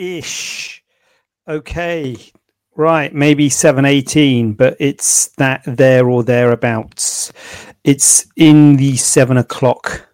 ish. 0.00 0.82
Okay, 1.46 2.16
right, 2.76 3.12
maybe 3.14 3.48
seven 3.48 3.84
eighteen, 3.84 4.54
but 4.54 4.76
it's 4.80 5.28
that 5.36 5.62
there 5.66 6.08
or 6.08 6.22
thereabouts. 6.22 7.32
It's 7.84 8.26
in 8.36 8.76
the 8.76 8.96
seven 8.96 9.36
o'clock 9.36 10.08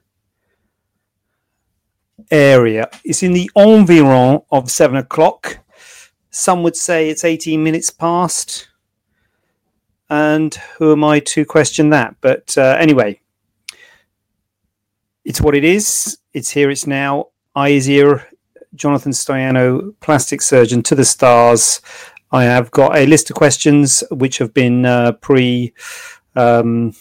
area. 2.30 2.88
It's 3.04 3.22
in 3.22 3.32
the 3.32 3.50
environ 3.54 4.40
of 4.50 4.70
seven 4.70 4.96
o'clock. 4.96 5.58
Some 6.30 6.62
would 6.62 6.76
say 6.76 7.08
it's 7.08 7.24
eighteen 7.24 7.62
minutes 7.62 7.90
past. 7.90 8.68
And 10.08 10.54
who 10.78 10.92
am 10.92 11.02
I 11.02 11.18
to 11.20 11.44
question 11.44 11.90
that? 11.90 12.14
But 12.20 12.56
uh, 12.56 12.76
anyway, 12.78 13.20
it's 15.24 15.40
what 15.40 15.56
it 15.56 15.64
is. 15.64 16.18
It's 16.32 16.50
here. 16.50 16.70
It's 16.70 16.86
now. 16.86 17.30
I 17.56 17.70
is 17.70 17.88
ear, 17.88 18.28
Jonathan 18.76 19.12
Staiano, 19.12 19.94
plastic 20.00 20.42
surgeon 20.42 20.82
to 20.84 20.94
the 20.94 21.04
stars. 21.04 21.80
I 22.30 22.44
have 22.44 22.70
got 22.70 22.96
a 22.96 23.06
list 23.06 23.30
of 23.30 23.36
questions 23.36 24.02
which 24.10 24.38
have 24.38 24.52
been 24.52 24.84
uh, 24.84 25.12
pre 25.12 25.72
um, 26.34 26.94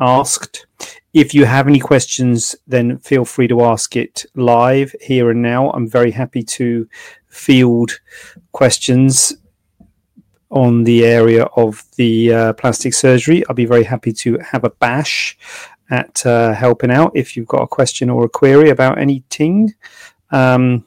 asked. 0.00 0.66
If 1.12 1.34
you 1.34 1.46
have 1.46 1.66
any 1.66 1.80
questions, 1.80 2.54
then 2.66 2.98
feel 2.98 3.24
free 3.24 3.48
to 3.48 3.62
ask 3.62 3.96
it 3.96 4.26
live 4.34 4.94
here 5.00 5.30
and 5.30 5.42
now. 5.42 5.70
I'm 5.72 5.88
very 5.88 6.10
happy 6.10 6.42
to 6.42 6.88
field 7.28 7.98
questions 8.52 9.36
on 10.50 10.84
the 10.84 11.04
area 11.04 11.44
of 11.56 11.84
the 11.96 12.32
uh, 12.32 12.52
plastic 12.54 12.94
surgery. 12.94 13.44
I'll 13.46 13.54
be 13.54 13.66
very 13.66 13.84
happy 13.84 14.12
to 14.12 14.38
have 14.38 14.64
a 14.64 14.70
bash 14.70 15.36
at 15.90 16.24
uh, 16.26 16.52
helping 16.52 16.90
out 16.90 17.12
if 17.14 17.36
you've 17.36 17.48
got 17.48 17.62
a 17.62 17.66
question 17.66 18.10
or 18.10 18.24
a 18.24 18.28
query 18.28 18.70
about 18.70 18.98
anything. 18.98 19.74
Um, 20.30 20.84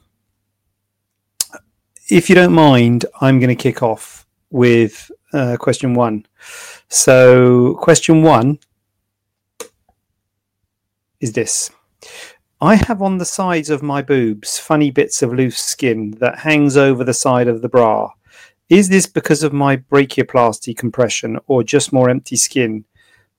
if 2.08 2.28
you 2.28 2.34
don't 2.34 2.52
mind, 2.52 3.06
I'm 3.20 3.40
going 3.40 3.48
to 3.48 3.62
kick 3.62 3.82
off 3.82 4.26
with 4.50 5.10
uh, 5.32 5.56
question 5.58 5.94
one. 5.94 6.26
So, 6.88 7.74
question 7.80 8.22
one 8.22 8.58
is 11.20 11.32
this 11.32 11.70
I 12.60 12.76
have 12.76 13.02
on 13.02 13.18
the 13.18 13.24
sides 13.24 13.70
of 13.70 13.82
my 13.82 14.02
boobs 14.02 14.58
funny 14.58 14.90
bits 14.90 15.22
of 15.22 15.32
loose 15.32 15.58
skin 15.58 16.12
that 16.20 16.38
hangs 16.38 16.76
over 16.76 17.02
the 17.02 17.14
side 17.14 17.48
of 17.48 17.60
the 17.60 17.68
bra. 17.68 18.10
Is 18.68 18.88
this 18.88 19.06
because 19.06 19.42
of 19.42 19.52
my 19.52 19.76
brachioplasty 19.76 20.76
compression 20.76 21.38
or 21.46 21.62
just 21.62 21.92
more 21.92 22.08
empty 22.08 22.36
skin? 22.36 22.84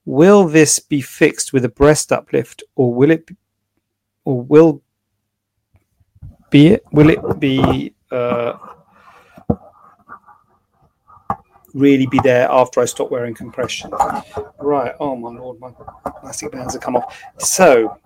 Will 0.05 0.47
this 0.47 0.79
be 0.79 1.01
fixed 1.01 1.53
with 1.53 1.63
a 1.63 1.69
breast 1.69 2.11
uplift 2.11 2.63
or 2.75 2.93
will 2.93 3.11
it 3.11 3.29
or 4.25 4.41
will 4.41 4.82
be 6.53 6.77
will 6.91 7.09
it 7.09 7.39
be 7.39 7.93
uh, 8.11 8.53
really 11.73 12.05
be 12.05 12.19
there 12.23 12.47
after 12.49 12.79
I 12.79 12.85
stop 12.85 13.09
wearing 13.09 13.33
compression? 13.33 13.91
Right. 14.59 14.93
Oh 14.99 15.15
my 15.15 15.29
lord, 15.29 15.59
my 15.59 15.71
plastic 16.21 16.51
bands 16.51 16.73
have 16.73 16.83
come 16.83 16.95
off. 16.95 17.19
So 17.39 17.97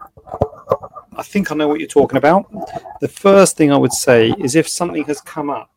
I 1.16 1.23
think 1.23 1.51
I 1.51 1.55
know 1.55 1.67
what 1.67 1.79
you're 1.79 1.89
talking 1.89 2.17
about. 2.17 2.49
The 3.01 3.07
first 3.07 3.57
thing 3.57 3.71
I 3.71 3.77
would 3.77 3.94
say 3.94 4.33
is 4.39 4.55
if 4.55 4.67
something 4.67 5.03
has 5.03 5.19
come 5.21 5.50
up 5.50 5.69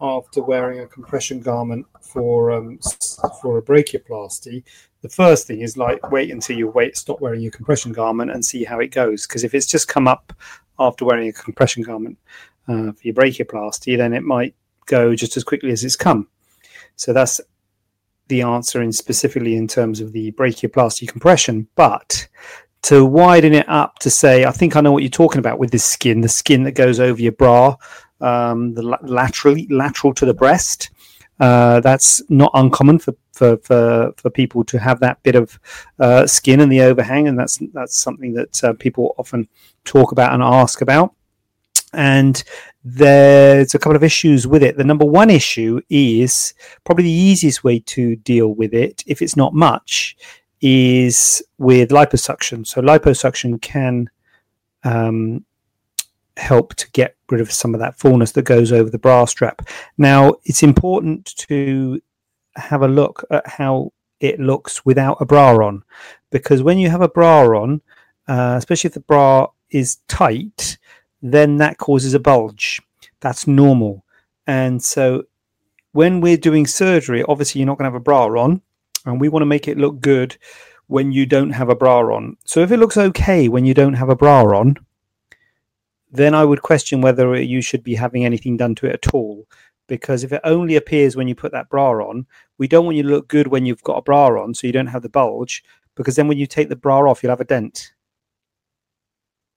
after 0.00 0.42
wearing 0.42 0.80
a 0.80 0.86
compression 0.86 1.40
garment 1.40 1.86
for 2.00 2.50
um, 2.50 2.80
for 3.40 3.58
a 3.58 3.62
brachioplasty, 3.62 4.64
the 5.02 5.08
first 5.08 5.46
thing 5.46 5.60
is 5.60 5.76
like 5.76 6.10
wait 6.10 6.32
until 6.32 6.58
you 6.58 6.68
wait 6.68 6.96
stop 6.96 7.20
wearing 7.20 7.40
your 7.40 7.52
compression 7.52 7.92
garment 7.92 8.32
and 8.32 8.44
see 8.44 8.64
how 8.64 8.80
it 8.80 8.88
goes. 8.88 9.26
Because 9.28 9.44
if 9.44 9.54
it's 9.54 9.66
just 9.66 9.86
come 9.86 10.08
up 10.08 10.32
after 10.78 11.04
wearing 11.04 11.28
a 11.28 11.32
compression 11.32 11.82
garment 11.82 12.18
uh, 12.68 12.92
for 12.92 13.00
your 13.02 13.14
brachioplasty, 13.14 13.96
then 13.96 14.12
it 14.12 14.22
might 14.22 14.54
go 14.86 15.14
just 15.14 15.36
as 15.36 15.44
quickly 15.44 15.70
as 15.70 15.84
it's 15.84 15.96
come. 15.96 16.28
So 16.96 17.12
that's 17.12 17.40
the 18.28 18.42
answer 18.42 18.82
in 18.82 18.92
specifically 18.92 19.56
in 19.56 19.68
terms 19.68 20.00
of 20.00 20.12
the 20.12 20.32
brachioplasty 20.32 21.08
compression. 21.08 21.68
But 21.74 22.26
to 22.82 23.04
widen 23.04 23.54
it 23.54 23.68
up 23.68 23.98
to 24.00 24.10
say, 24.10 24.44
I 24.44 24.50
think 24.50 24.76
I 24.76 24.80
know 24.80 24.92
what 24.92 25.02
you're 25.02 25.10
talking 25.10 25.38
about 25.38 25.58
with 25.58 25.70
this 25.70 25.84
skin, 25.84 26.20
the 26.20 26.28
skin 26.28 26.64
that 26.64 26.72
goes 26.72 27.00
over 27.00 27.20
your 27.20 27.32
bra, 27.32 27.76
um, 28.20 28.74
the 28.74 28.82
laterally 28.82 29.66
lateral 29.70 30.14
to 30.14 30.26
the 30.26 30.34
breast. 30.34 30.90
Uh, 31.40 31.80
that's 31.80 32.22
not 32.30 32.50
uncommon 32.54 32.98
for, 32.98 33.14
for, 33.32 33.56
for, 33.58 34.12
for 34.16 34.30
people 34.30 34.64
to 34.64 34.78
have 34.78 35.00
that 35.00 35.22
bit 35.22 35.34
of 35.34 35.58
uh, 35.98 36.26
skin 36.26 36.60
in 36.60 36.68
the 36.68 36.80
overhang, 36.80 37.26
and 37.28 37.38
that's 37.38 37.58
that's 37.72 37.96
something 37.96 38.32
that 38.34 38.62
uh, 38.64 38.72
people 38.74 39.14
often 39.18 39.48
talk 39.84 40.12
about 40.12 40.32
and 40.32 40.42
ask 40.42 40.80
about. 40.80 41.14
And 41.92 42.42
there's 42.84 43.74
a 43.74 43.78
couple 43.78 43.96
of 43.96 44.04
issues 44.04 44.46
with 44.46 44.62
it. 44.62 44.76
The 44.76 44.84
number 44.84 45.04
one 45.04 45.30
issue 45.30 45.80
is 45.88 46.54
probably 46.84 47.04
the 47.04 47.10
easiest 47.10 47.64
way 47.64 47.78
to 47.80 48.16
deal 48.16 48.48
with 48.54 48.74
it, 48.74 49.02
if 49.06 49.22
it's 49.22 49.36
not 49.36 49.54
much, 49.54 50.16
is 50.60 51.42
with 51.58 51.90
liposuction. 51.90 52.66
So 52.66 52.80
liposuction 52.80 53.60
can 53.60 54.10
um, 54.82 55.44
help 56.36 56.74
to 56.74 56.90
get 56.92 57.16
rid 57.30 57.40
of 57.40 57.52
some 57.52 57.74
of 57.74 57.80
that 57.80 57.98
fullness 57.98 58.32
that 58.32 58.42
goes 58.42 58.72
over 58.72 58.90
the 58.90 58.98
bra 58.98 59.24
strap. 59.24 59.68
Now, 59.98 60.34
it's 60.44 60.62
important 60.62 61.34
to 61.36 62.00
have 62.56 62.82
a 62.82 62.88
look 62.88 63.24
at 63.30 63.46
how 63.46 63.92
it 64.20 64.40
looks 64.40 64.84
without 64.84 65.20
a 65.20 65.26
bra 65.26 65.54
on, 65.64 65.82
because 66.30 66.62
when 66.62 66.78
you 66.78 66.90
have 66.90 67.02
a 67.02 67.08
bra 67.08 67.42
on, 67.60 67.80
uh, 68.26 68.54
especially 68.56 68.88
if 68.88 68.94
the 68.94 69.00
bra 69.00 69.46
is 69.70 69.98
tight, 70.08 70.78
then 71.22 71.56
that 71.58 71.78
causes 71.78 72.14
a 72.14 72.20
bulge. 72.20 72.80
That's 73.20 73.46
normal. 73.46 74.04
And 74.46 74.82
so 74.82 75.24
when 75.92 76.20
we're 76.20 76.36
doing 76.36 76.66
surgery, 76.66 77.24
obviously 77.28 77.60
you're 77.60 77.66
not 77.66 77.78
going 77.78 77.84
to 77.84 77.92
have 77.92 78.00
a 78.00 78.04
bra 78.04 78.26
on, 78.26 78.60
and 79.06 79.20
we 79.20 79.28
want 79.28 79.42
to 79.42 79.46
make 79.46 79.68
it 79.68 79.78
look 79.78 80.00
good 80.00 80.36
when 80.86 81.12
you 81.12 81.26
don't 81.26 81.50
have 81.50 81.70
a 81.70 81.74
bra 81.74 82.00
on. 82.14 82.36
So 82.44 82.60
if 82.60 82.70
it 82.70 82.78
looks 82.78 82.96
okay 82.96 83.48
when 83.48 83.64
you 83.64 83.74
don't 83.74 83.94
have 83.94 84.10
a 84.10 84.16
bra 84.16 84.42
on, 84.58 84.76
then 86.14 86.34
I 86.34 86.44
would 86.44 86.62
question 86.62 87.00
whether 87.00 87.40
you 87.40 87.60
should 87.60 87.82
be 87.82 87.94
having 87.94 88.24
anything 88.24 88.56
done 88.56 88.74
to 88.76 88.86
it 88.86 88.94
at 89.04 89.14
all. 89.14 89.46
Because 89.86 90.24
if 90.24 90.32
it 90.32 90.40
only 90.44 90.76
appears 90.76 91.16
when 91.16 91.28
you 91.28 91.34
put 91.34 91.52
that 91.52 91.68
bra 91.68 91.90
on, 91.90 92.26
we 92.56 92.68
don't 92.68 92.84
want 92.84 92.96
you 92.96 93.02
to 93.02 93.08
look 93.08 93.28
good 93.28 93.48
when 93.48 93.66
you've 93.66 93.82
got 93.82 93.98
a 93.98 94.02
bra 94.02 94.40
on, 94.42 94.54
so 94.54 94.66
you 94.66 94.72
don't 94.72 94.86
have 94.86 95.02
the 95.02 95.08
bulge. 95.08 95.62
Because 95.94 96.16
then 96.16 96.28
when 96.28 96.38
you 96.38 96.46
take 96.46 96.68
the 96.68 96.76
bra 96.76 97.00
off, 97.10 97.22
you'll 97.22 97.30
have 97.30 97.40
a 97.40 97.44
dent. 97.44 97.92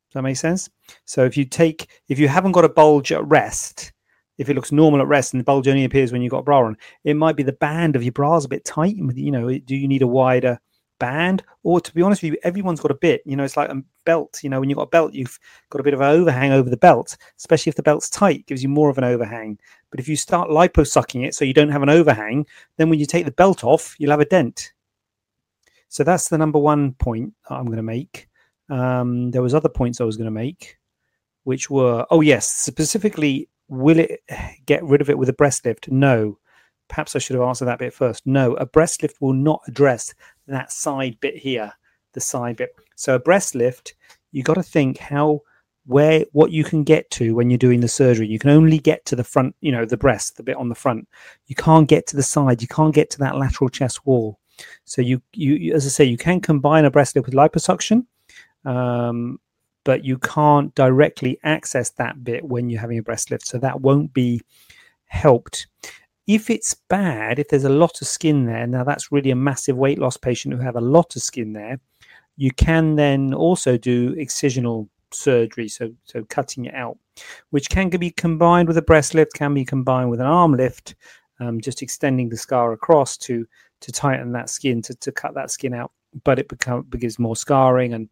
Does 0.10 0.16
that 0.16 0.22
make 0.24 0.38
sense? 0.38 0.70
So 1.06 1.24
if 1.26 1.38
you 1.38 1.46
take, 1.46 2.02
if 2.10 2.20
you 2.20 2.28
haven't 2.28 2.54
got 2.54 2.66
a 2.66 2.70
bulge 2.70 3.12
at 3.12 3.26
rest, 3.26 3.94
if 4.38 4.50
it 4.50 4.56
looks 4.56 4.72
normal 4.72 5.02
at 5.02 5.08
rest 5.08 5.34
and 5.34 5.40
the 5.40 5.46
bulge 5.46 5.68
only 5.68 5.84
appears 5.86 6.12
when 6.12 6.22
you've 6.22 6.32
got 6.32 6.40
a 6.40 6.44
bra 6.44 6.60
on, 6.60 6.78
it 7.04 7.16
might 7.16 7.36
be 7.36 7.44
the 7.44 7.54
band 7.54 7.96
of 7.96 8.04
your 8.04 8.12
bra's 8.12 8.46
a 8.46 8.50
bit 8.50 8.66
tight. 8.66 8.96
You 8.96 9.32
know, 9.32 9.50
do 9.60 9.76
you 9.76 9.88
need 9.88 10.02
a 10.02 10.08
wider 10.08 10.60
band, 11.00 11.44
or 11.64 11.80
to 11.80 11.94
be 11.94 12.02
honest 12.02 12.22
with 12.22 12.34
you, 12.34 12.40
everyone's 12.44 12.80
got 12.80 12.92
a 12.92 12.96
bit. 12.96 13.22
You 13.26 13.36
know, 13.36 13.44
it's 13.44 13.58
like 13.58 13.70
a 13.70 13.82
belt. 14.06 14.40
You 14.44 14.50
know, 14.50 14.60
when 14.60 14.70
you've 14.70 14.78
got 14.78 14.84
a 14.84 14.90
belt, 14.90 15.14
you've 15.14 15.40
got 15.70 15.80
a 15.80 15.84
bit 15.84 15.94
of 15.94 16.02
an 16.02 16.08
overhang 16.08 16.52
over 16.52 16.70
the 16.70 16.78
belt, 16.78 17.18
especially 17.38 17.70
if 17.70 17.76
the 17.76 17.84
belt's 17.84 18.10
tight, 18.10 18.46
gives 18.46 18.64
you 18.64 18.70
more 18.70 18.90
of 18.90 18.98
an 18.98 19.04
overhang. 19.04 19.60
But 19.90 20.00
if 20.00 20.08
you 20.08 20.16
start 20.16 20.50
liposucking 20.50 21.26
it 21.26 21.36
so 21.36 21.46
you 21.46 21.54
don't 21.54 21.72
have 21.72 21.84
an 21.84 21.90
overhang, 21.90 22.46
then 22.78 22.90
when 22.90 23.00
you 23.00 23.06
take 23.06 23.26
the 23.26 23.32
belt 23.32 23.64
off, 23.64 23.96
you'll 24.00 24.12
have 24.12 24.20
a 24.20 24.26
dent. 24.26 24.74
So 25.90 26.04
that's 26.04 26.30
the 26.30 26.38
number 26.38 26.60
one 26.60 26.94
point 26.94 27.34
I'm 27.50 27.66
going 27.66 27.78
to 27.78 27.84
make. 27.84 28.28
Um, 28.70 29.32
there 29.32 29.42
was 29.42 29.56
other 29.56 29.70
points 29.70 30.02
I 30.02 30.04
was 30.04 30.18
going 30.18 30.26
to 30.26 30.32
make, 30.32 30.78
which 31.44 31.70
were, 31.70 32.06
oh 32.12 32.22
yes, 32.22 32.52
specifically, 32.52 33.50
will 33.70 34.00
it 34.00 34.22
get 34.66 34.84
rid 34.84 35.02
of 35.02 35.10
it 35.10 35.18
with 35.18 35.30
a 35.30 35.34
breast 35.34 35.66
lift? 35.66 35.90
No. 35.90 36.40
Perhaps 36.88 37.16
I 37.16 37.20
should 37.20 37.36
have 37.36 37.46
answered 37.46 37.66
that 37.66 37.80
bit 37.80 37.94
first. 37.94 38.26
No, 38.26 38.54
a 38.56 38.66
breast 38.66 39.02
lift 39.02 39.22
will 39.22 39.34
not 39.34 39.62
address 39.68 40.14
that 40.48 40.72
side 40.72 41.18
bit 41.20 41.36
here, 41.36 41.74
the 42.14 42.22
side 42.22 42.58
bit. 42.58 42.76
So 42.96 43.16
a 43.16 43.20
breast 43.20 43.56
lift, 43.56 43.96
you 44.32 44.44
got 44.44 44.56
to 44.56 44.64
think 44.64 44.98
how 44.98 45.42
where 45.88 46.26
what 46.34 46.52
you 46.52 46.64
can 46.64 46.84
get 46.84 47.10
to 47.10 47.34
when 47.34 47.50
you're 47.50 47.58
doing 47.58 47.80
the 47.80 47.88
surgery. 47.88 48.28
You 48.28 48.40
can 48.40 48.50
only 48.50 48.78
get 48.78 49.06
to 49.06 49.16
the 49.16 49.24
front, 49.24 49.56
you 49.62 49.72
know, 49.72 49.86
the 49.86 49.98
breast, 49.98 50.36
the 50.36 50.44
bit 50.44 50.58
on 50.58 50.70
the 50.70 50.76
front. 50.76 51.08
You 51.48 51.56
can't 51.56 51.88
get 51.88 52.06
to 52.08 52.16
the 52.16 52.24
side. 52.24 52.62
You 52.62 52.68
can't 52.68 52.94
get 52.94 53.10
to 53.12 53.20
that 53.20 53.38
lateral 53.38 53.70
chest 53.70 54.06
wall. 54.06 54.38
So 54.84 55.02
you, 55.02 55.22
you, 55.34 55.74
as 55.74 55.86
I 55.86 55.90
say, 55.90 56.04
you 56.04 56.18
can 56.18 56.42
combine 56.42 56.84
a 56.84 56.92
breast 56.92 57.16
lift 57.16 57.28
with 57.28 57.36
liposuction, 57.36 58.06
um, 58.66 59.40
but 59.86 60.04
you 60.04 60.18
can't 60.18 60.76
directly 60.76 61.40
access 61.44 61.90
that 61.92 62.22
bit 62.24 62.44
when 62.44 62.70
you're 62.70 62.82
having 62.82 62.98
a 62.98 63.04
breast 63.04 63.32
lift. 63.32 63.48
So 63.48 63.58
that 63.60 63.80
won't 63.80 64.14
be 64.14 64.42
helped. 65.06 65.68
If 66.28 66.50
it's 66.50 66.74
bad, 66.74 67.40
if 67.40 67.48
there's 67.48 67.64
a 67.64 67.70
lot 67.70 68.02
of 68.02 68.08
skin 68.08 68.46
there, 68.46 68.68
now 68.68 68.84
that's 68.84 69.12
really 69.12 69.32
a 69.32 69.36
massive 69.36 69.78
weight 69.78 69.98
loss 69.98 70.18
patient 70.18 70.54
who 70.54 70.60
have 70.60 70.76
a 70.76 70.82
lot 70.82 71.16
of 71.16 71.22
skin 71.22 71.54
there. 71.54 71.80
You 72.36 72.52
can 72.52 72.96
then 72.96 73.34
also 73.34 73.78
do 73.78 74.14
excisional 74.16 74.90
surgery, 75.12 75.70
so 75.70 75.90
so 76.04 76.24
cutting 76.26 76.66
it 76.66 76.76
out, 76.76 76.98
which 77.52 77.70
can 77.70 77.90
be 77.90 78.12
combined 78.12 78.68
with 78.68 78.78
a 78.78 78.82
breast 78.82 79.14
lift, 79.14 79.34
can 79.34 79.54
be 79.54 79.66
combined 79.66 80.10
with 80.10 80.20
an 80.20 80.28
arm 80.28 80.54
lift, 80.54 80.96
um, 81.40 81.62
just 81.62 81.82
extending 81.82 82.30
the 82.30 82.38
scar 82.38 82.74
across 82.74 83.18
to 83.18 83.48
to 83.80 83.92
tighten 83.92 84.32
that 84.34 84.50
skin 84.50 84.82
to, 84.82 84.96
to 84.96 85.12
cut 85.12 85.34
that 85.36 85.50
skin 85.50 85.74
out. 85.74 85.92
But 86.24 86.40
it 86.40 86.50
become 86.50 86.88
gives 86.90 87.18
more 87.20 87.36
scarring 87.36 87.94
and 87.94 88.10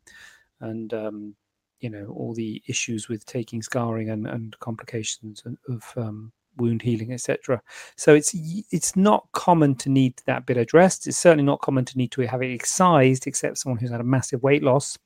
and 0.62 0.94
um, 0.94 1.36
you 1.82 1.90
know 1.90 2.08
all 2.08 2.34
the 2.34 2.64
issues 2.68 3.10
with 3.10 3.26
taking 3.26 3.62
scarring 3.62 4.10
and, 4.10 4.26
and 4.26 4.58
complications 4.60 5.44
of 5.68 5.94
um, 5.98 6.32
wound 6.58 6.82
healing, 6.82 7.14
etc. 7.14 7.62
So 7.96 8.14
it's 8.14 8.36
it's 8.72 8.96
not 8.96 9.28
common 9.34 9.76
to 9.76 9.90
need 9.90 10.22
that 10.26 10.46
bit 10.46 10.58
addressed. 10.58 11.08
It's 11.08 11.18
certainly 11.18 11.44
not 11.44 11.62
common 11.62 11.86
to 11.86 11.98
need 11.98 12.12
to 12.14 12.22
have 12.28 12.42
it 12.42 12.54
excised, 12.54 13.28
except 13.28 13.58
someone 13.58 13.80
who's 13.80 13.92
had 13.92 14.02
a 14.02 14.06
massive 14.06 14.44
weight 14.44 14.64
loss. 14.64 14.98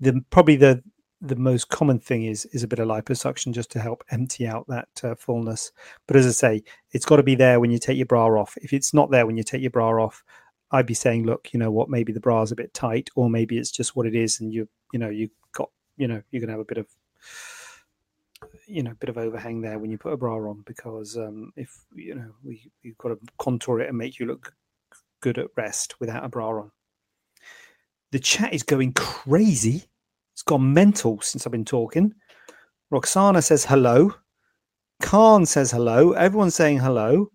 The 0.00 0.24
probably 0.30 0.56
the 0.56 0.82
the 1.20 1.36
most 1.36 1.68
common 1.68 2.00
thing 2.00 2.24
is 2.24 2.44
is 2.46 2.64
a 2.64 2.68
bit 2.68 2.80
of 2.80 2.88
liposuction 2.88 3.52
just 3.52 3.70
to 3.70 3.80
help 3.80 4.04
empty 4.10 4.46
out 4.46 4.66
that 4.68 4.88
uh, 5.04 5.14
fullness. 5.14 5.72
But 6.06 6.16
as 6.16 6.26
I 6.26 6.30
say, 6.30 6.62
it's 6.92 7.06
got 7.06 7.16
to 7.16 7.22
be 7.22 7.36
there 7.36 7.60
when 7.60 7.70
you 7.70 7.78
take 7.78 7.96
your 7.96 8.06
bra 8.06 8.26
off. 8.26 8.56
If 8.60 8.72
it's 8.72 8.92
not 8.92 9.10
there 9.10 9.26
when 9.26 9.36
you 9.36 9.44
take 9.44 9.62
your 9.62 9.70
bra 9.70 10.02
off, 10.02 10.24
I'd 10.72 10.86
be 10.86 10.94
saying, 10.94 11.24
look, 11.24 11.52
you 11.52 11.60
know 11.60 11.70
what, 11.70 11.90
maybe 11.90 12.12
the 12.12 12.20
bra's 12.20 12.50
a 12.50 12.56
bit 12.56 12.74
tight, 12.74 13.10
or 13.14 13.30
maybe 13.30 13.58
it's 13.58 13.70
just 13.70 13.94
what 13.94 14.06
it 14.06 14.14
is, 14.14 14.40
and 14.40 14.52
you 14.52 14.68
you 14.92 14.98
know 14.98 15.10
you 15.10 15.30
got 15.52 15.70
you 15.96 16.08
know 16.08 16.22
you're 16.30 16.40
gonna 16.40 16.52
have 16.52 16.60
a 16.60 16.64
bit 16.64 16.78
of 16.78 16.86
you 18.66 18.82
know 18.82 18.92
a 18.92 18.96
bit 18.96 19.10
of 19.10 19.18
overhang 19.18 19.60
there 19.60 19.78
when 19.78 19.90
you 19.90 19.98
put 19.98 20.12
a 20.12 20.16
bra 20.16 20.36
on 20.36 20.62
because 20.66 21.16
um, 21.16 21.52
if 21.56 21.84
you 21.94 22.14
know 22.14 22.32
we 22.42 22.70
you've 22.82 22.98
got 22.98 23.08
to 23.08 23.18
contour 23.38 23.80
it 23.80 23.88
and 23.88 23.98
make 23.98 24.18
you 24.18 24.26
look 24.26 24.54
good 25.20 25.38
at 25.38 25.48
rest 25.56 25.98
without 26.00 26.24
a 26.24 26.28
bra 26.28 26.50
on. 26.50 26.70
The 28.10 28.18
chat 28.18 28.52
is 28.52 28.62
going 28.62 28.92
crazy. 28.92 29.84
It's 30.34 30.42
gone 30.42 30.72
mental 30.74 31.20
since 31.22 31.46
I've 31.46 31.52
been 31.52 31.64
talking. 31.64 32.12
Roxana 32.90 33.40
says 33.40 33.64
hello. 33.64 34.14
Khan 35.00 35.46
says 35.46 35.70
hello. 35.70 36.12
Everyone's 36.12 36.54
saying 36.54 36.78
hello. 36.78 37.30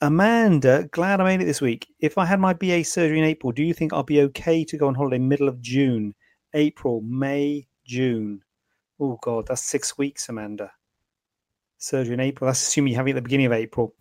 Amanda, 0.00 0.88
glad 0.90 1.20
I 1.20 1.24
made 1.24 1.42
it 1.42 1.44
this 1.44 1.60
week. 1.60 1.86
If 2.00 2.18
I 2.18 2.24
had 2.24 2.40
my 2.40 2.54
BA 2.54 2.84
surgery 2.84 3.18
in 3.18 3.24
April, 3.24 3.52
do 3.52 3.62
you 3.62 3.74
think 3.74 3.92
I'll 3.92 4.02
be 4.02 4.22
okay 4.22 4.64
to 4.64 4.76
go 4.76 4.88
on 4.88 4.94
holiday 4.94 5.18
middle 5.18 5.48
of 5.48 5.60
June? 5.60 6.14
April, 6.54 7.02
May, 7.02 7.68
June. 7.84 8.42
Oh 9.02 9.18
God, 9.20 9.48
that's 9.48 9.62
six 9.62 9.98
weeks, 9.98 10.28
Amanda. 10.28 10.70
Surgery 11.78 12.14
in 12.14 12.20
April. 12.20 12.46
That's 12.46 12.62
assuming 12.62 12.92
you 12.92 12.96
have 12.98 13.08
it 13.08 13.10
at 13.10 13.14
the 13.16 13.22
beginning 13.22 13.46
of 13.46 13.52
April. 13.52 13.92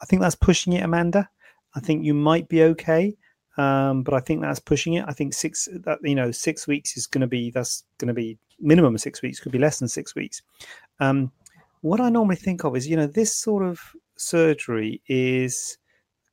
I 0.00 0.04
think 0.04 0.20
that's 0.20 0.34
pushing 0.34 0.72
it, 0.72 0.82
Amanda. 0.82 1.30
I 1.76 1.80
think 1.80 2.04
you 2.04 2.12
might 2.12 2.48
be 2.48 2.64
okay, 2.64 3.16
um, 3.56 4.02
but 4.02 4.14
I 4.14 4.18
think 4.18 4.40
that's 4.40 4.58
pushing 4.58 4.94
it. 4.94 5.04
I 5.06 5.12
think 5.12 5.32
six 5.32 5.68
that 5.72 6.00
you 6.02 6.16
know 6.16 6.32
six 6.32 6.66
weeks 6.66 6.96
is 6.96 7.06
going 7.06 7.20
to 7.20 7.28
be 7.28 7.52
that's 7.52 7.84
going 7.98 8.08
to 8.08 8.14
be 8.14 8.36
minimum 8.58 8.98
six 8.98 9.22
weeks. 9.22 9.38
Could 9.38 9.52
be 9.52 9.60
less 9.60 9.78
than 9.78 9.86
six 9.86 10.16
weeks. 10.16 10.42
Um, 10.98 11.30
what 11.82 12.00
I 12.00 12.08
normally 12.08 12.34
think 12.34 12.64
of 12.64 12.74
is 12.74 12.88
you 12.88 12.96
know 12.96 13.06
this 13.06 13.32
sort 13.32 13.64
of 13.64 13.80
surgery 14.16 15.00
is 15.06 15.78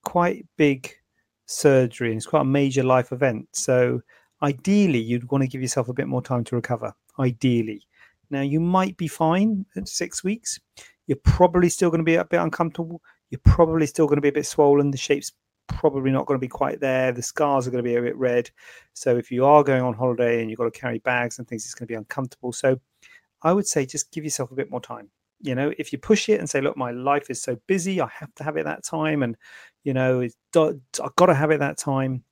quite 0.04 0.48
big 0.58 0.92
surgery 1.46 2.10
and 2.10 2.18
it's 2.18 2.26
quite 2.26 2.42
a 2.42 2.46
major 2.46 2.82
life 2.82 3.12
event. 3.12 3.50
So 3.52 4.02
ideally, 4.42 4.98
you'd 4.98 5.30
want 5.30 5.44
to 5.44 5.48
give 5.48 5.62
yourself 5.62 5.90
a 5.90 5.94
bit 5.94 6.08
more 6.08 6.24
time 6.24 6.44
to 6.46 6.56
recover. 6.56 6.96
Ideally, 7.20 7.84
now, 8.30 8.42
you 8.42 8.60
might 8.60 8.96
be 8.98 9.08
fine 9.08 9.66
at 9.76 9.88
six 9.88 10.24
weeks. 10.24 10.60
You're 11.08 11.18
probably 11.24 11.70
still 11.70 11.90
going 11.90 12.00
to 12.00 12.06
be 12.06 12.16
a 12.16 12.26
bit 12.26 12.40
uncomfortable. 12.40 13.02
You're 13.30 13.42
probably 13.44 13.88
still 13.88 14.06
going 14.06 14.18
to 14.18 14.22
be 14.22 14.30
a 14.30 14.34
bit 14.34 14.46
swollen. 14.46 14.92
The 14.92 14.98
shape's 14.98 15.32
probably 15.68 16.12
not 16.12 16.26
going 16.26 16.38
to 16.38 16.42
be 16.42 16.48
quite 16.48 16.80
there. 16.80 17.12
The 17.12 17.22
scars 17.22 17.68
are 17.68 17.72
going 17.72 17.84
to 17.84 17.90
be 17.90 17.96
a 17.96 18.02
bit 18.02 18.16
red. 18.16 18.50
So, 18.94 19.18
if 19.18 19.32
you 19.32 19.46
are 19.46 19.64
going 19.64 19.82
on 19.82 19.94
holiday 19.94 20.42
and 20.42 20.50
you've 20.50 20.60
got 20.60 20.72
to 20.72 20.80
carry 20.80 21.00
bags 21.00 21.40
and 21.40 21.48
things, 21.48 21.66
it's 21.66 21.74
going 21.74 21.88
to 21.88 21.92
be 21.92 21.98
uncomfortable. 21.98 22.54
So, 22.54 22.80
I 23.42 23.54
would 23.54 23.68
say 23.68 23.86
just 23.86 24.12
give 24.12 24.24
yourself 24.24 24.52
a 24.52 24.56
bit 24.56 24.70
more 24.70 24.82
time. 24.82 25.10
You 25.42 25.56
know, 25.56 25.74
if 25.80 25.92
you 25.92 25.98
push 25.98 26.28
it 26.30 26.40
and 26.40 26.50
say, 26.50 26.60
look, 26.62 26.76
my 26.76 26.92
life 26.92 27.30
is 27.30 27.42
so 27.42 27.58
busy, 27.66 28.02
I 28.02 28.10
have 28.20 28.36
to 28.36 28.44
have 28.44 28.58
it 28.58 28.66
that 28.66 28.84
time. 28.84 29.24
And, 29.24 29.38
you 29.86 29.94
know, 29.94 30.22
I've 30.22 31.16
got 31.16 31.26
to 31.28 31.34
have 31.34 31.50
it 31.52 31.60
that 31.60 31.78
time. 31.78 32.24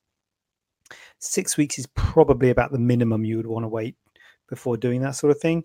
Six 1.20 1.56
weeks 1.56 1.80
is 1.80 1.88
probably 1.96 2.50
about 2.50 2.74
the 2.74 2.80
minimum 2.80 3.24
you 3.24 3.38
would 3.38 3.48
want 3.48 3.64
to 3.64 3.70
wait 3.70 3.96
before 4.50 4.76
doing 4.78 5.02
that 5.02 5.16
sort 5.16 5.32
of 5.32 5.40
thing 5.40 5.64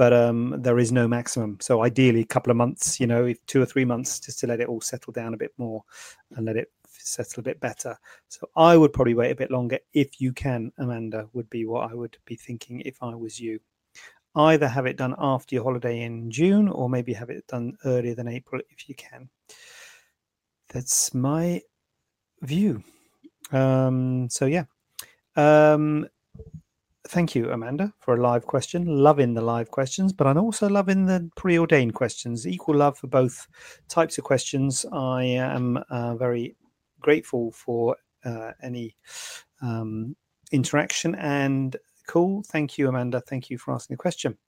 but 0.00 0.14
um, 0.14 0.56
there 0.56 0.78
is 0.78 0.92
no 0.92 1.06
maximum. 1.06 1.58
So 1.60 1.82
ideally, 1.82 2.22
a 2.22 2.24
couple 2.24 2.50
of 2.50 2.56
months, 2.56 2.98
you 2.98 3.06
know, 3.06 3.34
two 3.46 3.60
or 3.60 3.66
three 3.66 3.84
months, 3.84 4.18
just 4.18 4.38
to 4.38 4.46
let 4.46 4.58
it 4.58 4.66
all 4.66 4.80
settle 4.80 5.12
down 5.12 5.34
a 5.34 5.36
bit 5.36 5.52
more 5.58 5.84
and 6.36 6.46
let 6.46 6.56
it 6.56 6.72
settle 6.88 7.40
a 7.40 7.42
bit 7.42 7.60
better. 7.60 7.94
So 8.28 8.48
I 8.56 8.78
would 8.78 8.94
probably 8.94 9.12
wait 9.12 9.30
a 9.30 9.34
bit 9.34 9.50
longer 9.50 9.78
if 9.92 10.18
you 10.18 10.32
can. 10.32 10.72
Amanda 10.78 11.28
would 11.34 11.50
be 11.50 11.66
what 11.66 11.90
I 11.90 11.94
would 11.94 12.16
be 12.24 12.34
thinking 12.34 12.80
if 12.80 12.96
I 13.02 13.14
was 13.14 13.38
you. 13.38 13.60
Either 14.34 14.68
have 14.68 14.86
it 14.86 14.96
done 14.96 15.14
after 15.18 15.54
your 15.54 15.64
holiday 15.64 16.00
in 16.00 16.30
June, 16.30 16.70
or 16.70 16.88
maybe 16.88 17.12
have 17.12 17.28
it 17.28 17.46
done 17.46 17.76
earlier 17.84 18.14
than 18.14 18.26
April 18.26 18.62
if 18.70 18.88
you 18.88 18.94
can. 18.94 19.28
That's 20.72 21.12
my 21.12 21.60
view. 22.40 22.82
Um, 23.52 24.30
so 24.30 24.46
yeah. 24.46 24.64
Um, 25.36 26.08
thank 27.10 27.34
you, 27.34 27.50
Amanda, 27.50 27.92
for 27.98 28.14
a 28.14 28.20
live 28.20 28.46
question. 28.46 28.86
Loving 28.86 29.34
the 29.34 29.40
live 29.40 29.70
questions, 29.70 30.12
but 30.12 30.26
I'm 30.26 30.38
also 30.38 30.68
loving 30.68 31.06
the 31.06 31.28
preordained 31.36 31.94
questions. 31.94 32.46
Equal 32.46 32.76
love 32.76 32.96
for 32.96 33.08
both 33.08 33.48
types 33.88 34.16
of 34.16 34.24
questions. 34.24 34.86
I 34.92 35.24
am 35.24 35.76
uh, 35.90 36.14
very 36.14 36.56
grateful 37.00 37.50
for 37.50 37.96
uh, 38.24 38.52
any 38.62 38.96
um, 39.60 40.14
interaction 40.52 41.16
and 41.16 41.76
cool. 42.06 42.44
Thank 42.46 42.78
you, 42.78 42.88
Amanda. 42.88 43.20
Thank 43.20 43.50
you 43.50 43.58
for 43.58 43.74
asking 43.74 43.94
the 43.94 44.02
question. 44.02 44.38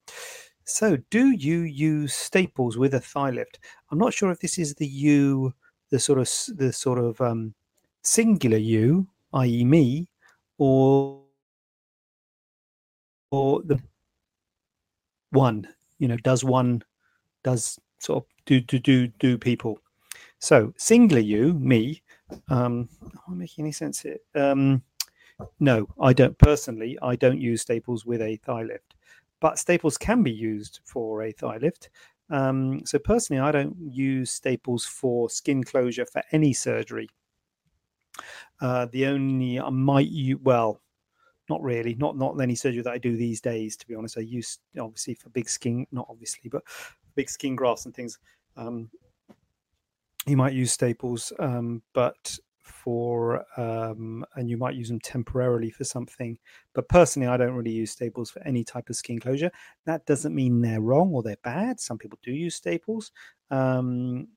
So, 0.63 0.97
do 1.09 1.31
you 1.31 1.59
use 1.59 2.13
staples 2.13 2.77
with 2.77 2.93
a 2.93 2.99
thigh 3.01 3.31
lift? 3.31 3.59
I'm 3.91 3.99
not 3.99 4.13
sure 4.13 4.31
if 4.31 4.39
this 4.39 4.57
is 4.57 4.73
the 4.75 4.87
you, 4.87 5.53
the 5.89 5.99
sort 5.99 6.19
of 6.19 6.31
the 6.57 6.71
sort 6.71 6.99
of 6.99 7.19
um, 7.19 7.53
singular 8.03 8.57
you, 8.57 9.07
i.e., 9.33 9.65
me, 9.65 10.09
or 10.57 11.22
or 13.33 13.61
the 13.63 13.79
one 15.31 15.67
you 15.99 16.07
know 16.07 16.17
does 16.17 16.43
one 16.43 16.81
does 17.43 17.79
sort 17.99 18.23
of 18.23 18.29
do 18.45 18.61
do 18.61 18.79
do 18.79 19.07
do 19.07 19.37
people. 19.37 19.79
So 20.39 20.73
singular 20.77 21.21
you 21.21 21.53
me 21.55 22.03
um 22.49 22.89
am 23.03 23.11
i 23.29 23.33
making 23.35 23.65
any 23.65 23.71
sense 23.73 24.01
here? 24.01 24.17
Um 24.35 24.83
no 25.59 25.87
i 26.01 26.13
don't 26.13 26.37
personally 26.39 26.97
i 27.01 27.15
don't 27.15 27.39
use 27.41 27.61
staples 27.61 28.05
with 28.05 28.21
a 28.21 28.37
thigh 28.37 28.63
lift 28.63 28.95
but 29.41 29.59
staples 29.59 29.97
can 29.97 30.23
be 30.23 30.31
used 30.31 30.81
for 30.85 31.23
a 31.23 31.31
thigh 31.33 31.57
lift. 31.57 31.89
Um, 32.31 32.85
so 32.85 32.99
personally 32.99 33.41
i 33.41 33.51
don't 33.51 33.75
use 33.79 34.31
staples 34.31 34.85
for 34.85 35.29
skin 35.29 35.63
closure 35.63 36.05
for 36.07 36.23
any 36.31 36.53
surgery. 36.53 37.09
Uh, 38.61 38.85
the 38.85 39.05
only 39.07 39.59
i 39.59 39.69
might 39.69 40.07
use 40.09 40.39
well 40.41 40.79
not 41.53 41.61
really 41.61 41.95
not 41.95 42.17
not 42.17 42.39
any 42.41 42.55
surgery 42.55 42.81
that 42.81 42.93
i 42.93 42.97
do 42.97 43.15
these 43.15 43.41
days 43.41 43.77
to 43.77 43.87
be 43.87 43.95
honest. 43.95 44.17
I 44.17 44.21
use 44.21 44.59
obviously 44.79 45.13
for 45.15 45.29
big 45.29 45.47
skin 45.47 45.85
not 45.91 46.07
obviously 46.09 46.49
but 46.49 46.63
big 47.15 47.29
skin 47.29 47.55
grafts 47.55 47.85
and 47.85 47.95
things 47.95 48.19
um, 48.57 48.89
you 50.25 50.37
might 50.37 50.53
use 50.53 50.71
staples 50.71 51.33
um, 51.39 51.81
but 51.93 52.37
for 52.63 53.45
um, 53.59 54.25
and 54.35 54.49
you 54.49 54.57
might 54.57 54.75
use 54.75 54.87
them 54.87 54.99
temporarily 54.99 55.69
for 55.69 55.83
something. 55.83 56.37
But 56.73 56.87
personally 56.87 57.27
i 57.27 57.37
don't 57.37 57.53
really 57.53 57.71
use 57.71 57.91
staples 57.91 58.31
for 58.31 58.41
any 58.43 58.63
type 58.63 58.89
of 58.89 58.95
skin 58.95 59.19
closure. 59.19 59.51
That 59.85 60.05
doesn't 60.05 60.33
mean 60.33 60.61
they're 60.61 60.81
wrong 60.81 61.11
or 61.13 61.21
they're 61.21 61.37
bad. 61.43 61.79
Some 61.79 61.97
people 61.97 62.19
do 62.23 62.31
use 62.31 62.55
staples. 62.55 63.11
Um, 63.51 64.29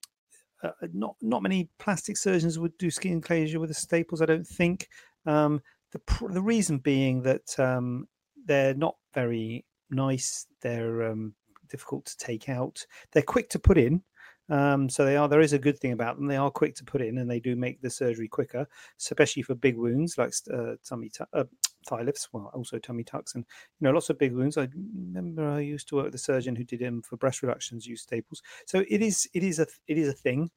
uh, 0.62 0.70
not 0.92 1.16
not 1.20 1.42
many 1.42 1.68
plastic 1.78 2.16
surgeons 2.16 2.58
would 2.58 2.76
do 2.78 2.90
skin 2.90 3.20
closure 3.20 3.60
with 3.60 3.68
the 3.70 3.74
staples 3.74 4.22
i 4.22 4.26
don't 4.26 4.46
think. 4.46 4.88
Um, 5.26 5.60
the 5.96 6.28
the 6.28 6.42
reason 6.42 6.78
being 6.78 7.22
that 7.22 7.58
um, 7.58 8.08
they're 8.44 8.74
not 8.74 8.96
very 9.14 9.64
nice. 9.90 10.46
They're 10.62 11.10
um, 11.10 11.34
difficult 11.68 12.06
to 12.06 12.16
take 12.16 12.48
out. 12.48 12.84
They're 13.12 13.22
quick 13.22 13.48
to 13.50 13.58
put 13.58 13.78
in. 13.78 14.02
Um, 14.48 14.88
so 14.88 15.04
they 15.04 15.16
are. 15.16 15.28
There 15.28 15.40
is 15.40 15.52
a 15.52 15.58
good 15.58 15.78
thing 15.78 15.92
about 15.92 16.16
them. 16.16 16.28
They 16.28 16.36
are 16.36 16.50
quick 16.50 16.76
to 16.76 16.84
put 16.84 17.02
in, 17.02 17.18
and 17.18 17.28
they 17.28 17.40
do 17.40 17.56
make 17.56 17.80
the 17.80 17.90
surgery 17.90 18.28
quicker, 18.28 18.66
especially 19.00 19.42
for 19.42 19.56
big 19.56 19.76
wounds 19.76 20.16
like 20.18 20.32
uh, 20.52 20.74
tummy 20.88 21.08
t- 21.08 21.24
uh, 21.32 21.44
thigh 21.88 22.02
lifts. 22.02 22.28
Well, 22.32 22.52
also 22.54 22.78
tummy 22.78 23.02
tucks, 23.02 23.34
and 23.34 23.44
you 23.80 23.84
know 23.84 23.90
lots 23.90 24.08
of 24.08 24.18
big 24.18 24.32
wounds. 24.32 24.56
I 24.56 24.68
remember 24.94 25.48
I 25.48 25.60
used 25.60 25.88
to 25.88 25.96
work 25.96 26.06
with 26.06 26.14
a 26.14 26.18
surgeon 26.18 26.54
who 26.54 26.62
did 26.62 26.78
them 26.78 27.02
for 27.02 27.16
breast 27.16 27.42
reductions, 27.42 27.86
use 27.86 28.02
staples. 28.02 28.40
So 28.66 28.84
it 28.88 29.02
is. 29.02 29.28
It 29.34 29.42
is 29.42 29.58
a. 29.58 29.66
It 29.88 29.98
is 29.98 30.08
a 30.08 30.12
thing. 30.12 30.50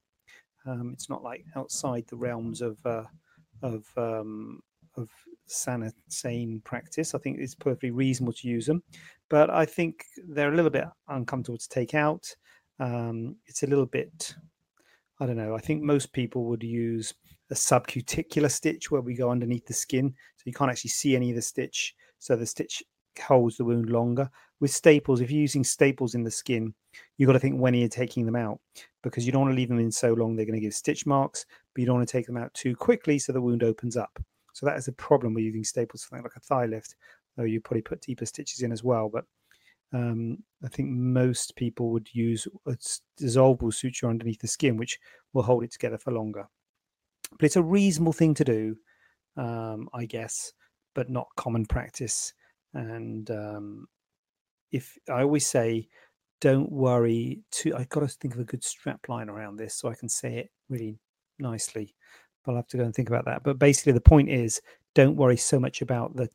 Um, 0.67 0.91
it's 0.93 1.10
not 1.10 1.24
like 1.24 1.46
outside 1.55 2.05
the 2.08 2.17
realms 2.17 2.62
of 2.62 2.77
uh, 2.86 3.05
of 3.63 3.86
um, 3.98 4.62
of 4.99 5.09
sane 5.47 6.61
practice. 6.63 7.15
I 7.15 7.19
think 7.19 7.39
it's 7.39 7.55
perfectly 7.55 7.91
reasonable 7.91 8.33
to 8.33 8.47
use 8.47 8.65
them, 8.65 8.83
but 9.29 9.49
I 9.49 9.65
think 9.65 10.03
they're 10.27 10.53
a 10.53 10.55
little 10.55 10.71
bit 10.71 10.85
uncomfortable 11.07 11.57
to 11.57 11.69
take 11.69 11.93
out. 11.93 12.25
Um, 12.79 13.35
it's 13.47 13.63
a 13.63 13.67
little 13.67 13.85
bit, 13.85 14.35
I 15.19 15.25
don't 15.25 15.37
know. 15.37 15.55
I 15.55 15.59
think 15.59 15.81
most 15.81 16.13
people 16.13 16.45
would 16.45 16.63
use 16.63 17.13
a 17.51 17.55
subcuticular 17.55 18.51
stitch 18.51 18.91
where 18.91 19.01
we 19.01 19.15
go 19.15 19.31
underneath 19.31 19.65
the 19.65 19.73
skin, 19.73 20.13
so 20.37 20.43
you 20.45 20.53
can't 20.53 20.71
actually 20.71 20.91
see 20.91 21.15
any 21.15 21.29
of 21.31 21.35
the 21.35 21.41
stitch. 21.41 21.95
So 22.19 22.35
the 22.35 22.45
stitch 22.45 22.83
holds 23.19 23.57
the 23.57 23.65
wound 23.65 23.89
longer. 23.89 24.29
With 24.59 24.71
staples, 24.71 25.21
if 25.21 25.31
you're 25.31 25.41
using 25.41 25.63
staples 25.63 26.15
in 26.15 26.23
the 26.23 26.31
skin, 26.31 26.73
you've 27.17 27.27
got 27.27 27.33
to 27.33 27.39
think 27.39 27.59
when 27.59 27.73
you're 27.73 27.89
taking 27.89 28.25
them 28.25 28.35
out 28.35 28.59
because 29.03 29.25
you 29.25 29.31
don't 29.31 29.41
want 29.41 29.51
to 29.53 29.55
leave 29.55 29.69
them 29.69 29.79
in 29.79 29.91
so 29.91 30.13
long 30.13 30.35
they're 30.35 30.45
going 30.45 30.59
to 30.59 30.61
give 30.61 30.73
stitch 30.73 31.05
marks, 31.05 31.45
but 31.73 31.81
you 31.81 31.85
don't 31.85 31.97
want 31.97 32.07
to 32.07 32.11
take 32.11 32.25
them 32.25 32.37
out 32.37 32.53
too 32.53 32.75
quickly 32.75 33.19
so 33.19 33.31
the 33.31 33.41
wound 33.41 33.63
opens 33.63 33.95
up. 33.95 34.19
So 34.59 34.65
that 34.65 34.77
is 34.77 34.89
a 34.89 34.93
problem 34.93 35.33
with 35.33 35.45
using 35.45 35.63
staples, 35.63 36.01
something 36.03 36.23
like 36.23 36.35
a 36.35 36.41
thigh 36.41 36.65
lift, 36.65 36.95
though 37.37 37.43
you 37.43 37.61
probably 37.61 37.81
put 37.81 38.01
deeper 38.01 38.25
stitches 38.25 38.61
in 38.61 38.73
as 38.73 38.83
well. 38.83 39.07
But 39.07 39.23
um, 39.93 40.43
I 40.65 40.67
think 40.67 40.89
most 40.89 41.55
people 41.55 41.91
would 41.91 42.13
use 42.13 42.45
a 42.67 42.75
dissolvable 43.17 43.73
suture 43.73 44.09
underneath 44.09 44.41
the 44.41 44.49
skin, 44.49 44.75
which 44.75 44.99
will 45.31 45.43
hold 45.43 45.63
it 45.63 45.71
together 45.71 45.97
for 45.97 46.11
longer. 46.11 46.45
But 47.31 47.43
it's 47.45 47.55
a 47.55 47.63
reasonable 47.63 48.11
thing 48.11 48.33
to 48.33 48.43
do, 48.43 48.75
um, 49.37 49.87
I 49.93 50.05
guess, 50.05 50.51
but 50.93 51.09
not 51.09 51.27
common 51.37 51.65
practice. 51.65 52.33
And 52.73 53.31
um, 53.31 53.87
if 54.73 54.97
I 55.09 55.21
always 55.21 55.47
say, 55.47 55.87
don't 56.41 56.69
worry 56.69 57.43
too, 57.51 57.73
I've 57.77 57.89
got 57.89 58.01
to 58.01 58.09
think 58.09 58.33
of 58.33 58.41
a 58.41 58.45
good 58.45 58.63
strap 58.63 59.07
line 59.07 59.29
around 59.29 59.55
this 59.55 59.75
so 59.75 59.87
I 59.87 59.95
can 59.95 60.09
say 60.09 60.37
it 60.37 60.51
really 60.67 60.99
nicely. 61.39 61.95
I'll 62.49 62.55
have 62.55 62.67
to 62.67 62.77
go 62.77 62.83
and 62.83 62.93
think 62.93 63.09
about 63.09 63.25
that. 63.25 63.43
But 63.43 63.59
basically, 63.59 63.93
the 63.93 64.01
point 64.01 64.29
is 64.29 64.61
don't 64.95 65.15
worry 65.15 65.37
so 65.37 65.59
much 65.59 65.81
about 65.81 66.15
the 66.15 66.29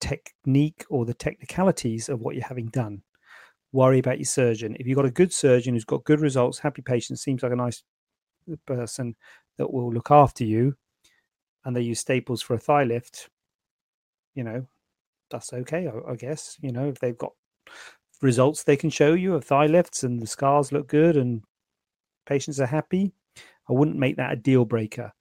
technique 0.00 0.84
or 0.90 1.04
the 1.04 1.14
technicalities 1.14 2.08
of 2.08 2.20
what 2.20 2.34
you're 2.34 2.44
having 2.44 2.66
done. 2.66 3.02
Worry 3.72 3.98
about 3.98 4.18
your 4.18 4.26
surgeon. 4.26 4.76
If 4.78 4.86
you've 4.86 4.96
got 4.96 5.06
a 5.06 5.10
good 5.10 5.32
surgeon 5.32 5.74
who's 5.74 5.84
got 5.84 6.04
good 6.04 6.20
results, 6.20 6.58
happy 6.58 6.82
patient, 6.82 7.18
seems 7.18 7.42
like 7.42 7.52
a 7.52 7.56
nice 7.56 7.82
person 8.66 9.16
that 9.58 9.72
will 9.72 9.92
look 9.92 10.10
after 10.10 10.44
you, 10.44 10.76
and 11.64 11.74
they 11.74 11.80
use 11.80 12.00
staples 12.00 12.42
for 12.42 12.54
a 12.54 12.58
thigh 12.58 12.84
lift, 12.84 13.28
you 14.34 14.44
know, 14.44 14.66
that's 15.30 15.52
okay, 15.52 15.88
I, 15.88 16.12
I 16.12 16.14
guess. 16.14 16.56
You 16.60 16.72
know, 16.72 16.88
if 16.88 16.98
they've 17.00 17.18
got 17.18 17.32
results 18.22 18.62
they 18.62 18.76
can 18.76 18.88
show 18.88 19.12
you 19.12 19.34
of 19.34 19.44
thigh 19.44 19.66
lifts 19.66 20.02
and 20.02 20.20
the 20.20 20.26
scars 20.26 20.72
look 20.72 20.88
good 20.88 21.16
and 21.16 21.42
patients 22.24 22.60
are 22.60 22.66
happy, 22.66 23.12
I 23.68 23.72
wouldn't 23.72 23.98
make 23.98 24.16
that 24.16 24.32
a 24.32 24.36
deal 24.36 24.64
breaker. 24.64 25.12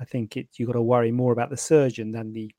I 0.00 0.04
think 0.04 0.36
it 0.36 0.48
you've 0.56 0.68
got 0.68 0.74
to 0.74 0.82
worry 0.82 1.12
more 1.12 1.32
about 1.32 1.50
the 1.50 1.56
surgeon 1.56 2.12
than 2.12 2.32
the 2.32 2.50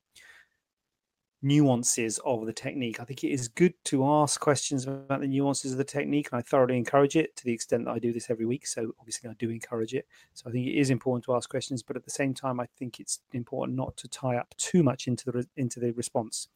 nuances 1.42 2.18
of 2.24 2.46
the 2.46 2.52
technique. 2.52 2.98
I 2.98 3.04
think 3.04 3.22
it 3.22 3.30
is 3.30 3.48
good 3.48 3.74
to 3.84 4.06
ask 4.06 4.40
questions 4.40 4.86
about 4.86 5.20
the 5.20 5.28
nuances 5.28 5.72
of 5.72 5.78
the 5.78 5.84
technique, 5.84 6.28
and 6.32 6.38
I 6.38 6.42
thoroughly 6.42 6.76
encourage 6.76 7.14
it 7.14 7.36
to 7.36 7.44
the 7.44 7.52
extent 7.52 7.84
that 7.84 7.92
I 7.92 7.98
do 7.98 8.12
this 8.12 8.30
every 8.30 8.46
week. 8.46 8.66
So 8.66 8.92
obviously, 8.98 9.28
I 9.30 9.34
do 9.34 9.50
encourage 9.50 9.94
it. 9.94 10.06
So 10.34 10.48
I 10.48 10.52
think 10.52 10.66
it 10.66 10.78
is 10.78 10.90
important 10.90 11.24
to 11.26 11.34
ask 11.34 11.48
questions, 11.48 11.82
but 11.82 11.96
at 11.96 12.04
the 12.04 12.10
same 12.10 12.34
time, 12.34 12.58
I 12.58 12.66
think 12.78 13.00
it's 13.00 13.20
important 13.32 13.76
not 13.76 13.96
to 13.98 14.08
tie 14.08 14.36
up 14.36 14.54
too 14.56 14.82
much 14.82 15.06
into 15.06 15.30
the 15.30 15.46
into 15.56 15.78
the 15.78 15.92
response, 15.92 16.48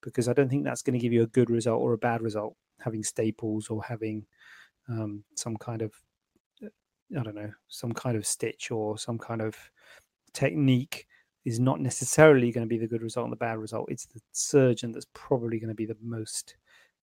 because 0.00 0.28
I 0.28 0.32
don't 0.32 0.48
think 0.48 0.64
that's 0.64 0.82
going 0.82 0.98
to 0.98 1.02
give 1.02 1.12
you 1.12 1.22
a 1.22 1.28
good 1.28 1.50
result 1.50 1.80
or 1.80 1.92
a 1.92 1.98
bad 1.98 2.22
result. 2.22 2.56
Having 2.80 3.04
staples 3.04 3.68
or 3.68 3.84
having 3.84 4.26
um, 4.88 5.22
some 5.36 5.56
kind 5.56 5.82
of 5.82 5.92
I 6.64 7.22
don't 7.22 7.34
know 7.34 7.52
some 7.68 7.92
kind 7.92 8.16
of 8.16 8.26
stitch 8.26 8.70
or 8.70 8.98
some 8.98 9.18
kind 9.18 9.42
of 9.42 9.56
technique 10.32 11.06
is 11.44 11.58
not 11.58 11.80
necessarily 11.80 12.52
going 12.52 12.64
to 12.66 12.68
be 12.68 12.78
the 12.78 12.86
good 12.86 13.02
result 13.02 13.24
and 13.24 13.32
the 13.32 13.36
bad 13.36 13.58
result. 13.58 13.90
It's 13.90 14.06
the 14.06 14.20
surgeon 14.32 14.92
that's 14.92 15.06
probably 15.12 15.58
going 15.58 15.68
to 15.68 15.74
be 15.74 15.86
the 15.86 15.96
most 16.00 16.56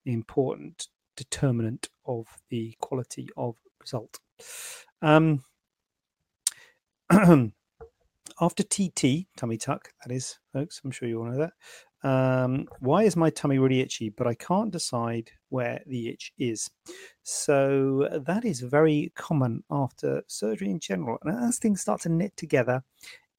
important 0.06 0.88
determinant 1.18 1.90
of 2.06 2.28
the 2.50 2.76
quality 2.80 3.28
of 3.36 3.56
result. 3.82 4.20
Um, 5.02 5.44
after 8.42 8.64
TT, 8.64 9.28
tummy 9.36 9.58
tuck, 9.58 9.90
that 10.04 10.14
is, 10.14 10.40
folks, 10.54 10.82
I'm 10.84 10.92
sure 10.92 11.10
you 11.10 11.20
all 11.20 11.26
know 11.26 11.38
that. 11.38 11.54
Um, 12.04 12.68
why 12.80 13.04
is 13.04 13.16
my 13.16 13.30
tummy 13.30 13.60
really 13.60 13.82
itchy, 13.82 14.10
but 14.10 14.28
I 14.28 14.34
can't 14.34 14.72
decide 14.72 15.32
where 15.50 15.82
the 15.86 16.10
itch 16.10 16.34
is? 16.38 16.70
So 17.24 18.08
that 18.26 18.46
is 18.46 18.62
very 18.62 19.12
common 19.16 19.64
after 19.70 20.24
surgery 20.28 20.70
in 20.70 20.80
general. 20.80 21.18
And 21.24 21.46
as 21.46 21.60
things 21.60 21.82
start 21.82 22.02
to 22.02 22.10
knit 22.10 22.36
together, 22.38 22.84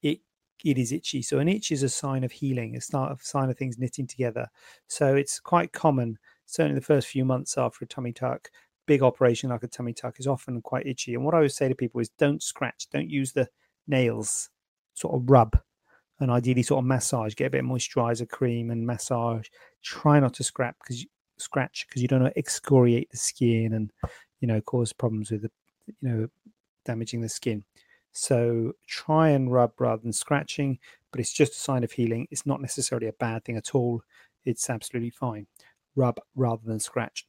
it 0.03 0.21
it 0.63 0.77
is 0.77 0.93
itchy. 0.93 1.23
So 1.23 1.39
an 1.39 1.49
itch 1.49 1.73
is 1.73 1.83
a 1.83 1.89
sign 1.89 2.23
of 2.23 2.33
healing, 2.33 2.77
a 2.77 2.81
start 2.81 3.11
of 3.11 3.23
sign 3.23 3.49
of 3.49 3.57
things 3.57 3.79
knitting 3.79 4.07
together. 4.07 4.47
So 4.89 5.17
it's 5.17 5.41
quite 5.41 5.73
common, 5.73 6.19
certainly 6.45 6.79
the 6.79 6.85
first 6.85 7.09
few 7.09 7.25
months 7.25 7.57
after 7.57 7.85
a 7.85 7.89
tummy 7.89 8.13
tuck, 8.13 8.51
big 8.87 9.03
operation 9.03 9.51
like 9.51 9.63
a 9.63 9.69
tummy 9.69 9.95
tuck 9.95 10.21
is 10.21 10.27
often 10.27 10.61
quite 10.61 10.87
itchy. 10.87 11.15
And 11.15 11.25
what 11.25 11.35
I 11.35 11.41
would 11.41 11.53
say 11.53 11.69
to 11.69 11.75
people 11.75 12.01
is 12.01 12.11
don't 12.11 12.43
scratch, 12.43 12.89
don't 12.91 13.09
use 13.09 13.33
the 13.33 13.49
nails, 13.87 14.51
sort 14.95 15.15
of 15.15 15.31
rub 15.31 15.59
and 16.21 16.31
ideally 16.31 16.63
sort 16.63 16.85
of 16.85 16.87
massage, 16.87 17.35
get 17.35 17.47
a 17.47 17.51
bit 17.51 17.65
of 17.65 17.67
moisturizer 17.67 18.29
cream 18.29 18.71
and 18.71 18.87
massage. 18.87 19.49
Try 19.83 20.21
not 20.21 20.35
to 20.35 20.45
scrap 20.45 20.77
because 20.83 21.05
scratch 21.39 21.87
because 21.89 22.03
you 22.03 22.09
don't 22.09 22.23
to 22.23 22.39
excoriate 22.39 23.11
the 23.11 23.17
skin 23.17 23.73
and 23.73 23.91
you 24.41 24.47
know 24.47 24.61
cause 24.61 24.93
problems 24.93 25.31
with 25.31 25.43
the 25.43 25.51
you 25.87 25.95
know 26.03 26.29
damaging 26.85 27.21
the 27.21 27.29
skin. 27.29 27.65
So 28.13 28.73
try 28.87 29.31
and 29.31 29.53
rub 29.53 29.73
rather 29.79 30.03
than 30.03 30.13
scratching, 30.13 30.79
but 31.11 31.21
it's 31.21 31.33
just 31.33 31.53
a 31.53 31.61
sign 31.61 31.85
of 31.85 31.93
healing. 31.93 32.27
It's 32.31 32.47
not 32.47 32.61
necessarily 32.61 33.07
a 33.07 33.13
bad 33.15 33.45
thing 33.45 33.57
at 33.57 33.75
all. 33.75 34.03
It's 34.45 34.69
absolutely 34.69 35.11
fine. 35.11 35.47
Rub 35.95 36.19
rather 36.35 36.63
than 36.65 36.81
scratch. 36.81 37.27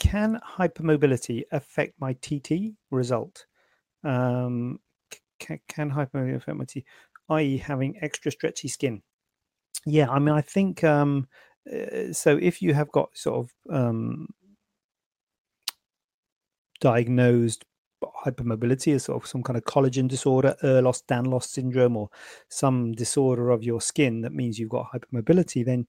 Can 0.00 0.40
hypermobility 0.58 1.44
affect 1.52 1.94
my 2.00 2.14
TT 2.14 2.74
result? 2.90 3.46
Um, 4.04 4.80
can, 5.38 5.60
can 5.68 5.90
i.e., 7.30 7.56
having 7.56 7.96
extra 8.02 8.30
stretchy 8.30 8.68
skin? 8.68 9.02
Yeah, 9.86 10.10
I 10.10 10.18
mean, 10.18 10.34
I 10.34 10.40
think 10.40 10.84
um, 10.84 11.26
uh, 11.70 12.12
so. 12.12 12.36
If 12.36 12.62
you 12.62 12.74
have 12.74 12.90
got 12.92 13.16
sort 13.16 13.46
of 13.46 13.74
um, 13.74 14.28
diagnosed 16.80 17.64
hypermobility 18.24 18.94
as 18.94 19.04
sort 19.04 19.22
of 19.22 19.28
some 19.28 19.42
kind 19.42 19.56
of 19.56 19.64
collagen 19.64 20.08
disorder, 20.08 20.54
Ehlers-Danlos 20.62 21.44
syndrome, 21.44 21.96
or 21.96 22.10
some 22.48 22.92
disorder 22.92 23.50
of 23.50 23.62
your 23.62 23.80
skin 23.80 24.20
that 24.22 24.32
means 24.32 24.58
you've 24.58 24.70
got 24.70 24.90
hypermobility, 24.92 25.64
then 25.64 25.86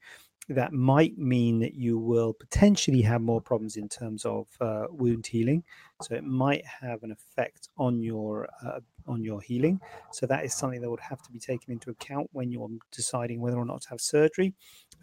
that 0.49 0.73
might 0.73 1.17
mean 1.17 1.59
that 1.59 1.73
you 1.73 1.97
will 1.97 2.33
potentially 2.33 3.01
have 3.01 3.21
more 3.21 3.41
problems 3.41 3.77
in 3.77 3.89
terms 3.89 4.25
of 4.25 4.47
uh, 4.61 4.85
wound 4.89 5.25
healing. 5.25 5.63
So 6.03 6.13
it 6.15 6.23
might 6.23 6.63
have 6.65 7.01
an 7.03 7.11
effect 7.11 7.69
on 7.77 8.03
your 8.03 8.47
uh, 8.63 8.79
on 9.07 9.23
your 9.23 9.41
healing. 9.41 9.79
So 10.11 10.25
that 10.27 10.45
is 10.45 10.53
something 10.53 10.81
that 10.81 10.89
would 10.89 10.99
have 10.99 11.21
to 11.23 11.31
be 11.31 11.39
taken 11.39 11.71
into 11.71 11.89
account 11.89 12.29
when 12.31 12.51
you're 12.51 12.69
deciding 12.91 13.41
whether 13.41 13.57
or 13.57 13.65
not 13.65 13.81
to 13.83 13.89
have 13.89 14.01
surgery. 14.01 14.53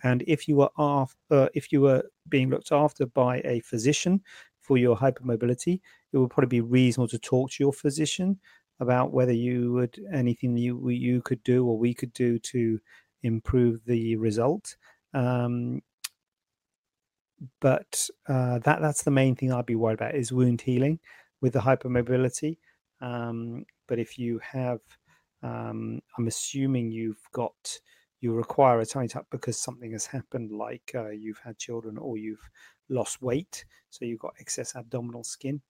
And 0.05 0.23
if 0.27 0.47
you 0.47 0.57
were 0.57 0.71
uh, 0.79 1.07
if 1.55 1.73
you 1.73 1.81
were 1.81 2.05
being 2.29 2.51
looked 2.51 2.73
after 2.73 3.07
by 3.07 3.41
a 3.45 3.61
physician 3.61 4.23
for 4.61 4.79
your 4.79 4.97
hypermobility, 4.97 5.81
it 6.13 6.19
would 6.19 6.31
probably 6.31 6.49
be 6.49 6.61
reasonable 6.61 7.09
to 7.09 7.19
talk 7.19 7.51
to 7.51 7.65
your 7.65 7.73
physician 7.73 8.39
about 8.81 9.13
whether 9.13 9.33
you 9.33 9.73
would 9.73 9.99
anything 10.13 10.57
you 10.57 10.89
you 10.89 11.21
could 11.23 11.43
do 11.43 11.67
or 11.67 11.77
we 11.79 11.95
could 11.95 12.13
do 12.13 12.39
to 12.39 12.79
improve 13.23 13.85
the 13.87 14.17
result. 14.17 14.77
Um, 15.15 15.83
but 17.61 18.09
uh, 18.29 18.59
that 18.61 18.81
that's 18.81 19.03
the 19.03 19.11
main 19.11 19.35
thing 19.35 19.53
I'd 19.53 19.67
be 19.67 19.75
worried 19.75 19.95
about 19.95 20.15
is 20.15 20.33
wound 20.33 20.61
healing 20.61 21.01
with 21.41 21.55
the 21.55 21.61
hypermobility. 21.61 22.59
Um, 23.01 23.65
but 23.89 23.99
if 23.99 24.19
you 24.19 24.39
have, 24.39 24.81
um, 25.43 26.01
I'm 26.17 26.29
assuming 26.29 26.91
you've 26.91 27.23
got 27.33 27.81
you 28.21 28.33
require 28.33 28.79
a 28.79 28.87
tummy 28.87 29.09
up 29.17 29.27
because 29.31 29.59
something 29.59 29.91
has 29.93 30.07
happened, 30.07 30.53
like 30.53 30.93
uh, 30.95 31.11
you've 31.11 31.41
had 31.45 31.59
children 31.59 31.99
or 31.99 32.17
you've 32.17 32.49
lost 32.89 33.21
weight, 33.21 33.65
so 33.91 34.05
you've 34.05 34.21
got 34.21 34.35
excess 34.39 34.77
abdominal 34.77 35.25
skin, 35.25 35.61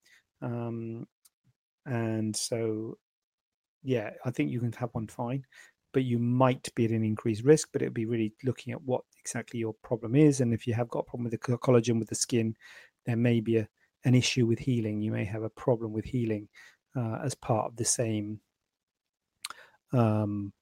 um, 0.43 1.07
and 1.87 2.37
so 2.37 2.99
yeah, 3.83 4.11
I 4.25 4.31
think 4.31 4.51
you 4.51 4.61
can 4.61 4.73
have 4.73 4.91
one 4.93 5.09
fine, 5.09 5.45
but 5.93 6.05
you 6.05 6.19
might 6.19 6.69
be 6.75 6.85
at 6.85 6.91
an 6.91 7.05
increased 7.05 7.45
risk. 7.45 7.69
But 7.73 7.83
it'd 7.83 7.95
be 7.95 8.07
really 8.07 8.33
looking 8.45 8.73
at 8.73 8.83
what 8.83 9.03
exactly 9.19 9.61
your 9.61 9.75
problem 9.83 10.15
is, 10.15 10.41
and 10.41 10.53
if 10.53 10.67
you 10.67 10.75
have 10.75 10.89
got 10.89 11.01
a 11.01 11.05
problem 11.05 11.25
with 11.25 11.33
the 11.33 11.57
collagen 11.59 11.99
with 11.99 12.09
the 12.09 12.15
skin, 12.15 12.57
there 13.07 13.17
may 13.17 13.41
be 13.41 13.59
a, 13.59 13.69
an 14.05 14.15
issue 14.15 14.47
with 14.47 14.59
healing. 14.59 15.01
You 15.01 15.13
may 15.13 15.25
have 15.25 15.43
a 15.43 15.51
problem 15.51 15.93
with 15.93 16.05
healing 16.05 16.49
uh, 16.97 17.19
as 17.25 17.35
part 17.35 17.67
of 17.67 17.77
the 17.77 17.85
same 17.85 18.41
um, 19.93 20.53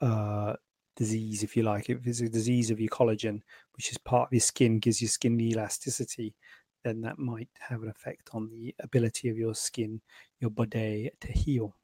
uh, 0.00 0.54
disease, 0.96 1.42
if 1.42 1.56
you 1.56 1.62
like, 1.62 1.90
if 1.90 2.06
it's 2.06 2.20
a 2.20 2.28
disease 2.28 2.70
of 2.70 2.80
your 2.80 2.90
collagen, 2.90 3.40
which 3.76 3.90
is 3.90 3.98
part 3.98 4.28
of 4.28 4.32
your 4.32 4.40
skin, 4.40 4.78
gives 4.78 5.00
your 5.00 5.08
skin 5.08 5.36
the 5.36 5.50
elasticity, 5.50 6.34
then 6.84 7.00
that 7.00 7.18
might 7.18 7.48
have 7.58 7.82
an 7.82 7.88
effect 7.88 8.30
on 8.32 8.48
the 8.50 8.74
ability 8.80 9.28
of 9.28 9.36
your 9.36 9.54
skin, 9.54 10.00
your 10.40 10.50
body 10.50 11.10
to 11.20 11.32
heal. 11.32 11.74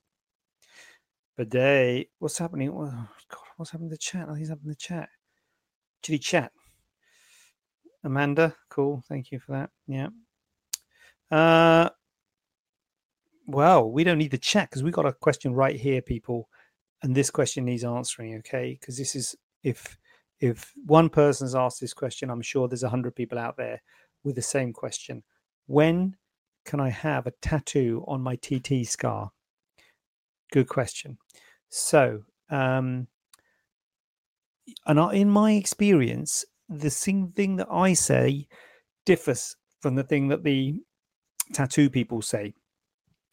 Bidet. 1.37 2.08
What's 2.18 2.38
happening? 2.38 2.70
Oh, 2.70 3.08
God, 3.30 3.44
what's 3.56 3.70
happening 3.70 3.90
to 3.90 3.94
the 3.94 3.99
chat? 3.99 4.28
Nothing's 4.28 4.49
happening 4.49 4.75
to 4.75 4.76
the 4.76 4.76
chat. 4.76 5.08
He 6.02 6.18
chat? 6.18 6.52
Amanda, 8.02 8.54
cool. 8.70 9.02
Thank 9.08 9.30
you 9.30 9.38
for 9.38 9.52
that. 9.52 9.70
Yeah. 9.87 10.08
Uh, 11.30 11.90
well, 13.46 13.90
we 13.90 14.04
don't 14.04 14.18
need 14.18 14.30
the 14.30 14.38
chat 14.38 14.70
because 14.70 14.82
we 14.82 14.90
got 14.90 15.06
a 15.06 15.12
question 15.12 15.52
right 15.54 15.76
here, 15.76 16.00
people, 16.00 16.49
and 17.02 17.14
this 17.14 17.30
question 17.30 17.64
needs 17.64 17.84
answering. 17.84 18.37
Okay, 18.38 18.76
because 18.80 18.96
this 18.96 19.14
is 19.14 19.37
if 19.62 19.99
if 20.40 20.72
one 20.87 21.08
person's 21.10 21.54
asked 21.54 21.80
this 21.80 21.92
question, 21.92 22.30
I'm 22.30 22.42
sure 22.42 22.68
there's 22.68 22.82
a 22.82 22.88
hundred 22.88 23.14
people 23.14 23.38
out 23.38 23.56
there 23.56 23.82
with 24.25 24.37
the 24.37 24.42
same 24.42 24.72
question. 24.72 25.22
When 25.66 26.16
can 26.64 26.80
I 26.80 26.90
have 26.90 27.26
a 27.26 27.32
tattoo 27.42 28.04
on 28.08 28.22
my 28.22 28.37
TT 28.37 28.87
scar? 28.87 29.30
Good 30.52 30.69
question. 30.69 31.19
So, 31.69 32.23
um, 32.50 33.07
and 34.87 35.14
in 35.14 35.30
my 35.30 35.52
experience, 35.52 36.45
the 36.69 36.90
thing 36.90 37.57
that 37.57 37.69
I 37.71 37.95
say 37.95 38.47
differs 39.04 39.57
from 39.80 39.95
the 39.95 40.04
thing 40.04 40.28
that 40.28 40.45
the 40.45 40.75
tattoo 41.52 41.90
people 41.90 42.23
say. 42.23 42.54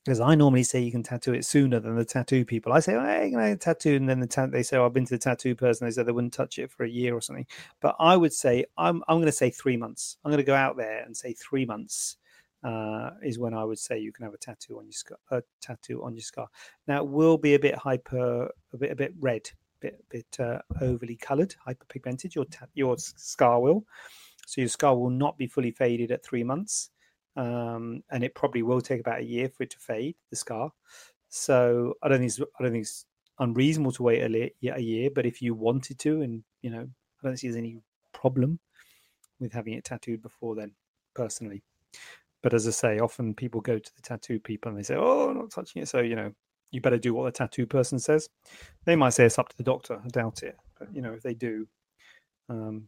Because 0.06 0.22
I 0.22 0.36
normally 0.36 0.64
say 0.64 0.80
you 0.80 0.92
can 0.92 1.04
tattoo 1.04 1.34
it 1.34 1.44
sooner 1.44 1.82
than 1.82 1.98
the 1.98 2.06
tattoo 2.06 2.46
people. 2.46 2.72
I 2.72 2.80
say, 2.80 2.96
oh, 2.96 3.04
hey, 3.04 3.30
can 3.30 3.40
I 3.40 3.56
tattoo? 3.56 3.96
And 3.96 4.08
then 4.08 4.22
the 4.22 4.28
ta- 4.28 4.48
they 4.48 4.64
say, 4.64 4.78
oh, 4.78 4.86
I've 4.86 4.94
been 4.94 5.06
to 5.06 5.16
the 5.16 5.20
tattoo 5.20 5.54
person. 5.54 5.86
They 5.86 5.92
said 5.92 6.06
they 6.06 6.14
wouldn't 6.14 6.34
touch 6.34 6.60
it 6.60 6.72
for 6.72 6.86
a 6.86 6.90
year 6.90 7.14
or 7.14 7.20
something. 7.20 7.46
But 7.82 7.96
I 8.00 8.16
would 8.16 8.32
say, 8.32 8.64
I'm, 8.78 9.04
I'm 9.10 9.18
going 9.18 9.26
to 9.26 9.34
say 9.34 9.50
three 9.50 9.76
months. 9.76 10.18
I'm 10.24 10.32
going 10.32 10.38
to 10.38 10.46
go 10.46 10.56
out 10.56 10.78
there 10.78 11.04
and 11.04 11.16
say 11.16 11.34
three 11.34 11.66
months 11.66 12.16
uh, 12.64 13.12
is 13.24 13.40
when 13.40 13.54
I 13.54 13.64
would 13.64 13.80
say 13.80 14.00
you 14.00 14.12
can 14.12 14.26
have 14.26 14.34
a 14.34 14.38
tattoo 14.38 14.80
on 14.80 14.86
your 14.86 14.94
scar. 14.94 15.18
A 15.32 15.42
tattoo 15.62 16.04
on 16.04 16.16
your 16.16 16.22
scar. 16.22 16.48
Now 16.88 17.04
it 17.04 17.08
will 17.08 17.38
be 17.38 17.56
a 17.56 17.60
bit 17.60 17.76
hyper, 17.76 18.50
a 18.74 18.78
bit 18.78 18.92
a 18.92 18.96
bit 18.96 19.14
red, 19.20 19.50
a 19.50 19.80
bit 19.82 20.00
a 20.00 20.18
bit 20.18 20.40
uh, 20.40 20.60
overly 20.82 21.16
coloured, 21.16 21.56
hyperpigmented. 21.68 22.36
Your 22.36 22.46
ta- 22.46 22.68
your 22.74 22.98
scar 22.98 23.62
will, 23.62 23.86
so 24.46 24.62
your 24.62 24.70
scar 24.70 24.98
will 24.98 25.10
not 25.10 25.38
be 25.38 25.48
fully 25.48 25.72
faded 25.72 26.12
at 26.12 26.24
three 26.24 26.44
months, 26.44 26.90
um, 27.36 28.04
and 28.12 28.24
it 28.24 28.36
probably 28.36 28.64
will 28.64 28.82
take 28.82 29.00
about 29.00 29.20
a 29.20 29.26
year 29.26 29.50
for 29.50 29.64
it 29.64 29.70
to 29.72 29.80
fade 29.80 30.16
the 30.30 30.36
scar. 30.36 30.72
So 31.30 31.94
I 32.02 32.08
don't 32.08 32.20
think 32.20 32.30
it's, 32.30 32.40
I 32.40 32.64
don't 32.64 32.72
think 32.72 32.84
it's 32.84 33.06
unreasonable 33.40 33.92
to 33.92 34.04
wait 34.04 34.22
a, 34.22 34.74
a 34.74 34.80
year, 34.80 35.10
but 35.14 35.26
if 35.26 35.42
you 35.42 35.54
wanted 35.54 36.00
to, 36.00 36.22
and 36.22 36.44
you 36.62 36.70
know, 36.70 36.88
I 37.24 37.28
don't 37.28 37.38
see 37.38 37.48
there's 37.48 37.58
any 37.58 37.82
problem 38.14 38.60
with 39.40 39.54
having 39.54 39.74
it 39.74 39.84
tattooed 39.84 40.22
before 40.22 40.56
then, 40.56 40.72
personally. 41.14 41.64
But 42.48 42.54
as 42.54 42.66
I 42.66 42.72
say, 42.72 43.00
often 43.00 43.34
people 43.34 43.60
go 43.60 43.78
to 43.78 43.96
the 43.98 44.02
tattoo 44.02 44.40
people 44.40 44.70
and 44.70 44.80
they 44.80 44.84
say, 44.84 44.96
"Oh, 44.98 45.32
I'm 45.32 45.38
not 45.38 45.52
touching 45.52 45.82
it." 45.82 45.90
So 45.90 46.00
you 46.00 46.16
know, 46.16 46.32
you 46.72 46.80
better 46.80 46.98
do 46.98 47.14
what 47.14 47.26
the 47.26 47.32
tattoo 47.38 47.66
person 47.66 48.00
says. 48.00 48.30
They 48.86 48.96
might 48.96 49.10
say 49.10 49.26
it's 49.26 49.38
up 49.38 49.50
to 49.50 49.58
the 49.58 49.64
doctor. 49.64 50.02
I 50.02 50.08
doubt 50.08 50.44
it, 50.44 50.56
but 50.80 50.88
you 50.96 51.02
know, 51.02 51.12
if 51.12 51.22
they 51.22 51.34
do, 51.34 51.68
um, 52.48 52.88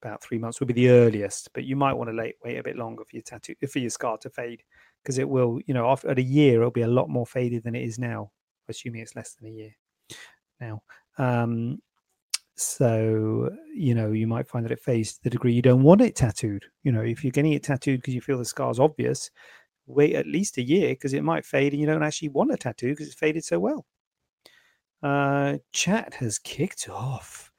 about 0.00 0.22
three 0.22 0.38
months 0.38 0.60
would 0.60 0.68
be 0.68 0.74
the 0.74 0.90
earliest. 0.90 1.52
But 1.54 1.64
you 1.64 1.74
might 1.74 1.94
want 1.94 2.08
to 2.08 2.16
wait, 2.16 2.36
wait 2.44 2.58
a 2.58 2.62
bit 2.62 2.76
longer 2.76 3.02
for 3.02 3.16
your 3.16 3.24
tattoo 3.24 3.56
for 3.68 3.80
your 3.80 3.90
scar 3.90 4.16
to 4.18 4.30
fade 4.30 4.62
because 5.02 5.18
it 5.18 5.28
will, 5.28 5.58
you 5.66 5.74
know, 5.74 5.90
after 5.90 6.08
at 6.08 6.20
a 6.20 6.22
year 6.22 6.60
it'll 6.60 6.70
be 6.70 6.82
a 6.82 6.86
lot 6.86 7.10
more 7.10 7.26
faded 7.26 7.64
than 7.64 7.74
it 7.74 7.82
is 7.82 7.98
now. 7.98 8.30
Assuming 8.68 9.00
it's 9.00 9.16
less 9.16 9.34
than 9.34 9.48
a 9.48 9.52
year 9.52 9.72
now. 10.60 10.82
Um, 11.18 11.80
so, 12.60 13.50
you 13.74 13.94
know, 13.94 14.12
you 14.12 14.26
might 14.26 14.46
find 14.46 14.66
that 14.66 14.72
it 14.72 14.80
fades 14.80 15.14
to 15.14 15.22
the 15.24 15.30
degree 15.30 15.52
you 15.52 15.62
don't 15.62 15.82
want 15.82 16.02
it 16.02 16.14
tattooed. 16.14 16.66
You 16.82 16.92
know, 16.92 17.00
if 17.00 17.24
you're 17.24 17.30
getting 17.30 17.54
it 17.54 17.62
tattooed 17.62 18.00
because 18.00 18.14
you 18.14 18.20
feel 18.20 18.36
the 18.36 18.44
scar's 18.44 18.78
obvious, 18.78 19.30
wait 19.86 20.14
at 20.14 20.26
least 20.26 20.58
a 20.58 20.62
year 20.62 20.90
because 20.90 21.14
it 21.14 21.24
might 21.24 21.46
fade 21.46 21.72
and 21.72 21.80
you 21.80 21.86
don't 21.86 22.02
actually 22.02 22.28
want 22.28 22.52
a 22.52 22.58
tattoo 22.58 22.90
because 22.90 23.06
it's 23.06 23.16
faded 23.16 23.44
so 23.44 23.58
well. 23.58 23.86
Uh, 25.02 25.56
chat 25.72 26.12
has 26.14 26.38
kicked 26.38 26.86
off. 26.90 27.50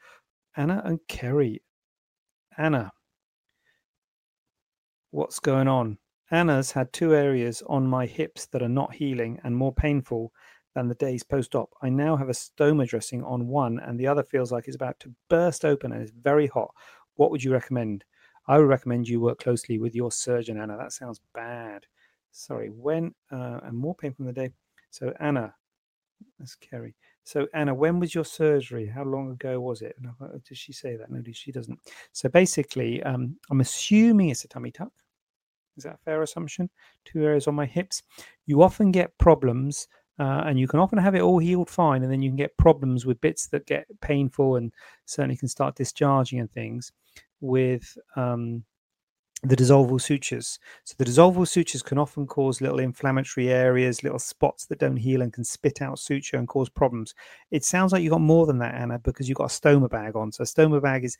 Anna 0.56 0.84
and 0.86 1.00
Kerry. 1.08 1.64
Anna, 2.56 2.92
what's 5.10 5.40
going 5.40 5.68
on? 5.68 5.98
Anna's 6.30 6.72
had 6.72 6.94
two 6.94 7.16
areas 7.16 7.64
on 7.66 7.88
my 7.88 8.06
hips 8.06 8.46
that 8.48 8.62
are 8.62 8.70
not 8.70 8.94
healing 8.94 9.40
and 9.44 9.58
more 9.58 9.74
painful 9.74 10.32
than 10.76 10.88
the 10.88 10.96
days 10.96 11.24
post 11.24 11.56
op. 11.56 11.70
I 11.82 11.90
now 11.90 12.16
have 12.16 12.30
a 12.30 12.34
stoma 12.34 12.88
dressing 12.88 13.24
on 13.24 13.48
one, 13.48 13.80
and 13.80 14.00
the 14.00 14.08
other 14.08 14.24
feels 14.24 14.52
like 14.52 14.68
it's 14.68 14.76
about 14.76 15.00
to 15.02 15.14
burst 15.30 15.66
open 15.66 15.92
and 15.92 16.02
it's 16.02 16.12
very 16.12 16.48
hot. 16.48 16.74
What 17.16 17.32
would 17.32 17.44
you 17.44 17.52
recommend? 17.52 18.04
I 18.48 18.58
would 18.58 18.68
recommend 18.68 19.08
you 19.08 19.20
work 19.20 19.40
closely 19.40 19.80
with 19.80 19.96
your 19.96 20.12
surgeon, 20.12 20.60
Anna. 20.60 20.78
That 20.78 20.94
sounds 20.94 21.22
bad. 21.34 21.86
Sorry, 22.32 22.70
when 22.70 23.14
uh, 23.32 23.60
and 23.64 23.78
more 23.78 23.96
pain 23.96 24.14
from 24.14 24.26
the 24.26 24.34
day. 24.34 24.52
So, 24.90 25.14
Anna, 25.20 25.54
that's 26.40 26.56
Kerry. 26.56 26.96
So, 27.24 27.48
Anna, 27.54 27.74
when 27.74 28.00
was 28.00 28.16
your 28.16 28.26
surgery? 28.26 28.88
How 28.88 29.04
long 29.04 29.32
ago 29.32 29.60
was 29.60 29.82
it? 29.82 29.96
Does 30.48 30.58
she 30.58 30.74
say 30.74 30.96
that? 30.96 31.12
No, 31.12 31.22
she 31.32 31.52
doesn't. 31.52 31.80
So, 32.14 32.30
basically, 32.30 33.04
um, 33.04 33.38
I'm 33.50 33.62
assuming 33.62 34.30
it's 34.30 34.44
a 34.44 34.48
tummy 34.48 34.72
tuck. 34.72 34.92
Is 35.78 35.84
that 35.84 35.96
a 35.96 36.04
fair 36.04 36.22
assumption? 36.22 36.70
Two 37.06 37.24
areas 37.24 37.48
on 37.48 37.56
my 37.56 37.66
hips. 37.66 38.02
You 38.46 38.62
often 38.62 38.92
get 38.92 39.18
problems 39.18 39.88
uh, 40.20 40.44
and 40.46 40.60
you 40.60 40.68
can 40.68 40.80
often 40.80 40.98
have 41.00 41.16
it 41.16 41.22
all 41.22 41.40
healed 41.40 41.70
fine, 41.70 42.04
and 42.04 42.12
then 42.12 42.22
you 42.22 42.30
can 42.30 42.38
get 42.38 42.58
problems 42.58 43.06
with 43.06 43.22
bits 43.22 43.48
that 43.48 43.66
get 43.66 43.86
painful 44.02 44.56
and 44.56 44.72
certainly 45.06 45.38
can 45.38 45.48
start 45.48 45.76
discharging 45.76 46.40
and 46.40 46.52
things 46.52 46.92
with 47.40 47.98
um, 48.16 48.64
the 49.44 49.56
dissolvable 49.56 50.00
sutures. 50.00 50.60
So 50.84 50.94
the 50.98 51.06
dissolvable 51.06 51.48
sutures 51.48 51.82
can 51.82 51.98
often 51.98 52.28
cause 52.28 52.62
little 52.62 52.80
inflammatory 52.80 53.50
areas, 53.50 54.04
little 54.04 54.20
spots 54.20 54.68
that 54.68 54.80
don't 54.80 54.98
heal 54.98 55.22
and 55.22 55.34
can 55.34 55.44
spit 55.44 55.82
out 55.82 55.98
suture 55.98 56.38
and 56.38 56.48
cause 56.48 56.70
problems. 56.70 57.16
It 57.50 57.64
sounds 57.66 57.92
like 57.92 58.04
you've 58.04 58.12
got 58.12 58.22
more 58.22 58.46
than 58.46 58.60
that, 58.60 58.76
Anna, 58.76 59.00
because 59.00 59.28
you've 59.28 59.40
got 59.40 59.52
a 59.52 59.60
stoma 59.60 59.90
bag 59.90 60.16
on. 60.16 60.32
So 60.32 60.44
a 60.44 60.46
stoma 60.46 60.82
bag 60.82 61.04
is 61.04 61.18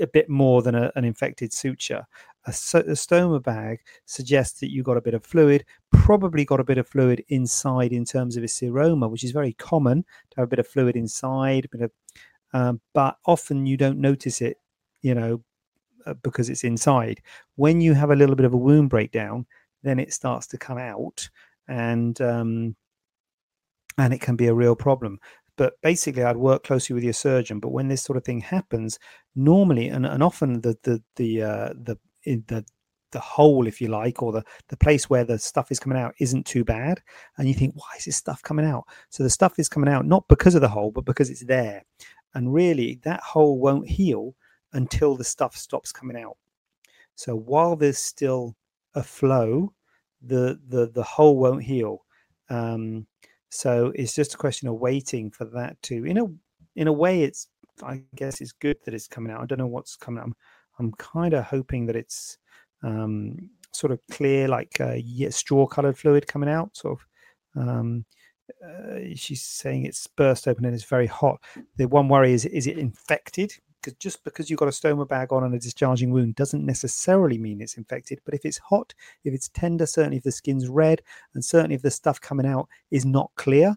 a 0.00 0.06
bit 0.06 0.28
more 0.28 0.62
than 0.62 0.74
a, 0.74 0.92
an 0.96 1.04
infected 1.04 1.52
suture. 1.52 2.06
A, 2.46 2.50
a, 2.50 2.94
stoma 2.94 3.42
bag 3.42 3.80
suggests 4.04 4.60
that 4.60 4.70
you 4.70 4.82
got 4.82 4.96
a 4.96 5.02
bit 5.02 5.14
of 5.14 5.24
fluid, 5.24 5.64
probably 5.92 6.44
got 6.44 6.60
a 6.60 6.64
bit 6.64 6.78
of 6.78 6.88
fluid 6.88 7.24
inside 7.28 7.92
in 7.92 8.04
terms 8.04 8.36
of 8.36 8.44
a 8.44 8.46
seroma, 8.46 9.10
which 9.10 9.24
is 9.24 9.32
very 9.32 9.52
common 9.54 10.04
to 10.30 10.36
have 10.36 10.44
a 10.44 10.48
bit 10.48 10.58
of 10.58 10.66
fluid 10.66 10.96
inside, 10.96 11.68
bit 11.70 11.82
of, 11.82 11.90
um, 12.52 12.80
but 12.94 13.16
often 13.26 13.66
you 13.66 13.76
don't 13.76 13.98
notice 13.98 14.40
it, 14.40 14.58
you 15.02 15.14
know, 15.14 15.42
uh, 16.06 16.14
because 16.22 16.48
it's 16.48 16.64
inside. 16.64 17.20
When 17.56 17.80
you 17.80 17.94
have 17.94 18.10
a 18.10 18.16
little 18.16 18.36
bit 18.36 18.46
of 18.46 18.54
a 18.54 18.58
wound 18.58 18.90
breakdown, 18.90 19.46
then 19.82 19.98
it 19.98 20.12
starts 20.12 20.46
to 20.48 20.58
come 20.58 20.78
out, 20.78 21.28
and 21.68 22.20
um, 22.20 22.76
and 23.98 24.12
it 24.12 24.20
can 24.20 24.36
be 24.36 24.46
a 24.46 24.54
real 24.54 24.76
problem 24.76 25.18
but 25.56 25.80
basically 25.82 26.22
i'd 26.22 26.36
work 26.36 26.64
closely 26.64 26.94
with 26.94 27.04
your 27.04 27.12
surgeon 27.12 27.60
but 27.60 27.70
when 27.70 27.88
this 27.88 28.02
sort 28.02 28.16
of 28.16 28.24
thing 28.24 28.40
happens 28.40 28.98
normally 29.34 29.88
and, 29.88 30.06
and 30.06 30.22
often 30.22 30.60
the 30.60 30.76
the 30.82 31.02
the 31.16 31.42
uh, 31.42 31.68
the 31.84 31.96
the 32.24 32.64
the 33.12 33.20
hole 33.20 33.66
if 33.66 33.80
you 33.80 33.88
like 33.88 34.22
or 34.22 34.32
the 34.32 34.44
the 34.68 34.76
place 34.76 35.08
where 35.08 35.24
the 35.24 35.38
stuff 35.38 35.70
is 35.70 35.78
coming 35.78 35.98
out 35.98 36.14
isn't 36.18 36.44
too 36.44 36.64
bad 36.64 37.00
and 37.38 37.48
you 37.48 37.54
think 37.54 37.74
why 37.76 37.88
is 37.96 38.04
this 38.04 38.16
stuff 38.16 38.42
coming 38.42 38.66
out? 38.66 38.84
So 39.10 39.22
the 39.22 39.30
stuff 39.30 39.58
is 39.58 39.68
coming 39.68 39.88
out 39.88 40.06
not 40.06 40.26
because 40.28 40.54
of 40.54 40.60
the 40.60 40.68
hole 40.68 40.90
but 40.90 41.04
because 41.04 41.30
it's 41.30 41.44
there 41.44 41.82
and 42.34 42.52
really 42.52 43.00
that 43.04 43.20
hole 43.20 43.58
won't 43.58 43.88
heal 43.88 44.34
until 44.72 45.16
the 45.16 45.24
stuff 45.24 45.56
stops 45.56 45.92
coming 45.92 46.16
out. 46.16 46.36
So 47.14 47.34
while 47.34 47.76
there's 47.76 47.98
still 47.98 48.56
a 48.94 49.02
flow 49.02 49.72
the 50.22 50.60
the 50.68 50.90
the 50.90 51.02
hole 51.02 51.38
won't 51.38 51.62
heal. 51.62 52.04
Um, 52.48 53.06
so 53.50 53.92
it's 53.94 54.14
just 54.14 54.34
a 54.34 54.38
question 54.38 54.68
of 54.68 54.76
waiting 54.76 55.30
for 55.30 55.44
that 55.46 55.80
to, 55.82 56.04
in 56.04 56.18
a 56.18 56.24
in 56.74 56.88
a 56.88 56.92
way, 56.92 57.22
it's 57.22 57.48
I 57.82 58.02
guess 58.14 58.40
it's 58.40 58.52
good 58.52 58.76
that 58.84 58.94
it's 58.94 59.08
coming 59.08 59.32
out. 59.32 59.42
I 59.42 59.46
don't 59.46 59.58
know 59.58 59.66
what's 59.66 59.96
coming 59.96 60.20
out. 60.20 60.26
I'm, 60.26 60.34
I'm 60.78 60.92
kind 60.92 61.34
of 61.34 61.44
hoping 61.44 61.86
that 61.86 61.96
it's 61.96 62.38
um, 62.82 63.50
sort 63.72 63.92
of 63.92 64.00
clear, 64.10 64.48
like 64.48 64.80
uh, 64.80 64.96
straw 65.30 65.66
colored 65.66 65.98
fluid 65.98 66.26
coming 66.26 66.48
out. 66.48 66.76
Sort 66.76 66.98
of. 66.98 67.68
Um, 67.68 68.04
uh, 68.64 69.00
she's 69.16 69.42
saying 69.42 69.84
it's 69.84 70.06
burst 70.06 70.46
open 70.46 70.64
and 70.64 70.74
it's 70.74 70.84
very 70.84 71.06
hot. 71.06 71.40
The 71.76 71.88
one 71.88 72.08
worry 72.08 72.32
is 72.32 72.44
is 72.44 72.66
it 72.66 72.78
infected? 72.78 73.52
Because 73.86 73.98
just 73.98 74.24
because 74.24 74.50
you've 74.50 74.58
got 74.58 74.68
a 74.68 74.72
stoma 74.72 75.06
bag 75.06 75.32
on 75.32 75.44
and 75.44 75.54
a 75.54 75.58
discharging 75.58 76.10
wound 76.10 76.34
doesn't 76.34 76.66
necessarily 76.66 77.38
mean 77.38 77.60
it's 77.60 77.76
infected. 77.76 78.20
But 78.24 78.34
if 78.34 78.44
it's 78.44 78.58
hot, 78.58 78.92
if 79.24 79.32
it's 79.32 79.48
tender, 79.50 79.86
certainly 79.86 80.16
if 80.16 80.24
the 80.24 80.32
skin's 80.32 80.68
red, 80.68 81.02
and 81.34 81.44
certainly 81.44 81.76
if 81.76 81.82
the 81.82 81.90
stuff 81.90 82.20
coming 82.20 82.46
out 82.46 82.68
is 82.90 83.06
not 83.06 83.30
clear, 83.36 83.76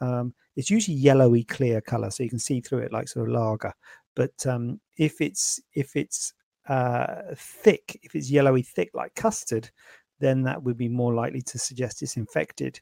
um, 0.00 0.34
it's 0.56 0.70
usually 0.70 0.96
yellowy 0.96 1.44
clear 1.44 1.80
color, 1.80 2.10
so 2.10 2.22
you 2.22 2.28
can 2.28 2.38
see 2.38 2.60
through 2.60 2.80
it 2.80 2.92
like 2.92 3.08
sort 3.08 3.28
of 3.28 3.34
lager. 3.34 3.72
But 4.14 4.46
um, 4.46 4.80
if 4.98 5.20
it's 5.20 5.60
if 5.72 5.96
it's 5.96 6.34
uh, 6.68 7.22
thick, 7.36 7.98
if 8.02 8.14
it's 8.14 8.30
yellowy 8.30 8.62
thick 8.62 8.90
like 8.92 9.14
custard, 9.14 9.70
then 10.20 10.42
that 10.42 10.62
would 10.62 10.76
be 10.76 10.88
more 10.88 11.14
likely 11.14 11.42
to 11.42 11.58
suggest 11.58 12.02
it's 12.02 12.16
infected. 12.16 12.78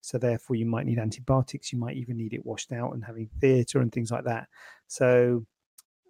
So 0.00 0.18
therefore, 0.18 0.56
you 0.56 0.66
might 0.66 0.86
need 0.86 0.98
antibiotics. 0.98 1.72
You 1.72 1.78
might 1.78 1.96
even 1.96 2.16
need 2.16 2.34
it 2.34 2.44
washed 2.44 2.72
out 2.72 2.92
and 2.92 3.04
having 3.04 3.28
theatre 3.40 3.80
and 3.80 3.90
things 3.90 4.10
like 4.10 4.24
that. 4.24 4.48
So 4.86 5.46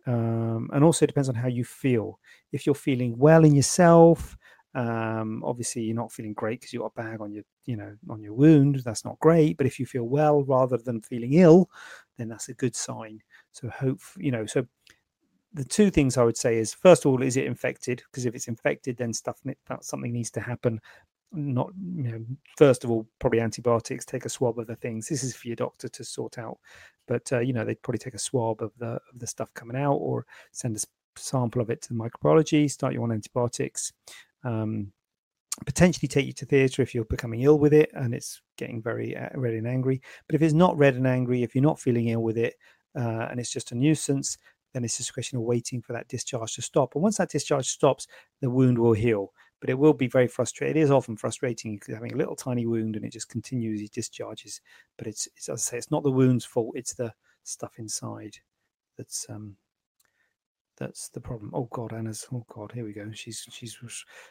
um, 0.06 0.70
and 0.72 0.84
also 0.84 1.06
depends 1.06 1.28
on 1.28 1.34
how 1.34 1.48
you 1.48 1.64
feel. 1.64 2.18
If 2.52 2.66
you're 2.66 2.74
feeling 2.74 3.18
well 3.18 3.44
in 3.44 3.54
yourself, 3.54 4.36
Um, 4.76 5.44
obviously, 5.44 5.82
you're 5.82 6.02
not 6.02 6.12
feeling 6.12 6.34
great 6.34 6.58
because 6.60 6.72
you've 6.72 6.82
got 6.82 6.96
a 6.96 7.02
bag 7.02 7.20
on 7.20 7.32
your, 7.32 7.44
you 7.64 7.76
know, 7.76 7.96
on 8.08 8.22
your 8.22 8.34
wound. 8.34 8.82
That's 8.84 9.04
not 9.04 9.20
great. 9.20 9.56
But 9.56 9.66
if 9.66 9.78
you 9.78 9.86
feel 9.86 10.08
well 10.08 10.42
rather 10.42 10.78
than 10.78 11.00
feeling 11.00 11.34
ill, 11.34 11.70
then 12.16 12.28
that's 12.28 12.48
a 12.48 12.54
good 12.54 12.74
sign. 12.74 13.22
So 13.52 13.68
hope, 13.68 14.00
you 14.16 14.32
know, 14.32 14.46
so 14.46 14.66
the 15.52 15.64
two 15.64 15.90
things 15.90 16.16
I 16.16 16.24
would 16.24 16.36
say 16.36 16.58
is 16.58 16.74
first 16.74 17.04
of 17.04 17.12
all, 17.12 17.22
is 17.22 17.36
it 17.36 17.46
infected? 17.46 18.02
Because 18.10 18.26
if 18.26 18.34
it's 18.34 18.48
infected, 18.48 18.96
then 18.96 19.12
stuff 19.12 19.38
something 19.80 20.12
needs 20.12 20.32
to 20.32 20.40
happen. 20.40 20.80
Not 21.34 21.72
you 21.96 22.04
know, 22.04 22.24
first 22.56 22.84
of 22.84 22.90
all, 22.90 23.06
probably 23.18 23.40
antibiotics. 23.40 24.04
Take 24.04 24.24
a 24.24 24.28
swab 24.28 24.58
of 24.58 24.66
the 24.66 24.76
things. 24.76 25.08
This 25.08 25.24
is 25.24 25.34
for 25.34 25.48
your 25.48 25.56
doctor 25.56 25.88
to 25.88 26.04
sort 26.04 26.38
out. 26.38 26.58
But 27.06 27.32
uh, 27.32 27.40
you 27.40 27.52
know, 27.52 27.64
they'd 27.64 27.82
probably 27.82 27.98
take 27.98 28.14
a 28.14 28.18
swab 28.18 28.62
of 28.62 28.72
the 28.78 29.00
of 29.12 29.18
the 29.18 29.26
stuff 29.26 29.52
coming 29.54 29.76
out, 29.76 29.94
or 29.96 30.26
send 30.52 30.76
a 30.76 30.80
sample 31.16 31.60
of 31.60 31.70
it 31.70 31.82
to 31.82 31.88
the 31.88 31.94
microbiology. 31.94 32.70
Start 32.70 32.94
you 32.94 33.02
on 33.02 33.12
antibiotics. 33.12 33.92
Um, 34.44 34.92
potentially 35.66 36.08
take 36.08 36.26
you 36.26 36.32
to 36.32 36.46
theatre 36.46 36.82
if 36.82 36.94
you're 36.94 37.04
becoming 37.04 37.42
ill 37.42 37.58
with 37.58 37.72
it 37.72 37.90
and 37.94 38.12
it's 38.12 38.42
getting 38.58 38.82
very 38.82 39.16
uh, 39.16 39.28
red 39.34 39.54
and 39.54 39.68
angry. 39.68 40.00
But 40.26 40.34
if 40.34 40.42
it's 40.42 40.54
not 40.54 40.76
red 40.76 40.96
and 40.96 41.06
angry, 41.06 41.42
if 41.42 41.54
you're 41.54 41.62
not 41.62 41.80
feeling 41.80 42.08
ill 42.08 42.22
with 42.22 42.36
it, 42.36 42.54
uh, 42.96 43.28
and 43.30 43.38
it's 43.38 43.50
just 43.50 43.72
a 43.72 43.74
nuisance, 43.74 44.38
then 44.72 44.84
it's 44.84 44.96
just 44.96 45.10
a 45.10 45.12
question 45.12 45.38
of 45.38 45.44
waiting 45.44 45.80
for 45.80 45.92
that 45.92 46.08
discharge 46.08 46.54
to 46.54 46.62
stop. 46.62 46.94
And 46.94 47.02
once 47.02 47.18
that 47.18 47.30
discharge 47.30 47.68
stops, 47.68 48.06
the 48.40 48.50
wound 48.50 48.78
will 48.78 48.92
heal. 48.92 49.32
But 49.60 49.70
it 49.70 49.78
will 49.78 49.94
be 49.94 50.08
very 50.08 50.28
frustrating. 50.28 50.76
It 50.76 50.84
is 50.84 50.90
often 50.90 51.16
frustrating 51.16 51.76
because 51.76 51.94
having 51.94 52.12
a 52.12 52.16
little 52.16 52.36
tiny 52.36 52.66
wound 52.66 52.96
and 52.96 53.04
it 53.04 53.12
just 53.12 53.30
continues, 53.30 53.80
it 53.80 53.92
discharges. 53.92 54.60
But 54.98 55.06
it's, 55.06 55.26
it's 55.36 55.48
as 55.48 55.68
I 55.68 55.70
say, 55.70 55.78
it's 55.78 55.90
not 55.90 56.02
the 56.02 56.10
wound's 56.10 56.44
fault. 56.44 56.74
It's 56.76 56.94
the 56.94 57.12
stuff 57.44 57.78
inside 57.78 58.36
that's 58.96 59.26
um, 59.28 59.56
that's 60.76 61.08
the 61.08 61.20
problem. 61.20 61.50
Oh 61.54 61.68
God, 61.72 61.92
Anna's. 61.92 62.26
Oh 62.32 62.44
God, 62.48 62.72
here 62.72 62.84
we 62.84 62.92
go. 62.92 63.10
She's 63.12 63.46
she's 63.50 63.76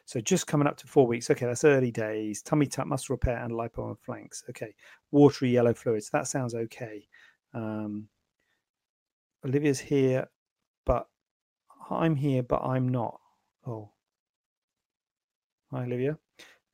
so 0.06 0.20
just 0.22 0.48
coming 0.48 0.68
up 0.68 0.78
to 0.78 0.88
four 0.88 1.08
weeks. 1.08 1.30
Okay, 1.30 1.46
that's 1.46 1.64
early 1.64 1.92
days. 1.92 2.42
Tummy 2.42 2.66
tuck, 2.66 2.88
muscle 2.88 3.14
repair, 3.14 3.38
and 3.38 3.54
lipo 3.54 3.90
on 3.90 3.96
flanks. 3.96 4.44
Okay, 4.50 4.74
watery 5.12 5.52
yellow 5.52 5.74
fluids. 5.74 6.10
That 6.10 6.28
sounds 6.28 6.56
okay. 6.56 7.08
Um, 7.54 8.08
Olivia's 9.46 9.80
here, 9.80 10.28
but 10.86 11.08
I'm 11.90 12.16
here, 12.16 12.44
but 12.44 12.62
I'm 12.64 12.90
not. 12.90 13.20
Oh, 13.66 13.92
hi, 15.74 15.84
Olivia. 15.84 16.18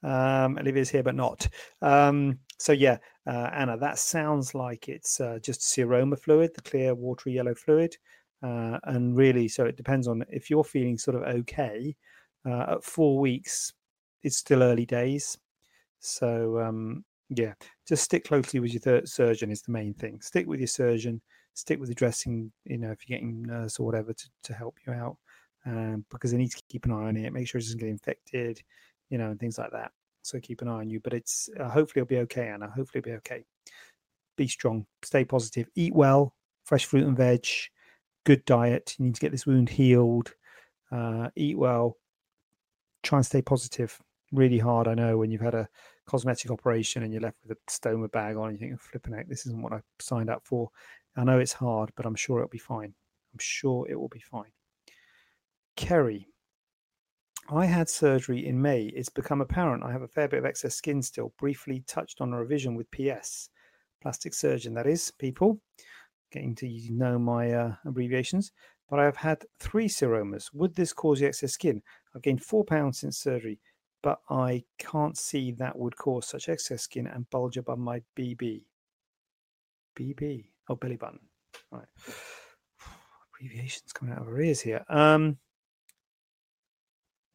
Um, 0.03 0.57
Olivia's 0.57 0.89
here, 0.89 1.03
but 1.03 1.15
not. 1.15 1.47
Um, 1.81 2.39
so 2.57 2.73
yeah, 2.73 2.97
uh, 3.27 3.49
Anna, 3.53 3.77
that 3.77 3.97
sounds 3.97 4.53
like 4.53 4.89
it's 4.89 5.19
uh, 5.19 5.39
just 5.41 5.61
seroma 5.61 6.19
fluid, 6.19 6.51
the 6.55 6.61
clear 6.61 6.93
watery 6.93 7.33
yellow 7.33 7.55
fluid. 7.55 7.95
Uh, 8.43 8.77
and 8.85 9.15
really, 9.15 9.47
so 9.47 9.65
it 9.65 9.77
depends 9.77 10.07
on 10.07 10.23
if 10.29 10.49
you're 10.49 10.63
feeling 10.63 10.97
sort 10.97 11.17
of 11.17 11.23
okay 11.23 11.95
uh, 12.45 12.73
at 12.73 12.83
four 12.83 13.19
weeks, 13.19 13.73
it's 14.23 14.37
still 14.37 14.63
early 14.63 14.85
days. 14.85 15.37
So 15.99 16.59
um, 16.59 17.03
yeah, 17.29 17.53
just 17.87 18.03
stick 18.03 18.25
closely 18.25 18.59
with 18.59 18.73
your 18.73 19.05
surgeon 19.05 19.51
is 19.51 19.61
the 19.61 19.71
main 19.71 19.93
thing. 19.93 20.21
Stick 20.21 20.47
with 20.47 20.59
your 20.59 20.67
surgeon 20.67 21.21
stick 21.59 21.79
with 21.79 21.89
the 21.89 21.95
dressing, 21.95 22.51
you 22.65 22.77
know, 22.77 22.91
if 22.91 23.07
you're 23.07 23.17
getting 23.17 23.43
nurse 23.43 23.79
or 23.79 23.85
whatever 23.85 24.13
to, 24.13 24.29
to 24.43 24.53
help 24.53 24.77
you 24.85 24.93
out, 24.93 25.17
um, 25.65 26.05
because 26.09 26.31
they 26.31 26.37
need 26.37 26.51
to 26.51 26.61
keep 26.69 26.85
an 26.85 26.91
eye 26.91 27.07
on 27.07 27.17
it, 27.17 27.33
make 27.33 27.47
sure 27.47 27.59
it 27.59 27.63
doesn't 27.63 27.79
get 27.79 27.89
infected, 27.89 28.61
you 29.09 29.17
know, 29.17 29.31
and 29.31 29.39
things 29.39 29.57
like 29.57 29.71
that. 29.71 29.91
So 30.21 30.39
keep 30.39 30.61
an 30.61 30.67
eye 30.67 30.79
on 30.79 30.89
you. 30.89 30.99
But 30.99 31.13
it's 31.13 31.49
uh, 31.59 31.69
hopefully 31.69 32.01
it'll 32.01 32.09
be 32.09 32.19
okay, 32.19 32.47
Anna. 32.47 32.67
Hopefully 32.67 32.99
it'll 32.99 33.11
be 33.11 33.17
okay. 33.17 33.45
Be 34.37 34.47
strong, 34.47 34.85
stay 35.03 35.25
positive, 35.25 35.67
eat 35.75 35.93
well, 35.93 36.33
fresh 36.63 36.85
fruit 36.85 37.05
and 37.05 37.17
veg, 37.17 37.45
good 38.25 38.45
diet. 38.45 38.95
You 38.97 39.05
need 39.05 39.15
to 39.15 39.21
get 39.21 39.31
this 39.31 39.45
wound 39.45 39.69
healed. 39.69 40.33
Uh, 40.91 41.29
eat 41.35 41.57
well. 41.57 41.97
Try 43.03 43.19
and 43.19 43.25
stay 43.25 43.41
positive. 43.41 43.99
Really 44.31 44.59
hard, 44.59 44.87
I 44.87 44.93
know, 44.93 45.17
when 45.17 45.31
you've 45.31 45.41
had 45.41 45.55
a 45.55 45.67
cosmetic 46.05 46.51
operation 46.51 47.03
and 47.03 47.11
you're 47.11 47.21
left 47.21 47.37
with 47.43 47.57
a 47.57 47.71
stoma 47.71 48.11
bag 48.11 48.35
on. 48.35 48.49
and 48.49 48.59
You 48.59 48.67
think, 48.69 48.81
flipping 48.81 49.15
out, 49.15 49.27
this 49.27 49.45
isn't 49.45 49.61
what 49.61 49.73
I 49.73 49.81
signed 49.99 50.29
up 50.29 50.41
for. 50.45 50.69
I 51.17 51.23
know 51.23 51.39
it's 51.39 51.53
hard, 51.53 51.91
but 51.95 52.05
I'm 52.05 52.15
sure 52.15 52.37
it'll 52.39 52.49
be 52.49 52.57
fine. 52.57 52.93
I'm 53.33 53.39
sure 53.39 53.87
it 53.89 53.99
will 53.99 54.09
be 54.09 54.19
fine. 54.19 54.51
Kerry, 55.79 56.27
I 57.49 57.65
had 57.65 57.87
surgery 57.87 58.45
in 58.45 58.61
May. 58.61 58.87
It's 58.87 59.07
become 59.07 59.39
apparent 59.39 59.81
I 59.81 59.93
have 59.93 60.01
a 60.01 60.09
fair 60.09 60.27
bit 60.27 60.39
of 60.39 60.45
excess 60.45 60.75
skin 60.75 61.01
still. 61.01 61.31
Briefly 61.39 61.85
touched 61.87 62.19
on 62.19 62.33
a 62.33 62.37
revision 62.37 62.75
with 62.75 62.91
PS. 62.91 63.49
Plastic 64.01 64.33
surgeon, 64.33 64.73
that 64.73 64.87
is, 64.87 65.09
people. 65.09 65.61
Getting 66.33 66.53
to 66.55 66.67
know 66.91 67.17
my 67.17 67.53
uh, 67.53 67.75
abbreviations. 67.85 68.51
But 68.89 68.99
I 68.99 69.05
have 69.05 69.15
had 69.15 69.45
three 69.61 69.87
seromas. 69.87 70.53
Would 70.53 70.75
this 70.75 70.91
cause 70.91 71.21
the 71.21 71.27
excess 71.27 71.53
skin? 71.53 71.81
I've 72.13 72.23
gained 72.23 72.43
four 72.43 72.65
pounds 72.65 72.99
since 72.99 73.17
surgery, 73.17 73.61
but 74.03 74.19
I 74.29 74.65
can't 74.79 75.17
see 75.17 75.53
that 75.53 75.79
would 75.79 75.95
cause 75.95 76.27
such 76.27 76.49
excess 76.49 76.81
skin 76.81 77.07
and 77.07 77.29
bulge 77.29 77.55
above 77.55 77.79
my 77.79 78.01
BB. 78.17 78.63
BB. 79.97 80.43
Oh, 80.67 80.75
belly 80.75 80.97
button. 80.97 81.21
Right. 81.71 81.87
Abbreviations 83.39 83.93
coming 83.93 84.13
out 84.13 84.23
of 84.23 84.27
our 84.27 84.41
ears 84.41 84.59
here. 84.59 84.83
Um, 84.89 85.37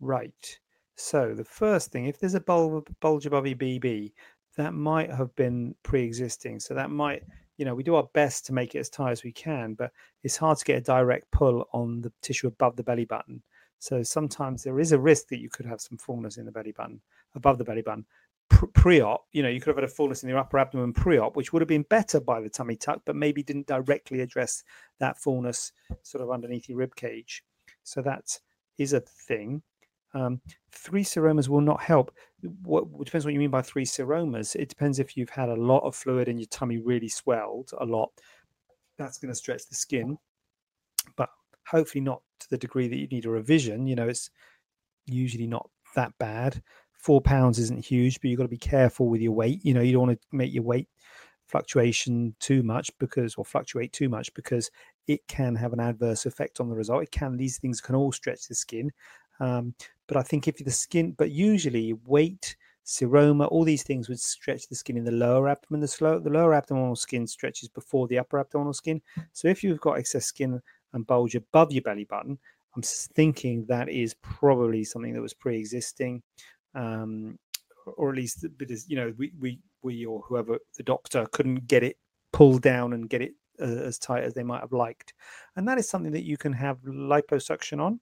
right. 0.05 0.59
So 0.97 1.35
the 1.35 1.45
first 1.45 1.91
thing, 1.91 2.07
if 2.07 2.19
there's 2.19 2.35
a 2.35 2.41
bulge, 2.41 3.27
above 3.27 3.47
your 3.47 3.57
BB, 3.57 4.13
that 4.57 4.75
might 4.75 5.11
have 5.11 5.35
been 5.35 5.75
pre-existing. 5.83 6.61
So 6.61 6.75
that 6.75 6.91
might, 6.91 7.25
you 7.57 7.65
know, 7.65 7.75
we 7.75 7.83
do 7.83 7.97
our 7.97 8.09
best 8.15 8.47
to 8.47 8.53
make 8.53 8.75
it 8.75 8.79
as 8.79 8.91
tight 8.91 9.11
as 9.11 9.25
we 9.25 9.33
can, 9.33 9.75
but 9.75 9.91
it's 10.23 10.37
hard 10.37 10.59
to 10.59 10.65
get 10.65 10.79
a 10.79 10.81
direct 10.81 11.31
pull 11.33 11.69
on 11.73 12.01
the 12.01 12.13
tissue 12.23 12.47
above 12.47 12.77
the 12.77 12.85
belly 12.85 13.05
button. 13.05 13.43
So 13.81 14.03
sometimes 14.03 14.63
there 14.63 14.79
is 14.79 14.93
a 14.93 14.99
risk 14.99 15.29
that 15.29 15.41
you 15.41 15.51
could 15.51 15.67
have 15.67 15.81
some 15.81 15.99
fullness 15.99 16.37
in 16.37 16.47
the 16.47 16.53
belly 16.53 16.73
button, 16.73 17.01
above 17.35 17.59
the 17.59 17.65
belly 17.65 17.83
button 17.83 18.07
pre-op, 18.49 19.27
you 19.33 19.43
know, 19.43 19.49
you 19.49 19.61
could 19.61 19.69
have 19.69 19.77
had 19.77 19.85
a 19.85 19.89
fullness 19.89 20.23
in 20.23 20.29
your 20.29 20.39
upper 20.39 20.59
abdomen 20.59 20.93
pre-op, 20.93 21.37
which 21.37 21.53
would 21.53 21.63
have 21.63 21.69
been 21.69 21.85
better 21.89 22.21
by 22.21 22.41
the 22.41 22.49
tummy 22.49 22.77
tuck, 22.77 23.01
but 23.05 23.17
maybe 23.17 23.43
didn't 23.43 23.67
directly 23.67 24.21
address 24.21 24.63
that 25.01 25.19
fullness 25.19 25.73
sort 26.03 26.23
of 26.23 26.31
underneath 26.31 26.69
your 26.69 26.79
rib 26.79 26.95
cage. 26.95 27.43
So 27.83 28.03
that 28.03 28.39
is 28.79 28.93
a 28.93 29.01
thing. 29.01 29.63
Um, 30.15 30.41
three 30.71 31.05
seromas 31.05 31.49
will 31.49 31.61
not 31.61 31.83
help. 31.83 32.15
What 32.63 32.87
depends 33.05 33.25
what 33.25 33.35
you 33.35 33.41
mean 33.41 33.51
by 33.51 33.63
three 33.63 33.85
seromas. 33.85 34.55
It 34.55 34.69
depends 34.69 34.99
if 34.99 35.17
you've 35.17 35.31
had 35.31 35.49
a 35.49 35.57
lot 35.57 35.81
of 35.81 35.97
fluid 35.97 36.29
and 36.29 36.39
your 36.39 36.49
tummy 36.49 36.79
really 36.79 37.09
swelled 37.09 37.71
a 37.81 37.85
lot. 37.85 38.11
That's 38.97 39.19
going 39.19 39.33
to 39.33 39.37
stretch 39.37 39.67
the 39.67 39.75
skin, 39.75 40.17
but 41.17 41.31
hopefully 41.67 42.03
not 42.03 42.23
to 42.41 42.51
the 42.51 42.59
degree 42.59 42.87
that 42.87 42.97
you 42.97 43.09
need 43.09 43.27
a 43.27 43.31
revision. 43.31 43.87
You 43.87 43.97
know, 43.97 44.09
it's 44.09 44.31
usually 45.07 45.47
not 45.49 45.69
that 45.97 46.13
bad 46.19 46.63
four 47.05 47.21
pounds 47.21 47.59
isn't 47.59 47.85
huge, 47.85 48.19
but 48.19 48.31
you've 48.31 48.39
got 48.39 48.45
to 48.45 48.49
be 48.49 48.57
careful 48.57 49.09
with 49.11 49.21
your 49.21 49.33
weight. 49.33 49.63
You 49.63 49.75
know, 49.75 49.83
you 49.83 49.93
don't 49.93 50.07
want 50.07 50.19
to 50.19 50.27
make 50.33 50.55
your 50.55 50.63
weight 50.63 50.89
fluctuation 51.47 52.35
too 52.41 52.63
much 52.63 52.91
because, 52.99 53.35
or 53.35 53.45
fluctuate 53.45 53.93
too 53.93 54.09
much 54.09 54.33
because 54.33 54.71
it 55.07 55.21
can 55.29 55.55
have 55.55 55.75
an 55.75 55.81
adverse 55.81 56.25
effect 56.25 56.61
on 56.61 56.71
the 56.71 56.75
result. 56.75 57.03
It 57.03 57.11
can, 57.11 57.37
these 57.37 57.59
things 57.59 57.83
can 57.83 57.95
all 57.95 58.11
stretch 58.11 58.49
the 58.49 58.55
skin. 58.55 58.91
Um, 59.45 59.75
but 60.07 60.17
I 60.17 60.23
think 60.23 60.49
if 60.49 60.57
the 60.57 60.71
skin, 60.71 61.15
but 61.19 61.31
usually 61.31 61.93
weight, 62.07 62.57
seroma, 62.85 63.51
all 63.51 63.65
these 63.65 63.83
things 63.83 64.09
would 64.09 64.21
stretch 64.21 64.69
the 64.69 64.75
skin 64.75 64.97
in 64.97 65.05
the 65.05 65.11
lower 65.11 65.49
abdomen. 65.49 65.81
The, 65.81 65.89
slow, 65.89 66.19
the 66.19 66.31
lower 66.31 66.55
abdominal 66.55 66.97
skin 66.97 67.27
stretches 67.27 67.69
before 67.69 68.07
the 68.09 68.19
upper 68.19 68.39
abdominal 68.39 68.73
skin. 68.73 69.01
So 69.33 69.49
if 69.49 69.63
you've 69.63 69.81
got 69.81 69.99
excess 69.99 70.27
skin 70.27 70.61
and 70.93 71.07
bulge 71.07 71.35
above 71.35 71.73
your 71.73 71.83
belly 71.83 72.05
button, 72.05 72.39
I'm 72.75 72.83
thinking 72.83 73.67
that 73.67 73.89
is 73.89 74.15
probably 74.23 74.83
something 74.85 75.13
that 75.13 75.21
was 75.21 75.35
pre-existing 75.35 76.23
um, 76.75 77.39
or 77.97 78.11
at 78.11 78.17
least 78.17 78.47
because 78.57 78.89
you 78.89 78.97
know 78.97 79.13
we 79.17 79.33
we 79.39 79.61
we 79.83 80.05
or 80.05 80.21
whoever 80.23 80.59
the 80.77 80.83
doctor 80.83 81.27
couldn't 81.33 81.67
get 81.69 81.83
it 81.83 81.97
pulled 82.33 82.63
down 82.63 82.95
and 82.95 83.09
get 83.09 83.23
it 83.23 83.33
uh, 83.61 83.65
as 83.65 83.99
tight 83.99 84.25
as 84.25 84.35
they 84.35 84.43
might 84.43 84.61
have 84.61 84.73
liked, 84.73 85.15
and 85.55 85.69
that 85.69 85.79
is 85.79 85.89
something 85.89 86.13
that 86.13 86.25
you 86.25 86.37
can 86.37 86.53
have 86.53 86.79
liposuction 86.81 87.81
on 87.81 88.01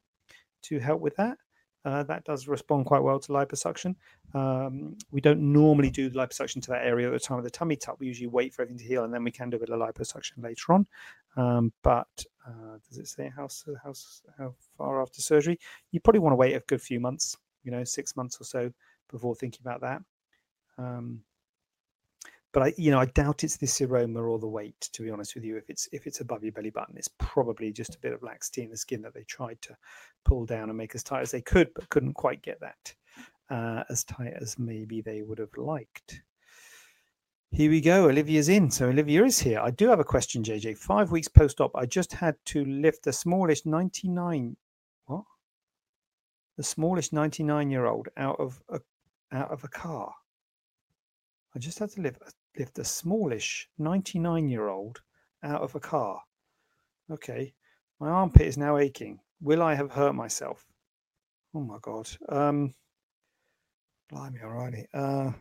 to 0.62 0.79
help 0.79 1.01
with 1.01 1.16
that. 1.16 1.38
Uh, 1.85 2.05
that 2.05 2.25
does 2.25 2.46
respond 2.46 2.87
quite 2.87 3.03
well 3.03 3.18
to 3.18 3.33
liposuction. 3.33 3.96
Um, 4.35 4.96
we 5.11 5.20
don't 5.20 5.40
normally 5.40 5.90
do 5.90 6.09
liposuction 6.11 6.62
to 6.62 6.70
that 6.70 6.87
area 6.87 7.09
at 7.09 7.12
the 7.12 7.18
time 7.18 7.38
of 7.38 7.44
the 7.44 7.51
tummy 7.51 7.75
tuck. 7.75 7.98
We 7.98 8.07
usually 8.07 8.29
wait 8.29 8.55
for 8.55 8.62
everything 8.62 8.79
to 8.79 8.85
heal 8.85 9.03
and 9.03 9.12
then 9.12 9.25
we 9.25 9.33
can 9.33 9.51
do 9.51 9.57
a 9.57 9.61
bit 9.61 9.70
of 9.70 9.81
liposuction 9.81 10.42
later 10.42 10.75
on. 10.75 10.87
Um, 11.37 11.72
but 11.83 12.25
uh, 12.46 12.79
does 12.88 12.98
it 12.98 13.09
say 13.09 13.33
how, 13.35 13.48
how, 13.83 13.94
how 14.38 14.55
far 14.79 15.03
after 15.03 15.20
surgery? 15.20 15.59
You 15.90 15.98
probably 15.98 16.20
want 16.20 16.33
to 16.33 16.37
wait 16.37 16.55
a 16.55 16.61
good 16.61 16.81
few 16.81 17.01
months 17.01 17.37
you 17.64 17.70
know, 17.70 17.85
six 17.85 18.16
months 18.16 18.40
or 18.40 18.44
so 18.44 18.72
before 19.11 19.35
thinking 19.35 19.61
about 19.64 19.81
that. 19.81 20.03
Um, 20.79 21.20
but 22.52 22.62
I, 22.62 22.74
you 22.76 22.90
know, 22.90 22.98
I 22.98 23.06
doubt 23.06 23.44
it's 23.44 23.56
the 23.56 23.66
seroma 23.66 24.22
or 24.22 24.38
the 24.38 24.46
weight. 24.46 24.80
To 24.92 25.02
be 25.02 25.10
honest 25.10 25.34
with 25.34 25.44
you, 25.44 25.56
if 25.56 25.68
it's 25.70 25.88
if 25.92 26.06
it's 26.06 26.20
above 26.20 26.42
your 26.42 26.52
belly 26.52 26.70
button, 26.70 26.96
it's 26.96 27.10
probably 27.18 27.72
just 27.72 27.94
a 27.94 28.00
bit 28.00 28.12
of 28.12 28.22
laxity 28.22 28.62
in 28.62 28.70
the 28.70 28.76
skin 28.76 29.02
that 29.02 29.14
they 29.14 29.24
tried 29.24 29.60
to 29.62 29.76
pull 30.24 30.44
down 30.44 30.68
and 30.68 30.76
make 30.76 30.94
as 30.94 31.02
tight 31.02 31.22
as 31.22 31.30
they 31.30 31.40
could, 31.40 31.72
but 31.74 31.88
couldn't 31.88 32.14
quite 32.14 32.42
get 32.42 32.60
that 32.60 32.94
uh, 33.50 33.84
as 33.90 34.04
tight 34.04 34.34
as 34.40 34.58
maybe 34.58 35.00
they 35.00 35.22
would 35.22 35.38
have 35.38 35.56
liked. 35.56 36.22
Here 37.50 37.70
we 37.70 37.82
go. 37.82 38.08
Olivia's 38.08 38.48
in. 38.48 38.70
So 38.70 38.88
Olivia 38.88 39.24
is 39.24 39.38
here. 39.38 39.60
I 39.60 39.70
do 39.70 39.88
have 39.88 40.00
a 40.00 40.04
question, 40.04 40.42
JJ. 40.42 40.78
Five 40.78 41.10
weeks 41.10 41.28
post 41.28 41.60
op, 41.60 41.76
I 41.76 41.84
just 41.84 42.12
had 42.12 42.34
to 42.46 42.64
lift 42.64 43.04
the 43.04 43.12
smallish 43.12 43.66
99 43.66 44.56
a 45.08 45.18
the 46.56 46.62
smallest 46.62 47.12
99 47.12 47.70
year 47.70 47.86
old 47.86 48.08
out 48.16 48.38
of 48.40 48.62
a 48.68 48.80
out 49.32 49.50
of 49.50 49.64
a 49.64 49.68
car. 49.68 50.14
I 51.54 51.58
just 51.58 51.78
had 51.78 51.90
to 51.90 52.00
lift, 52.00 52.22
lift 52.58 52.78
a 52.78 52.84
smallish 52.84 53.68
99 53.78 54.48
year 54.48 54.68
old 54.68 55.00
out 55.42 55.62
of 55.62 55.74
a 55.74 55.80
car. 55.80 56.20
Okay, 57.10 57.52
my 58.00 58.08
armpit 58.08 58.46
is 58.46 58.56
now 58.58 58.78
aching. 58.78 59.18
Will 59.40 59.62
I 59.62 59.74
have 59.74 59.90
hurt 59.90 60.14
myself? 60.14 60.64
Oh 61.54 61.60
my 61.60 61.78
god. 61.82 62.08
Um, 62.28 62.74
blimey, 64.10 64.40
alrighty. 64.40 64.86
Uh, 64.94 65.32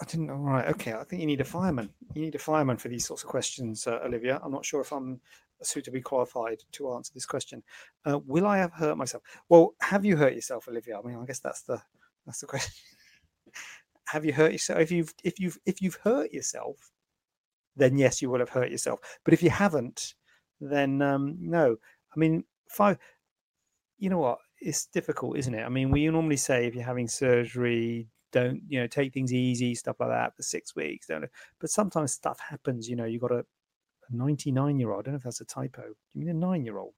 I 0.00 0.04
didn't. 0.04 0.30
All 0.30 0.36
right. 0.36 0.68
Okay. 0.68 0.92
I 0.92 1.04
think 1.04 1.20
you 1.20 1.26
need 1.26 1.40
a 1.40 1.44
fireman. 1.44 1.88
You 2.14 2.22
need 2.22 2.34
a 2.34 2.38
fireman 2.38 2.76
for 2.76 2.88
these 2.88 3.06
sorts 3.06 3.22
of 3.22 3.30
questions, 3.30 3.86
uh, 3.86 4.00
Olivia. 4.04 4.40
I'm 4.42 4.52
not 4.52 4.64
sure 4.64 4.80
if 4.80 4.92
I'm 4.92 5.20
suitably 5.62 6.02
qualified 6.02 6.58
to 6.72 6.92
answer 6.92 7.12
this 7.14 7.24
question. 7.24 7.62
Uh, 8.04 8.18
will 8.26 8.46
I 8.46 8.58
have 8.58 8.72
hurt 8.72 8.98
myself? 8.98 9.22
Well, 9.48 9.74
have 9.80 10.04
you 10.04 10.16
hurt 10.16 10.34
yourself, 10.34 10.68
Olivia? 10.68 10.98
I 10.98 11.06
mean, 11.06 11.18
I 11.18 11.24
guess 11.24 11.38
that's 11.38 11.62
the 11.62 11.80
that's 12.26 12.40
the 12.40 12.46
question. 12.46 12.74
have 14.06 14.24
you 14.24 14.32
hurt 14.32 14.52
yourself? 14.52 14.80
If 14.80 14.90
you've 14.90 15.14
if 15.24 15.38
you've 15.38 15.58
if 15.66 15.82
you've 15.82 15.98
hurt 16.02 16.32
yourself, 16.32 16.76
then 17.76 17.98
yes, 17.98 18.22
you 18.22 18.30
will 18.30 18.38
have 18.38 18.48
hurt 18.48 18.70
yourself. 18.70 19.00
But 19.24 19.34
if 19.34 19.42
you 19.42 19.50
haven't, 19.50 20.14
then 20.60 21.02
um, 21.02 21.36
no. 21.40 21.76
I 22.14 22.18
mean, 22.18 22.44
five. 22.68 22.98
You 23.98 24.10
know 24.10 24.18
what? 24.18 24.38
It's 24.60 24.86
difficult, 24.86 25.38
isn't 25.38 25.54
it? 25.54 25.64
I 25.64 25.68
mean, 25.68 25.90
we 25.90 26.06
normally 26.08 26.36
say 26.36 26.66
if 26.66 26.74
you're 26.74 26.84
having 26.84 27.08
surgery, 27.08 28.08
don't 28.32 28.62
you 28.68 28.80
know 28.80 28.86
take 28.86 29.12
things 29.12 29.32
easy, 29.32 29.74
stuff 29.74 30.00
like 30.00 30.10
that 30.10 30.36
for 30.36 30.42
six 30.42 30.74
weeks. 30.74 31.06
Don't. 31.08 31.24
But 31.60 31.70
sometimes 31.70 32.12
stuff 32.12 32.38
happens. 32.40 32.88
You 32.88 32.96
know, 32.96 33.04
you 33.04 33.18
got 33.18 33.32
a, 33.32 33.38
a 33.40 33.44
99 34.10 34.78
year 34.78 34.92
old. 34.92 35.00
I 35.00 35.02
don't 35.02 35.14
know 35.14 35.18
if 35.18 35.24
that's 35.24 35.40
a 35.40 35.44
typo. 35.44 35.82
You 36.14 36.20
mean 36.20 36.28
a 36.28 36.34
nine 36.34 36.64
year 36.64 36.78
old? 36.78 36.94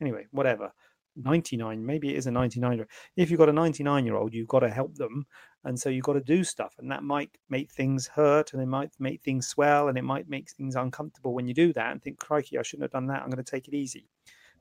Anyway, 0.00 0.26
whatever. 0.32 0.72
99 1.16 1.84
maybe 1.84 2.08
it 2.08 2.16
is 2.16 2.26
a 2.26 2.30
99 2.30 2.72
year 2.72 2.80
old 2.82 2.88
if 3.16 3.30
you've 3.30 3.38
got 3.38 3.50
a 3.50 3.52
99 3.52 4.06
year 4.06 4.16
old 4.16 4.32
you've 4.32 4.48
got 4.48 4.60
to 4.60 4.70
help 4.70 4.94
them 4.94 5.26
and 5.64 5.78
so 5.78 5.88
you've 5.88 6.04
got 6.04 6.14
to 6.14 6.20
do 6.20 6.42
stuff 6.42 6.74
and 6.78 6.90
that 6.90 7.02
might 7.02 7.30
make 7.48 7.70
things 7.70 8.06
hurt 8.06 8.52
and 8.52 8.62
it 8.62 8.66
might 8.66 8.90
make 8.98 9.22
things 9.22 9.46
swell 9.46 9.88
and 9.88 9.96
it 9.96 10.04
might 10.04 10.28
make 10.28 10.50
things 10.50 10.76
uncomfortable 10.76 11.34
when 11.34 11.46
you 11.46 11.54
do 11.54 11.72
that 11.72 11.92
and 11.92 12.02
think 12.02 12.18
crikey 12.18 12.58
i 12.58 12.62
shouldn't 12.62 12.84
have 12.84 12.90
done 12.90 13.06
that 13.06 13.22
i'm 13.22 13.30
going 13.30 13.42
to 13.42 13.50
take 13.50 13.68
it 13.68 13.74
easy 13.74 14.08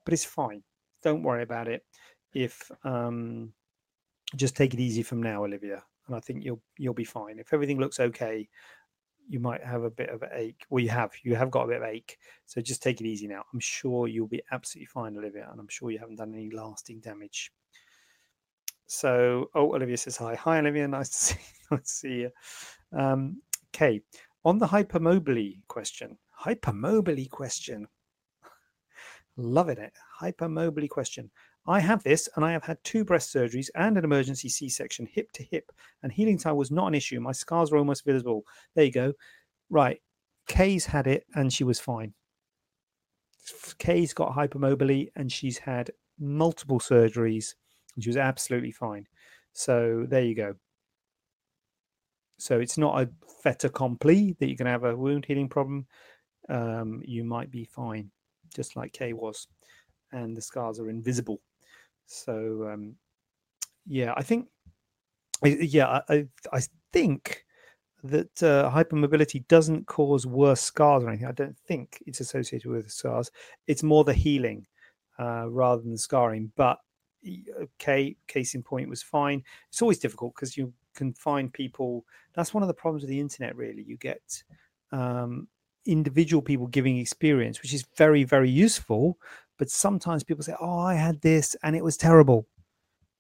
but 0.05 0.13
it's 0.13 0.25
fine 0.25 0.61
don't 1.03 1.23
worry 1.23 1.43
about 1.43 1.67
it 1.67 1.83
if 2.33 2.71
um 2.83 3.51
just 4.35 4.55
take 4.55 4.73
it 4.73 4.79
easy 4.79 5.03
from 5.03 5.21
now 5.21 5.43
olivia 5.43 5.83
and 6.07 6.15
i 6.15 6.19
think 6.19 6.43
you'll 6.43 6.61
you'll 6.77 6.93
be 6.93 7.03
fine 7.03 7.39
if 7.39 7.53
everything 7.53 7.79
looks 7.79 7.99
okay 7.99 8.47
you 9.27 9.39
might 9.39 9.63
have 9.63 9.83
a 9.83 9.89
bit 9.89 10.09
of 10.09 10.21
an 10.23 10.29
ache. 10.33 10.65
Well, 10.69 10.83
you 10.83 10.89
have. 10.89 11.11
You 11.23 11.35
have 11.35 11.51
got 11.51 11.63
a 11.63 11.67
bit 11.67 11.77
of 11.77 11.83
ache. 11.83 12.17
So 12.45 12.59
just 12.59 12.83
take 12.83 12.99
it 12.99 13.07
easy 13.07 13.27
now. 13.27 13.43
I'm 13.53 13.61
sure 13.61 14.07
you'll 14.07 14.27
be 14.27 14.41
absolutely 14.51 14.87
fine, 14.87 15.17
Olivia, 15.17 15.47
and 15.49 15.59
I'm 15.59 15.69
sure 15.69 15.89
you 15.89 15.99
haven't 15.99 16.17
done 16.17 16.33
any 16.33 16.51
lasting 16.51 16.99
damage. 16.99 17.51
So, 18.93 19.49
oh, 19.55 19.73
Olivia 19.73 19.95
says 19.95 20.17
hi. 20.17 20.35
Hi, 20.35 20.59
Olivia. 20.59 20.85
Nice 20.89 21.09
to 21.11 21.15
see, 21.15 21.39
nice 21.71 21.81
to 21.81 21.89
see 21.89 22.13
you. 22.23 22.31
Um, 22.91 23.41
okay, 23.73 24.01
on 24.43 24.57
the 24.57 24.67
hypermobile 24.67 25.65
question. 25.69 26.17
Hypermobile 26.37 27.29
question. 27.29 27.87
Loving 29.37 29.77
it. 29.77 29.93
Hypermobile 30.19 30.89
question. 30.89 31.31
I 31.65 31.79
have 31.79 32.03
this, 32.03 32.27
and 32.35 32.43
I 32.43 32.51
have 32.51 32.65
had 32.65 32.83
two 32.83 33.05
breast 33.05 33.33
surgeries 33.33 33.69
and 33.75 33.97
an 33.97 34.03
emergency 34.03 34.49
C 34.49 34.67
section, 34.67 35.05
hip 35.09 35.31
to 35.35 35.43
hip, 35.43 35.71
and 36.03 36.11
healing 36.11 36.37
time 36.37 36.57
was 36.57 36.69
not 36.69 36.87
an 36.87 36.93
issue. 36.93 37.21
My 37.21 37.31
scars 37.31 37.71
were 37.71 37.77
almost 37.77 38.03
visible. 38.03 38.43
There 38.75 38.83
you 38.83 38.91
go. 38.91 39.13
Right. 39.69 40.01
Kay's 40.49 40.85
had 40.85 41.07
it, 41.07 41.25
and 41.33 41.53
she 41.53 41.63
was 41.63 41.79
fine. 41.79 42.13
Kay's 43.79 44.13
got 44.13 44.35
hypermobile, 44.35 45.11
and 45.15 45.31
she's 45.31 45.59
had 45.59 45.91
multiple 46.19 46.79
surgeries, 46.81 47.55
and 47.95 48.03
she 48.03 48.09
was 48.09 48.17
absolutely 48.17 48.71
fine. 48.71 49.05
So 49.53 50.05
there 50.07 50.23
you 50.23 50.35
go. 50.35 50.55
So 52.37 52.59
it's 52.59 52.77
not 52.77 53.01
a 53.01 53.09
fait 53.43 53.63
accompli 53.63 54.35
that 54.39 54.49
you 54.49 54.57
can 54.57 54.65
have 54.65 54.83
a 54.83 54.95
wound 54.95 55.25
healing 55.25 55.49
problem. 55.49 55.85
Um, 56.49 57.01
you 57.05 57.23
might 57.23 57.51
be 57.51 57.65
fine, 57.65 58.09
just 58.55 58.75
like 58.75 58.93
Kay 58.93 59.13
was, 59.13 59.47
and 60.11 60.35
the 60.35 60.41
scars 60.41 60.79
are 60.79 60.89
invisible. 60.89 61.39
So 62.07 62.67
um, 62.71 62.95
yeah, 63.85 64.13
I 64.17 64.23
think 64.23 64.47
yeah, 65.43 66.01
I 66.09 66.27
I 66.51 66.61
think 66.91 67.45
that 68.03 68.41
uh, 68.41 68.71
hypermobility 68.71 69.47
doesn't 69.47 69.85
cause 69.85 70.25
worse 70.25 70.61
scars 70.61 71.03
or 71.03 71.09
anything. 71.09 71.27
I 71.27 71.33
don't 71.33 71.57
think 71.57 72.01
it's 72.07 72.19
associated 72.19 72.69
with 72.71 72.89
scars. 72.89 73.29
It's 73.67 73.83
more 73.83 74.03
the 74.03 74.13
healing 74.13 74.65
uh, 75.19 75.47
rather 75.49 75.81
than 75.83 75.97
scarring. 75.97 76.51
But 76.55 76.79
okay, 77.63 78.15
case 78.27 78.55
in 78.55 78.63
point 78.63 78.89
was 78.89 79.03
fine. 79.03 79.43
It's 79.69 79.81
always 79.81 79.99
difficult 79.99 80.35
because 80.35 80.57
you 80.57 80.73
can 80.95 81.13
find 81.13 81.51
people. 81.51 82.05
That's 82.33 82.53
one 82.53 82.63
of 82.63 82.67
the 82.67 82.73
problems 82.73 83.03
with 83.03 83.09
the 83.09 83.19
internet. 83.19 83.55
Really, 83.55 83.83
you 83.83 83.97
get 83.97 84.43
um, 84.91 85.47
individual 85.85 86.41
people 86.41 86.67
giving 86.67 86.97
experience, 86.97 87.61
which 87.61 87.73
is 87.73 87.85
very 87.97 88.23
very 88.23 88.49
useful. 88.49 89.17
But 89.57 89.69
sometimes 89.69 90.23
people 90.23 90.43
say, 90.43 90.55
"Oh, 90.59 90.79
I 90.79 90.95
had 90.95 91.21
this 91.21 91.55
and 91.63 91.75
it 91.75 91.83
was 91.83 91.97
terrible." 91.97 92.47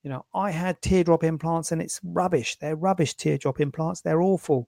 You 0.03 0.09
know, 0.09 0.25
I 0.33 0.49
had 0.49 0.81
teardrop 0.81 1.23
implants 1.23 1.71
and 1.71 1.81
it's 1.81 1.99
rubbish. 2.03 2.57
They're 2.57 2.75
rubbish 2.75 3.13
teardrop 3.15 3.59
implants. 3.59 4.01
They're 4.01 4.21
awful. 4.21 4.67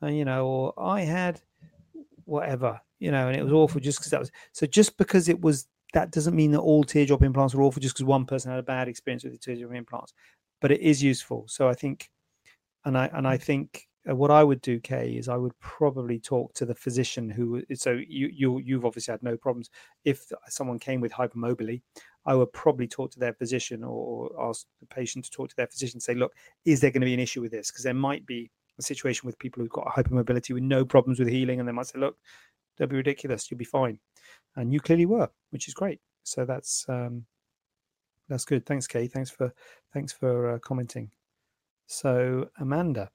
And, 0.00 0.16
you 0.16 0.24
know, 0.24 0.46
or 0.46 0.74
I 0.78 1.02
had 1.02 1.42
whatever, 2.24 2.80
you 2.98 3.10
know, 3.10 3.28
and 3.28 3.36
it 3.36 3.42
was 3.42 3.52
awful 3.52 3.80
just 3.80 3.98
because 3.98 4.10
that 4.10 4.20
was 4.20 4.30
so 4.52 4.66
just 4.66 4.96
because 4.96 5.28
it 5.28 5.40
was 5.40 5.68
that 5.92 6.10
doesn't 6.10 6.34
mean 6.34 6.50
that 6.52 6.60
all 6.60 6.84
teardrop 6.84 7.22
implants 7.22 7.54
were 7.54 7.62
awful 7.62 7.80
just 7.80 7.94
because 7.94 8.04
one 8.04 8.26
person 8.26 8.50
had 8.50 8.60
a 8.60 8.64
bad 8.64 8.88
experience 8.88 9.24
with 9.24 9.32
the 9.32 9.38
teardrop 9.38 9.74
implants. 9.74 10.12
But 10.60 10.72
it 10.72 10.80
is 10.80 11.02
useful. 11.02 11.46
So 11.48 11.68
I 11.68 11.74
think 11.74 12.10
and 12.84 12.96
I 12.96 13.10
and 13.12 13.26
I 13.26 13.36
think 13.36 13.88
uh, 14.08 14.14
what 14.14 14.30
I 14.30 14.44
would 14.44 14.60
do, 14.62 14.80
Kay, 14.80 15.16
is 15.16 15.28
I 15.28 15.36
would 15.36 15.58
probably 15.58 16.18
talk 16.18 16.54
to 16.54 16.64
the 16.64 16.74
physician 16.74 17.28
who. 17.28 17.62
So 17.74 17.92
you 18.08 18.30
you 18.32 18.58
you've 18.58 18.84
obviously 18.84 19.12
had 19.12 19.22
no 19.22 19.36
problems. 19.36 19.70
If 20.04 20.30
someone 20.48 20.78
came 20.78 21.00
with 21.00 21.12
hypermobile, 21.12 21.82
I 22.24 22.34
would 22.34 22.52
probably 22.52 22.86
talk 22.86 23.10
to 23.12 23.18
their 23.18 23.34
physician 23.34 23.82
or 23.84 24.30
ask 24.40 24.66
the 24.80 24.86
patient 24.86 25.24
to 25.26 25.30
talk 25.30 25.50
to 25.50 25.56
their 25.56 25.66
physician. 25.66 25.96
and 25.96 26.02
Say, 26.02 26.14
look, 26.14 26.32
is 26.64 26.80
there 26.80 26.90
going 26.90 27.02
to 27.02 27.06
be 27.06 27.14
an 27.14 27.20
issue 27.20 27.42
with 27.42 27.52
this? 27.52 27.70
Because 27.70 27.84
there 27.84 27.94
might 27.94 28.24
be 28.24 28.50
a 28.78 28.82
situation 28.82 29.26
with 29.26 29.38
people 29.38 29.62
who've 29.62 29.70
got 29.70 29.86
hypermobility 29.86 30.54
with 30.54 30.62
no 30.62 30.84
problems 30.84 31.18
with 31.18 31.28
healing, 31.28 31.58
and 31.58 31.68
they 31.68 31.72
might 31.72 31.86
say, 31.86 31.98
look, 31.98 32.16
don't 32.76 32.90
be 32.90 32.96
ridiculous, 32.96 33.50
you'll 33.50 33.58
be 33.58 33.64
fine. 33.64 33.98
And 34.56 34.72
you 34.72 34.80
clearly 34.80 35.06
were, 35.06 35.28
which 35.50 35.68
is 35.68 35.74
great. 35.74 36.00
So 36.22 36.44
that's 36.44 36.84
um, 36.88 37.26
that's 38.28 38.44
good. 38.44 38.66
Thanks, 38.66 38.86
Kay. 38.86 39.06
Thanks 39.06 39.30
for 39.30 39.52
thanks 39.92 40.12
for 40.12 40.54
uh, 40.54 40.58
commenting. 40.58 41.10
So 41.86 42.50
Amanda. 42.58 43.10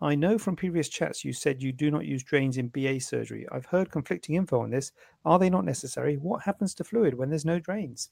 I 0.00 0.16
know 0.16 0.38
from 0.38 0.56
previous 0.56 0.88
chats 0.88 1.24
you 1.24 1.32
said 1.32 1.62
you 1.62 1.72
do 1.72 1.90
not 1.90 2.04
use 2.04 2.22
drains 2.22 2.58
in 2.58 2.68
BA 2.68 3.00
surgery. 3.00 3.46
I've 3.50 3.66
heard 3.66 3.90
conflicting 3.90 4.34
info 4.34 4.60
on 4.60 4.70
this. 4.70 4.92
Are 5.24 5.38
they 5.38 5.48
not 5.48 5.64
necessary? 5.64 6.16
What 6.16 6.42
happens 6.42 6.74
to 6.74 6.84
fluid 6.84 7.14
when 7.14 7.30
there's 7.30 7.44
no 7.44 7.58
drains? 7.58 8.10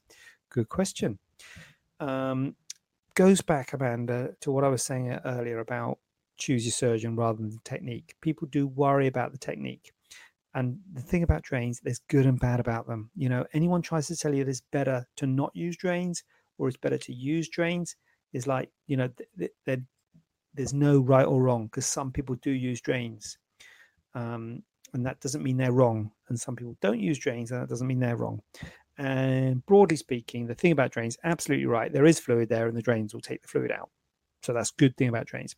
Good 0.48 0.68
question. 0.68 1.18
Um, 2.00 2.54
goes 3.14 3.42
back, 3.42 3.72
Amanda, 3.72 4.34
to 4.40 4.52
what 4.52 4.64
I 4.64 4.68
was 4.68 4.82
saying 4.82 5.10
earlier 5.24 5.58
about 5.58 5.98
choose 6.36 6.64
your 6.64 6.72
surgeon 6.72 7.14
rather 7.14 7.38
than 7.38 7.50
the 7.50 7.58
technique. 7.64 8.14
People 8.20 8.48
do 8.48 8.66
worry 8.66 9.06
about 9.06 9.32
the 9.32 9.38
technique. 9.38 9.92
And 10.54 10.78
the 10.92 11.00
thing 11.00 11.22
about 11.22 11.42
drains, 11.42 11.80
there's 11.80 12.00
good 12.08 12.26
and 12.26 12.38
bad 12.38 12.60
about 12.60 12.86
them. 12.86 13.10
You 13.16 13.28
know, 13.28 13.46
anyone 13.54 13.80
tries 13.82 14.06
to 14.08 14.16
tell 14.16 14.34
you 14.34 14.44
it's 14.44 14.62
better 14.70 15.06
to 15.16 15.26
not 15.26 15.50
use 15.54 15.76
drains 15.76 16.22
or 16.58 16.68
it's 16.68 16.76
better 16.76 16.98
to 16.98 17.12
use 17.12 17.48
drains 17.48 17.96
is 18.32 18.46
like, 18.46 18.70
you 18.86 18.96
know, 18.96 19.08
they're 19.64 19.82
there's 20.54 20.74
no 20.74 20.98
right 21.00 21.24
or 21.24 21.42
wrong 21.42 21.66
because 21.66 21.86
some 21.86 22.12
people 22.12 22.34
do 22.36 22.50
use 22.50 22.80
drains. 22.80 23.38
Um, 24.14 24.62
and 24.92 25.06
that 25.06 25.20
doesn't 25.20 25.42
mean 25.42 25.56
they're 25.56 25.72
wrong. 25.72 26.10
And 26.28 26.38
some 26.38 26.56
people 26.56 26.76
don't 26.80 27.00
use 27.00 27.18
drains, 27.18 27.50
and 27.50 27.62
that 27.62 27.68
doesn't 27.68 27.86
mean 27.86 28.00
they're 28.00 28.16
wrong. 28.16 28.42
And 28.98 29.64
broadly 29.64 29.96
speaking, 29.96 30.46
the 30.46 30.54
thing 30.54 30.72
about 30.72 30.90
drains, 30.90 31.16
absolutely 31.24 31.66
right. 31.66 31.92
There 31.92 32.04
is 32.04 32.20
fluid 32.20 32.48
there, 32.48 32.68
and 32.68 32.76
the 32.76 32.82
drains 32.82 33.14
will 33.14 33.22
take 33.22 33.40
the 33.42 33.48
fluid 33.48 33.72
out. 33.72 33.90
So 34.42 34.52
that's 34.52 34.70
good 34.70 34.96
thing 34.96 35.08
about 35.08 35.26
drains. 35.26 35.56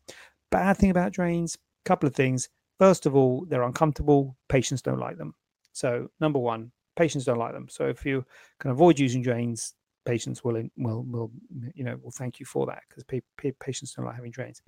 Bad 0.50 0.76
thing 0.76 0.90
about 0.90 1.12
drains, 1.12 1.58
couple 1.84 2.06
of 2.06 2.14
things. 2.14 2.48
First 2.78 3.06
of 3.06 3.14
all, 3.14 3.44
they're 3.48 3.62
uncomfortable. 3.62 4.36
Patients 4.48 4.82
don't 4.82 4.98
like 4.98 5.16
them. 5.16 5.34
So 5.72 6.08
number 6.20 6.38
one, 6.38 6.72
patients 6.96 7.24
don't 7.24 7.38
like 7.38 7.52
them. 7.52 7.68
So 7.68 7.86
if 7.86 8.04
you 8.04 8.24
can 8.58 8.70
avoid 8.70 8.98
using 8.98 9.22
drains, 9.22 9.74
patients 10.04 10.44
will 10.44 10.62
will 10.76 11.02
will 11.04 11.30
you 11.74 11.82
know 11.84 11.98
will 12.02 12.10
thank 12.10 12.38
you 12.38 12.46
for 12.46 12.66
that 12.66 12.82
because 12.88 13.04
pa- 13.04 13.26
pa- 13.40 13.56
patients 13.64 13.94
don't 13.94 14.04
like 14.06 14.16
having 14.16 14.30
drains. 14.30 14.60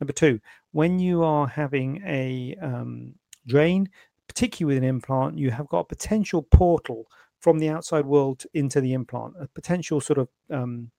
Number 0.00 0.12
two, 0.12 0.40
when 0.72 0.98
you 0.98 1.22
are 1.22 1.46
having 1.46 2.02
a 2.06 2.56
um, 2.62 3.14
drain, 3.46 3.88
particularly 4.28 4.74
with 4.74 4.82
an 4.82 4.88
implant, 4.88 5.38
you 5.38 5.50
have 5.50 5.68
got 5.68 5.80
a 5.80 5.84
potential 5.84 6.42
portal 6.42 7.06
from 7.40 7.58
the 7.58 7.68
outside 7.68 8.06
world 8.06 8.44
into 8.54 8.80
the 8.80 8.94
implant, 8.94 9.34
a 9.38 9.48
potential 9.48 10.00
sort 10.00 10.18
of 10.18 10.28
um, 10.50 10.90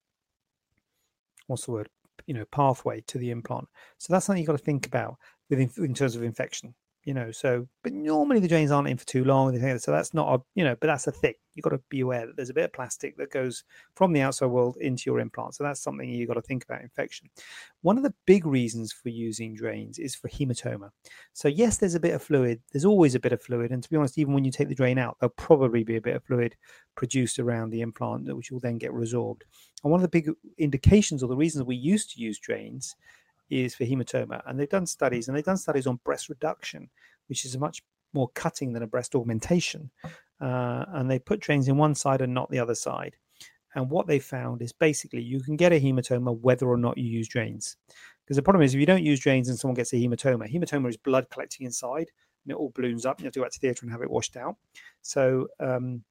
what's 1.48 1.66
the 1.66 1.72
word? 1.72 1.90
You 2.28 2.34
know, 2.34 2.46
pathway 2.46 3.02
to 3.08 3.18
the 3.18 3.32
implant. 3.32 3.68
So 3.98 4.12
that's 4.12 4.26
something 4.26 4.42
you've 4.42 4.48
got 4.48 4.58
to 4.58 4.64
think 4.64 4.88
about 4.88 5.18
with 5.50 5.60
in, 5.78 5.94
terms 5.94 6.16
of 6.16 6.24
infection. 6.24 6.74
you 7.06 7.14
know. 7.14 7.32
So, 7.32 7.68
but 7.84 7.94
normally 7.94 8.40
the 8.40 8.48
drains 8.48 8.72
aren't 8.72 8.90
in 8.90 8.98
for 8.98 9.06
too 9.06 9.24
long. 9.24 9.58
So 9.80 9.92
that's 9.92 10.14
not 10.14 10.34
a, 10.34 10.44
you 10.56 10.64
know, 10.64 10.76
but 10.82 10.88
that's 10.88 11.08
a 11.08 11.12
thing. 11.12 11.36
You've 11.54 11.64
got 11.64 11.70
to 11.70 11.82
be 11.90 12.02
aware 12.02 12.26
that 12.26 12.36
there's 12.36 12.50
a 12.50 12.54
bit 12.54 12.66
of 12.66 12.74
plastic 12.74 13.16
that 13.18 13.32
goes 13.32 13.64
from 13.96 14.12
the 14.12 14.22
outside 14.22 14.48
world 14.48 14.76
into 14.82 15.04
your 15.06 15.20
implant. 15.20 15.56
So 15.56 15.64
that's 15.64 15.82
something 15.82 16.10
you've 16.10 16.28
got 16.28 16.34
to 16.34 16.42
think 16.42 16.66
about 16.66 16.82
infection. 16.82 17.30
One 17.82 17.96
of 17.96 18.04
the 18.04 18.14
big 18.26 18.46
reasons 18.46 18.92
for 18.92 19.10
using 19.10 19.56
drains 19.56 20.00
is 20.00 20.16
for 20.16 20.28
hematoma. 20.28 20.90
So, 21.34 21.48
yes, 21.48 21.78
there's 21.78 21.96
a 21.96 22.00
bit 22.00 22.16
of 22.16 22.24
fluid. 22.24 22.60
There's 22.74 22.86
always 22.86 23.16
a 23.16 23.20
bit 23.20 23.32
of 23.32 23.42
fluid. 23.42 23.72
And 23.72 23.82
to 23.84 23.90
be 23.90 23.96
honest, 23.96 24.18
even 24.18 24.34
when 24.34 24.44
you 24.44 24.52
take 24.52 24.68
the 24.68 24.76
drain 24.76 24.98
out, 24.98 25.16
there'll 25.20 25.34
probably 25.38 25.84
be 25.84 25.96
a 25.96 26.02
bit 26.02 26.16
of 26.16 26.24
fluid 26.26 26.56
produced 26.96 27.40
around 27.40 27.70
the 27.70 27.82
implant, 27.82 28.36
which 28.36 28.52
will 28.52 28.60
then 28.60 28.80
get 28.80 28.92
resorbed. 28.92 29.42
And 29.84 29.92
one 29.92 30.00
of 30.00 30.02
the 30.02 30.10
big 30.10 30.30
indications 30.58 31.22
or 31.22 31.28
the 31.28 31.38
reasons 31.38 31.66
we 31.66 31.76
used 31.76 32.12
to 32.12 32.22
use 32.22 32.40
drains 32.40 32.96
is 33.50 33.76
for 33.76 33.86
hematoma. 33.86 34.42
And 34.46 34.60
they've 34.60 34.70
done 34.70 34.86
studies, 34.86 35.28
and 35.28 35.38
they've 35.38 35.44
done 35.44 35.58
studies 35.58 35.88
on 35.88 36.00
breast 36.04 36.30
reduction, 36.30 36.90
which 37.28 37.46
is 37.46 37.58
much 37.58 37.84
more 38.14 38.30
cutting 38.30 38.74
than 38.74 38.84
a 38.84 38.88
breast 38.88 39.16
augmentation. 39.16 39.90
Uh, 40.42 40.86
and 40.90 41.10
they 41.10 41.20
put 41.20 41.40
drains 41.40 41.68
in 41.68 41.78
one 41.78 41.96
side 41.96 42.22
and 42.22 42.34
not 42.34 42.50
the 42.50 42.60
other 42.60 42.76
side. 42.76 43.16
And 43.76 43.90
what 43.90 44.08
they 44.08 44.20
found 44.20 44.62
is 44.62 44.72
basically 44.72 45.22
you 45.22 45.42
can 45.42 45.58
get 45.58 45.74
a 45.74 45.80
hematoma 45.80 46.40
whether 46.40 46.68
or 46.68 46.78
not 46.78 46.98
you 46.98 47.06
use 47.06 47.28
drains. 47.28 47.76
Because 48.24 48.38
the 48.38 48.42
problem 48.42 48.64
is, 48.64 48.74
if 48.74 48.80
you 48.80 48.86
don't 48.86 49.04
use 49.04 49.20
drains 49.20 49.50
and 49.50 49.60
someone 49.60 49.76
gets 49.76 49.94
a 49.94 49.98
hematoma, 49.98 50.52
hematoma 50.52 50.90
is 50.90 50.98
blood 50.98 51.30
collecting 51.30 51.66
inside 51.66 52.10
and 52.44 52.52
it 52.52 52.58
all 52.58 52.72
balloons 52.74 53.06
up. 53.06 53.20
You 53.20 53.26
have 53.26 53.34
to 53.34 53.40
go 53.40 53.44
back 53.44 53.52
to 53.52 53.60
theatre 53.60 53.86
and 53.86 53.92
have 53.92 54.02
it 54.02 54.10
washed 54.10 54.38
out. 54.38 54.56
So, 55.02 55.48
um, 55.60 56.04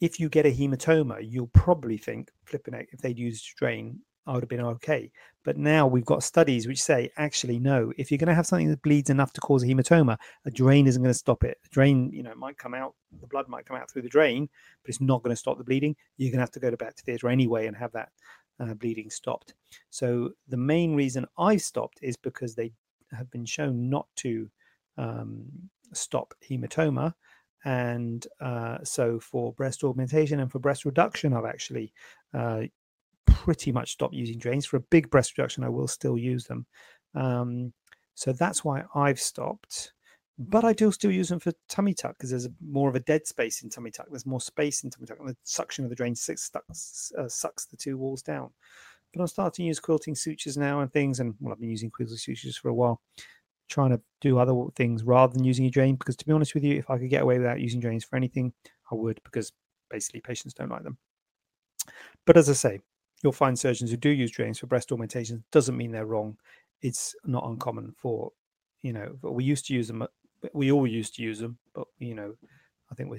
if 0.00 0.18
you 0.18 0.28
get 0.28 0.46
a 0.46 0.50
hematoma, 0.50 1.18
you'll 1.22 1.46
probably 1.48 1.96
think, 1.96 2.30
flipping 2.44 2.74
it, 2.74 2.88
if 2.90 3.00
they'd 3.00 3.18
used 3.18 3.54
drain, 3.56 4.00
I 4.26 4.32
would 4.32 4.42
have 4.42 4.48
been 4.48 4.60
okay. 4.60 5.10
But 5.44 5.58
now 5.58 5.86
we've 5.86 6.04
got 6.04 6.22
studies 6.22 6.66
which 6.66 6.82
say, 6.82 7.10
actually, 7.16 7.58
no, 7.58 7.92
if 7.98 8.10
you're 8.10 8.18
going 8.18 8.28
to 8.28 8.34
have 8.34 8.46
something 8.46 8.70
that 8.70 8.82
bleeds 8.82 9.10
enough 9.10 9.32
to 9.34 9.40
cause 9.40 9.62
a 9.62 9.66
hematoma, 9.66 10.16
a 10.46 10.50
drain 10.50 10.86
isn't 10.86 11.02
going 11.02 11.12
to 11.12 11.18
stop 11.18 11.44
it. 11.44 11.58
A 11.64 11.68
drain, 11.68 12.10
you 12.12 12.22
know, 12.22 12.34
might 12.34 12.56
come 12.56 12.74
out, 12.74 12.94
the 13.20 13.26
blood 13.26 13.48
might 13.48 13.66
come 13.66 13.76
out 13.76 13.90
through 13.90 14.02
the 14.02 14.08
drain, 14.08 14.48
but 14.82 14.88
it's 14.88 15.00
not 15.00 15.22
going 15.22 15.34
to 15.34 15.40
stop 15.40 15.58
the 15.58 15.64
bleeding. 15.64 15.94
You're 16.16 16.30
going 16.30 16.38
to 16.38 16.42
have 16.42 16.50
to 16.52 16.60
go 16.60 16.70
to 16.70 16.76
back 16.76 16.96
to 16.96 17.02
theatre 17.02 17.28
anyway 17.28 17.66
and 17.66 17.76
have 17.76 17.92
that 17.92 18.08
uh, 18.58 18.74
bleeding 18.74 19.10
stopped. 19.10 19.54
So 19.90 20.30
the 20.48 20.56
main 20.56 20.94
reason 20.94 21.26
I 21.38 21.58
stopped 21.58 21.98
is 22.02 22.16
because 22.16 22.54
they 22.54 22.72
have 23.12 23.30
been 23.30 23.44
shown 23.44 23.90
not 23.90 24.06
to 24.16 24.48
um, 24.96 25.44
stop 25.92 26.34
hematoma. 26.48 27.14
And 27.66 28.26
uh, 28.40 28.78
so 28.82 29.18
for 29.18 29.52
breast 29.52 29.84
augmentation 29.84 30.40
and 30.40 30.50
for 30.50 30.58
breast 30.58 30.84
reduction, 30.84 31.32
I've 31.32 31.46
actually 31.46 31.92
uh, 32.34 32.62
pretty 33.34 33.72
much 33.72 33.92
stopped 33.92 34.14
using 34.14 34.38
drains. 34.38 34.66
For 34.66 34.76
a 34.76 34.80
big 34.90 35.10
breast 35.10 35.36
reduction, 35.36 35.64
I 35.64 35.68
will 35.68 35.88
still 35.88 36.16
use 36.16 36.44
them. 36.44 36.66
Um, 37.14 37.72
so 38.14 38.32
that's 38.32 38.64
why 38.64 38.84
I've 38.94 39.20
stopped. 39.20 39.92
But 40.38 40.64
I 40.64 40.72
do 40.72 40.90
still 40.90 41.12
use 41.12 41.28
them 41.28 41.38
for 41.38 41.52
tummy 41.68 41.94
tuck 41.94 42.16
because 42.16 42.30
there's 42.30 42.46
a, 42.46 42.52
more 42.60 42.88
of 42.88 42.96
a 42.96 43.00
dead 43.00 43.26
space 43.26 43.62
in 43.62 43.70
tummy 43.70 43.90
tuck. 43.90 44.06
There's 44.10 44.26
more 44.26 44.40
space 44.40 44.82
in 44.82 44.90
tummy 44.90 45.06
tuck, 45.06 45.18
and 45.20 45.28
the 45.28 45.36
suction 45.44 45.84
of 45.84 45.90
the 45.90 45.96
drain 45.96 46.14
sucks, 46.14 46.50
uh, 47.16 47.28
sucks 47.28 47.66
the 47.66 47.76
two 47.76 47.96
walls 47.96 48.22
down. 48.22 48.50
But 49.12 49.20
I'm 49.20 49.28
starting 49.28 49.64
to 49.64 49.68
use 49.68 49.78
quilting 49.78 50.16
sutures 50.16 50.56
now 50.56 50.80
and 50.80 50.92
things, 50.92 51.20
and 51.20 51.34
well, 51.38 51.52
I've 51.52 51.60
been 51.60 51.70
using 51.70 51.90
quilting 51.90 52.16
sutures 52.16 52.56
for 52.56 52.68
a 52.68 52.74
while, 52.74 53.00
trying 53.68 53.90
to 53.90 54.00
do 54.20 54.38
other 54.38 54.54
things 54.74 55.04
rather 55.04 55.32
than 55.32 55.44
using 55.44 55.66
a 55.66 55.70
drain. 55.70 55.94
Because 55.94 56.16
to 56.16 56.26
be 56.26 56.32
honest 56.32 56.54
with 56.54 56.64
you, 56.64 56.76
if 56.78 56.90
I 56.90 56.98
could 56.98 57.10
get 57.10 57.22
away 57.22 57.38
without 57.38 57.60
using 57.60 57.78
drains 57.78 58.04
for 58.04 58.16
anything, 58.16 58.52
I 58.90 58.96
would, 58.96 59.20
because 59.22 59.52
basically 59.88 60.20
patients 60.20 60.54
don't 60.54 60.70
like 60.70 60.82
them. 60.82 60.98
But 62.26 62.36
as 62.36 62.50
I 62.50 62.54
say, 62.54 62.80
you'll 63.24 63.32
find 63.32 63.58
surgeons 63.58 63.90
who 63.90 63.96
do 63.96 64.10
use 64.10 64.30
drains 64.30 64.58
for 64.58 64.66
breast 64.66 64.92
augmentation. 64.92 65.42
Doesn't 65.50 65.76
mean 65.76 65.90
they're 65.90 66.06
wrong. 66.06 66.36
It's 66.82 67.16
not 67.24 67.48
uncommon 67.48 67.94
for, 67.96 68.30
you 68.82 68.92
know, 68.92 69.16
we 69.22 69.42
used 69.42 69.66
to 69.66 69.74
use 69.74 69.88
them. 69.88 70.02
Uh, 70.02 70.08
we 70.52 70.70
all 70.70 70.86
used 70.86 71.16
to 71.16 71.22
use 71.22 71.38
them, 71.38 71.56
but 71.74 71.86
you 71.98 72.14
know, 72.14 72.34
I 72.92 72.94
think 72.94 73.10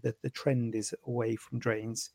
the, 0.00 0.14
the 0.22 0.30
trend 0.30 0.76
is 0.76 0.94
away 1.08 1.34
from 1.34 1.58
drains, 1.58 2.10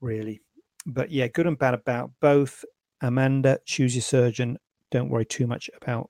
really. 0.00 0.40
But 0.86 1.10
yeah, 1.10 1.28
good 1.28 1.46
and 1.46 1.58
bad 1.58 1.74
about 1.74 2.10
both. 2.20 2.64
Amanda, 3.02 3.60
choose 3.66 3.94
your 3.94 4.02
surgeon. 4.02 4.58
Don't 4.90 5.10
worry 5.10 5.26
too 5.26 5.46
much 5.46 5.68
about. 5.76 6.08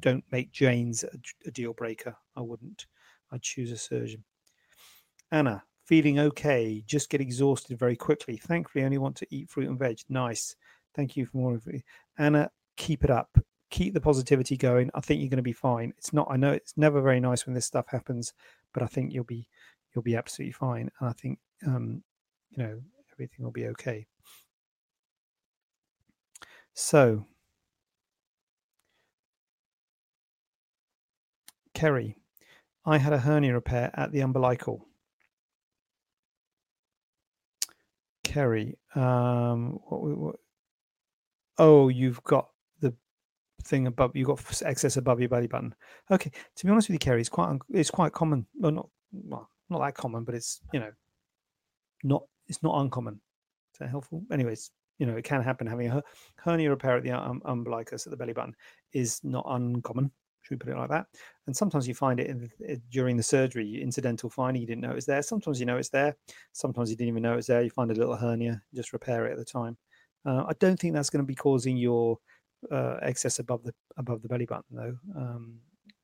Don't 0.00 0.24
make 0.30 0.52
drains 0.52 1.04
a, 1.04 1.16
a 1.46 1.50
deal 1.50 1.72
breaker. 1.72 2.14
I 2.36 2.42
wouldn't. 2.42 2.84
I'd 3.32 3.40
choose 3.40 3.72
a 3.72 3.78
surgeon. 3.78 4.24
Anna, 5.32 5.64
Feeling 5.84 6.18
okay. 6.18 6.82
Just 6.86 7.10
get 7.10 7.20
exhausted 7.20 7.78
very 7.78 7.96
quickly. 7.96 8.36
Thankfully, 8.38 8.84
only 8.84 8.98
want 8.98 9.16
to 9.16 9.26
eat 9.30 9.50
fruit 9.50 9.68
and 9.68 9.78
veg. 9.78 9.98
Nice. 10.08 10.56
Thank 10.94 11.16
you 11.16 11.26
for 11.26 11.36
more 11.36 11.54
of 11.54 11.66
it. 11.66 11.82
Anna, 12.18 12.50
keep 12.76 13.04
it 13.04 13.10
up. 13.10 13.36
Keep 13.70 13.92
the 13.92 14.00
positivity 14.00 14.56
going. 14.56 14.90
I 14.94 15.00
think 15.00 15.20
you're 15.20 15.28
going 15.28 15.36
to 15.38 15.42
be 15.42 15.52
fine. 15.52 15.92
It's 15.98 16.12
not, 16.12 16.28
I 16.30 16.36
know 16.36 16.52
it's 16.52 16.74
never 16.76 17.02
very 17.02 17.20
nice 17.20 17.44
when 17.44 17.54
this 17.54 17.66
stuff 17.66 17.86
happens, 17.88 18.32
but 18.72 18.82
I 18.82 18.86
think 18.86 19.12
you'll 19.12 19.24
be, 19.24 19.48
you'll 19.94 20.02
be 20.02 20.16
absolutely 20.16 20.52
fine. 20.52 20.90
And 21.00 21.08
I 21.08 21.12
think, 21.12 21.38
um, 21.66 22.02
you 22.50 22.62
know, 22.62 22.80
everything 23.12 23.44
will 23.44 23.52
be 23.52 23.66
okay. 23.66 24.06
So, 26.72 27.26
Kerry, 31.74 32.16
I 32.86 32.98
had 32.98 33.12
a 33.12 33.18
hernia 33.18 33.54
repair 33.54 33.90
at 33.94 34.12
the 34.12 34.20
umbilical. 34.20 34.86
Kerry. 38.34 38.76
Um, 38.96 39.78
what, 39.86 40.02
what, 40.02 40.36
oh, 41.58 41.88
you've 41.88 42.22
got 42.24 42.48
the 42.80 42.92
thing 43.62 43.86
above. 43.86 44.16
You've 44.16 44.26
got 44.26 44.62
excess 44.62 44.96
above 44.96 45.20
your 45.20 45.28
belly 45.28 45.46
button. 45.46 45.72
Okay. 46.10 46.32
To 46.56 46.66
be 46.66 46.72
honest 46.72 46.88
with 46.88 46.94
you, 46.94 46.98
Kerry, 46.98 47.20
it's 47.20 47.28
quite 47.28 47.56
it's 47.72 47.90
quite 47.90 48.12
common. 48.12 48.44
Well, 48.58 48.72
not 48.72 48.88
well, 49.12 49.48
not 49.70 49.82
that 49.82 49.94
common, 49.94 50.24
but 50.24 50.34
it's 50.34 50.60
you 50.72 50.80
know, 50.80 50.90
not 52.02 52.24
it's 52.48 52.62
not 52.62 52.80
uncommon. 52.80 53.20
Is 53.72 53.78
that 53.78 53.90
helpful? 53.90 54.24
Anyways, 54.32 54.72
you 54.98 55.06
know, 55.06 55.16
it 55.16 55.24
can 55.24 55.40
happen. 55.40 55.68
Having 55.68 55.92
a 55.92 56.02
hernia 56.36 56.70
repair 56.70 56.96
at 56.96 57.04
the 57.04 57.12
um, 57.12 57.40
umbilicus 57.44 58.04
at 58.04 58.10
the 58.10 58.16
belly 58.16 58.32
button 58.32 58.56
is 58.92 59.20
not 59.22 59.44
uncommon. 59.48 60.10
Should 60.44 60.62
we 60.62 60.64
put 60.64 60.72
it 60.72 60.78
like 60.78 60.90
that? 60.90 61.06
And 61.46 61.56
sometimes 61.56 61.88
you 61.88 61.94
find 61.94 62.20
it 62.20 62.28
in, 62.28 62.82
during 62.90 63.16
the 63.16 63.22
surgery, 63.22 63.82
incidental 63.82 64.28
finding, 64.28 64.60
you 64.60 64.66
didn't 64.66 64.82
know 64.82 64.90
it 64.90 64.96
was 64.96 65.06
there. 65.06 65.22
Sometimes 65.22 65.58
you 65.58 65.64
know 65.64 65.78
it's 65.78 65.88
there. 65.88 66.14
Sometimes 66.52 66.90
you 66.90 66.96
didn't 66.96 67.08
even 67.08 67.22
know 67.22 67.38
it's 67.38 67.46
there. 67.46 67.62
You 67.62 67.70
find 67.70 67.90
a 67.90 67.94
little 67.94 68.14
hernia, 68.14 68.62
just 68.74 68.92
repair 68.92 69.26
it 69.26 69.32
at 69.32 69.38
the 69.38 69.44
time. 69.44 69.78
Uh, 70.26 70.44
I 70.46 70.52
don't 70.60 70.78
think 70.78 70.94
that's 70.94 71.08
going 71.08 71.22
to 71.22 71.26
be 71.26 71.34
causing 71.34 71.78
your 71.78 72.18
uh, 72.70 72.96
excess 73.02 73.38
above 73.38 73.62
the 73.62 73.74
above 73.96 74.22
the 74.22 74.28
belly 74.28 74.46
button, 74.46 74.64
though. 74.70 74.96
Um, 75.16 75.60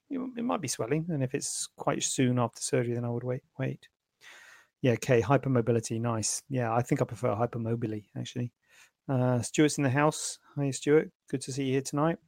it, 0.09 0.45
might 0.45 0.61
be 0.61 0.69
swelling, 0.69 1.07
and 1.11 1.23
if 1.23 1.35
it's 1.35 1.69
quite 1.77 2.03
soon 2.03 2.39
after 2.39 2.61
surgery, 2.61 2.95
then 2.95 3.05
I 3.05 3.11
would 3.11 3.25
wait. 3.25 3.43
Wait. 3.59 3.89
Yeah, 4.83 4.93
okay. 4.93 5.21
Hypermobility, 5.21 6.01
nice. 6.01 6.43
Yeah, 6.49 6.75
I 6.75 6.83
think 6.83 7.03
I 7.03 7.05
prefer 7.05 7.35
hypermobility 7.35 8.07
actually. 8.17 8.53
Uh, 9.09 9.43
Stuart's 9.43 9.77
in 9.77 9.85
the 9.85 9.91
house. 9.91 10.39
Hi, 10.57 10.71
Stuart. 10.71 11.11
Good 11.29 11.43
to 11.43 11.53
see 11.53 11.65
you 11.65 11.73
here 11.73 11.83
tonight. 11.83 12.19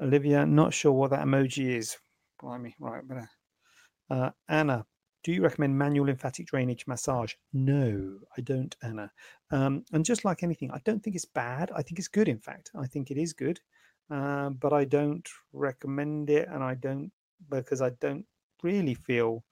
Olivia, 0.00 0.46
not 0.46 0.74
sure 0.74 0.92
what 0.92 1.10
that 1.10 1.26
emoji 1.26 1.76
is. 1.76 1.96
Blimey, 2.40 2.74
right, 2.78 3.06
better. 3.06 3.30
Uh, 4.10 4.30
Anna, 4.48 4.84
do 5.24 5.32
you 5.32 5.42
recommend 5.42 5.78
manual 5.78 6.06
lymphatic 6.06 6.46
drainage 6.46 6.86
massage? 6.86 7.34
No, 7.52 8.18
I 8.36 8.40
don't, 8.40 8.74
Anna. 8.82 9.10
Um, 9.50 9.84
and 9.92 10.04
just 10.04 10.24
like 10.24 10.42
anything, 10.42 10.70
I 10.70 10.80
don't 10.84 11.02
think 11.02 11.14
it's 11.14 11.24
bad. 11.24 11.70
I 11.74 11.82
think 11.82 11.98
it's 11.98 12.08
good, 12.08 12.28
in 12.28 12.38
fact. 12.38 12.70
I 12.76 12.86
think 12.86 13.10
it 13.10 13.16
is 13.16 13.32
good. 13.32 13.60
Uh, 14.10 14.50
but 14.50 14.72
I 14.72 14.84
don't 14.84 15.26
recommend 15.52 16.28
it, 16.28 16.48
and 16.48 16.62
I 16.62 16.74
don't 16.74 17.10
because 17.48 17.80
I 17.80 17.90
don't 18.00 18.26
really 18.62 18.94
feel 18.94 19.44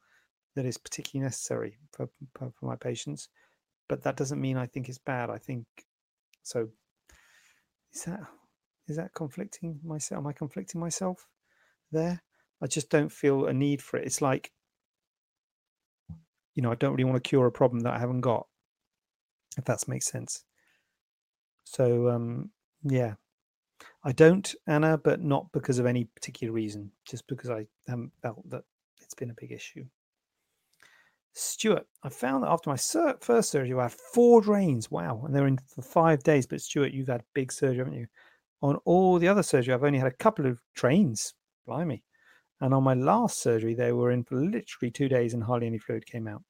that 0.54 0.66
it's 0.66 0.76
particularly 0.76 1.24
necessary 1.24 1.78
for, 1.92 2.08
for, 2.34 2.52
for 2.58 2.66
my 2.66 2.76
patients. 2.76 3.28
But 3.88 4.02
that 4.02 4.16
doesn't 4.16 4.40
mean 4.40 4.56
I 4.56 4.66
think 4.66 4.88
it's 4.88 4.98
bad. 4.98 5.30
I 5.30 5.38
think 5.38 5.64
so. 6.42 6.68
Is 7.92 8.04
that 8.04 8.20
is 8.90 8.96
that 8.96 9.14
conflicting 9.14 9.78
myself? 9.84 10.18
Am 10.18 10.26
I 10.26 10.32
conflicting 10.32 10.80
myself 10.80 11.26
there? 11.92 12.22
I 12.62 12.66
just 12.66 12.90
don't 12.90 13.10
feel 13.10 13.46
a 13.46 13.52
need 13.52 13.80
for 13.80 13.96
it. 13.96 14.04
It's 14.04 14.20
like, 14.20 14.50
you 16.54 16.62
know, 16.62 16.70
I 16.70 16.74
don't 16.74 16.92
really 16.92 17.04
want 17.04 17.22
to 17.22 17.28
cure 17.28 17.46
a 17.46 17.52
problem 17.52 17.80
that 17.80 17.94
I 17.94 17.98
haven't 17.98 18.20
got, 18.20 18.46
if 19.56 19.64
that 19.64 19.86
makes 19.88 20.06
sense. 20.06 20.44
So, 21.64 22.08
um, 22.08 22.50
yeah, 22.82 23.14
I 24.04 24.12
don't, 24.12 24.52
Anna, 24.66 24.98
but 24.98 25.22
not 25.22 25.50
because 25.52 25.78
of 25.78 25.86
any 25.86 26.04
particular 26.04 26.52
reason, 26.52 26.90
just 27.08 27.26
because 27.28 27.48
I 27.48 27.66
haven't 27.88 28.12
felt 28.20 28.48
that 28.50 28.64
it's 29.00 29.14
been 29.14 29.30
a 29.30 29.40
big 29.40 29.52
issue. 29.52 29.84
Stuart, 31.32 31.86
I 32.02 32.08
found 32.08 32.42
that 32.42 32.50
after 32.50 32.70
my 32.70 32.76
sur- 32.76 33.16
first 33.20 33.50
surgery, 33.50 33.78
I 33.78 33.84
had 33.84 33.92
four 33.92 34.40
drains. 34.40 34.90
Wow. 34.90 35.22
And 35.24 35.34
they 35.34 35.40
were 35.40 35.46
in 35.46 35.58
for 35.72 35.82
five 35.82 36.22
days. 36.24 36.46
But 36.46 36.60
Stuart, 36.60 36.92
you've 36.92 37.08
had 37.08 37.22
big 37.34 37.52
surgery, 37.52 37.78
haven't 37.78 37.94
you? 37.94 38.06
On 38.62 38.76
all 38.84 39.18
the 39.18 39.28
other 39.28 39.42
surgery, 39.42 39.72
I've 39.72 39.84
only 39.84 39.98
had 39.98 40.08
a 40.08 40.16
couple 40.16 40.46
of 40.46 40.60
drains. 40.74 41.34
Blimey. 41.66 42.02
And 42.60 42.74
on 42.74 42.82
my 42.82 42.94
last 42.94 43.40
surgery, 43.40 43.74
they 43.74 43.92
were 43.92 44.10
in 44.10 44.24
for 44.24 44.36
literally 44.36 44.90
two 44.90 45.08
days 45.08 45.32
and 45.32 45.42
hardly 45.42 45.66
any 45.66 45.78
fluid 45.78 46.04
came 46.04 46.28
out. 46.28 46.42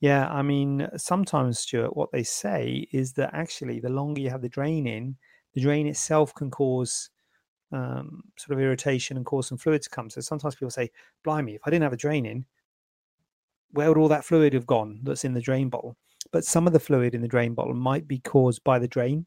Yeah, 0.00 0.28
I 0.30 0.40
mean, 0.40 0.88
sometimes, 0.96 1.58
Stuart, 1.58 1.94
what 1.94 2.10
they 2.10 2.22
say 2.22 2.86
is 2.92 3.12
that 3.14 3.34
actually 3.34 3.80
the 3.80 3.90
longer 3.90 4.22
you 4.22 4.30
have 4.30 4.40
the 4.40 4.48
drain 4.48 4.86
in, 4.86 5.16
the 5.52 5.60
drain 5.60 5.86
itself 5.86 6.34
can 6.34 6.50
cause 6.50 7.10
um, 7.72 8.22
sort 8.38 8.56
of 8.56 8.62
irritation 8.62 9.16
and 9.16 9.26
cause 9.26 9.48
some 9.48 9.58
fluid 9.58 9.82
to 9.82 9.90
come. 9.90 10.08
So 10.08 10.22
sometimes 10.22 10.54
people 10.54 10.70
say, 10.70 10.90
"Blimey, 11.22 11.54
if 11.54 11.60
I 11.66 11.70
didn't 11.70 11.82
have 11.82 11.92
a 11.92 11.98
drain 11.98 12.24
in, 12.24 12.46
where 13.72 13.88
would 13.88 13.98
all 13.98 14.08
that 14.08 14.24
fluid 14.24 14.54
have 14.54 14.66
gone 14.66 15.00
that's 15.02 15.24
in 15.24 15.34
the 15.34 15.40
drain 15.40 15.68
bottle?" 15.68 15.96
But 16.32 16.44
some 16.44 16.66
of 16.66 16.72
the 16.72 16.80
fluid 16.80 17.14
in 17.14 17.20
the 17.20 17.28
drain 17.28 17.54
bottle 17.54 17.74
might 17.74 18.08
be 18.08 18.18
caused 18.20 18.64
by 18.64 18.78
the 18.78 18.88
drain. 18.88 19.26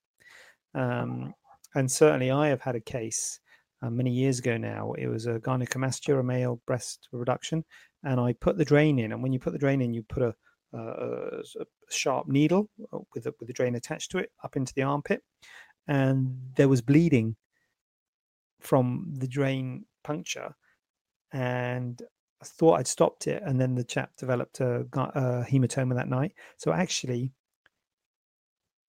Um, 0.73 1.34
and 1.76 1.91
certainly, 1.91 2.32
I 2.32 2.47
have 2.47 2.61
had 2.61 2.76
a 2.76 2.82
case 2.82 3.39
uh, 3.82 3.89
many 3.89 4.11
years 4.11 4.39
ago 4.39 4.57
now. 4.57 4.93
It 4.93 5.07
was 5.07 5.26
a 5.26 5.39
gynecomastia, 5.39 6.19
a 6.19 6.24
male 6.24 6.61
breast 6.65 7.07
reduction, 7.11 7.65
and 8.03 8.19
I 8.19 8.34
put 8.34 8.57
the 8.57 8.65
drain 8.65 8.99
in. 8.99 9.11
And 9.11 9.21
when 9.21 9.34
you 9.34 9.39
put 9.39 9.53
the 9.53 9.59
drain 9.59 9.82
in, 9.82 9.93
you 9.93 10.03
put 10.03 10.24
a, 10.24 10.36
a, 10.74 11.41
sharp 11.89 12.28
needle 12.28 12.69
uh, 12.91 12.99
with 13.13 13.28
a, 13.28 13.34
with 13.39 13.47
the 13.47 13.53
drain 13.53 13.76
attached 13.76 14.11
to 14.11 14.19
it 14.19 14.32
up 14.43 14.55
into 14.55 14.74
the 14.76 14.84
armpit, 14.84 15.21
and 15.88 16.38
there 16.55 16.69
was 16.69 16.82
bleeding 16.82 17.36
from 18.59 19.13
the 19.17 19.28
drain 19.28 19.86
puncture, 20.03 20.55
and 21.32 22.01
I 22.41 22.45
thought 22.45 22.80
I'd 22.80 22.88
stopped 22.88 23.28
it, 23.28 23.43
and 23.45 23.59
then 23.59 23.76
the 23.76 23.84
chap 23.84 24.11
developed 24.17 24.59
a, 24.59 24.86
a 24.93 25.45
hematoma 25.49 25.95
that 25.95 26.09
night. 26.09 26.34
So 26.57 26.71
actually, 26.71 27.34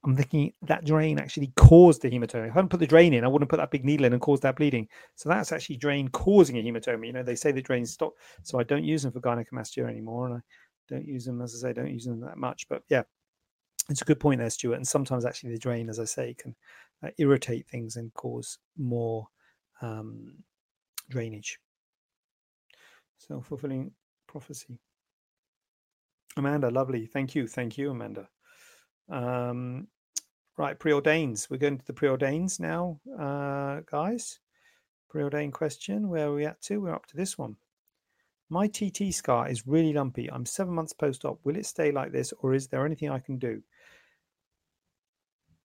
I'm 0.05 0.15
thinking 0.15 0.53
that 0.63 0.85
drain 0.85 1.19
actually 1.19 1.53
caused 1.57 2.03
the 2.03 2.11
hematoma. 2.11 2.47
If 2.47 2.53
I 2.53 2.55
hadn't 2.55 2.69
put 2.69 2.81
the 2.81 2.87
drain 2.87 3.15
in, 3.15 3.25
I 3.25 3.29
wouldn't 3.29 3.51
put 3.51 3.57
that 3.57 3.71
big 3.71 3.87
needle 3.87 4.05
in 4.05 4.13
and 4.13 4.21
cause 4.21 4.41
that 4.41 4.57
bleeding. 4.57 4.87
So 5.15 5.31
that's 5.31 5.51
actually 5.51 5.77
drain 5.79 6.09
causing 6.09 6.59
a 6.59 6.63
hematoma. 6.63 7.07
You 7.07 7.15
know, 7.15 7.23
they 7.23 7.35
say 7.35 7.53
the 7.53 7.63
drains 7.63 7.93
stop, 7.93 8.13
so 8.43 8.59
I 8.59 8.65
don't 8.65 8.85
use 8.85 9.03
them 9.03 9.13
for 9.13 9.21
gynecomastia 9.21 9.89
anymore, 9.89 10.27
and 10.27 10.37
I 10.37 10.41
don't 10.89 11.07
use 11.07 11.25
them, 11.25 11.41
as 11.41 11.55
I 11.55 11.69
say, 11.69 11.73
don't 11.73 11.91
use 11.91 12.05
them 12.05 12.21
that 12.21 12.37
much. 12.37 12.69
But 12.69 12.83
yeah, 12.91 13.05
it's 13.89 14.03
a 14.03 14.07
good 14.07 14.21
point 14.21 14.41
there, 14.41 14.51
Stuart. 14.51 14.77
And 14.77 14.87
sometimes 14.87 15.25
actually 15.25 15.53
the 15.53 15.59
drain, 15.59 15.89
as 15.89 15.99
I 15.99 16.05
say, 16.05 16.35
can 16.35 16.55
uh, 17.03 17.09
irritate 17.19 17.67
things 17.69 17.97
and 17.97 18.13
cause 18.13 18.59
more 18.77 19.27
um, 19.81 20.35
drainage. 21.09 21.59
Self 23.19 23.47
fulfilling 23.47 23.91
prophecy. 24.27 24.79
Amanda, 26.37 26.71
lovely. 26.71 27.07
Thank 27.07 27.35
you. 27.35 27.47
Thank 27.47 27.79
you, 27.79 27.91
Amanda. 27.91 28.29
Um, 29.09 29.87
right, 30.57 30.79
preordains. 30.79 31.51
We're 31.51 31.59
going 31.59 31.79
to 31.79 31.87
the 31.87 31.93
preordains 31.93 32.61
now, 32.61 33.01
uh, 33.19 33.81
guys. 33.91 34.41
Preordained 35.09 35.53
question. 35.53 36.09
Where 36.09 36.29
are 36.29 36.35
we 36.35 36.47
at 36.47 36.61
to? 36.63 36.81
We're 36.81 36.95
up 36.95 37.07
to 37.07 37.17
this 37.17 37.39
one. 37.39 37.57
My 38.51 38.67
TT 38.67 39.13
scar 39.13 39.49
is 39.49 39.67
really 39.67 39.93
lumpy. 39.93 40.31
I'm 40.31 40.47
seven 40.47 40.75
months 40.75 40.93
post 40.93 41.25
op. 41.25 41.41
Will 41.45 41.57
it 41.57 41.67
stay 41.67 41.93
like 41.93 42.13
this 42.13 42.33
or 42.41 42.55
is 42.55 42.69
there 42.69 42.85
anything 42.85 43.11
I 43.11 43.19
can 43.19 43.39
do? 43.39 43.63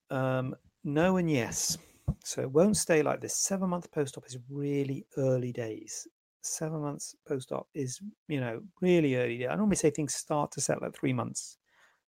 Um, 0.09 0.55
no 0.83 1.17
and 1.17 1.29
yes. 1.29 1.77
So 2.23 2.41
it 2.41 2.51
won't 2.51 2.77
stay 2.77 3.01
like 3.01 3.21
this. 3.21 3.35
Seven 3.35 3.69
month 3.69 3.91
post 3.91 4.17
op 4.17 4.25
is 4.25 4.37
really 4.49 5.05
early 5.17 5.51
days. 5.51 6.07
Seven 6.41 6.81
months 6.81 7.15
post 7.27 7.51
op 7.51 7.67
is, 7.73 7.99
you 8.27 8.39
know, 8.39 8.61
really 8.81 9.15
early. 9.15 9.47
I 9.47 9.55
normally 9.55 9.75
say 9.75 9.89
things 9.89 10.15
start 10.15 10.51
to 10.53 10.61
settle 10.61 10.85
at 10.85 10.95
three 10.95 11.13
months. 11.13 11.57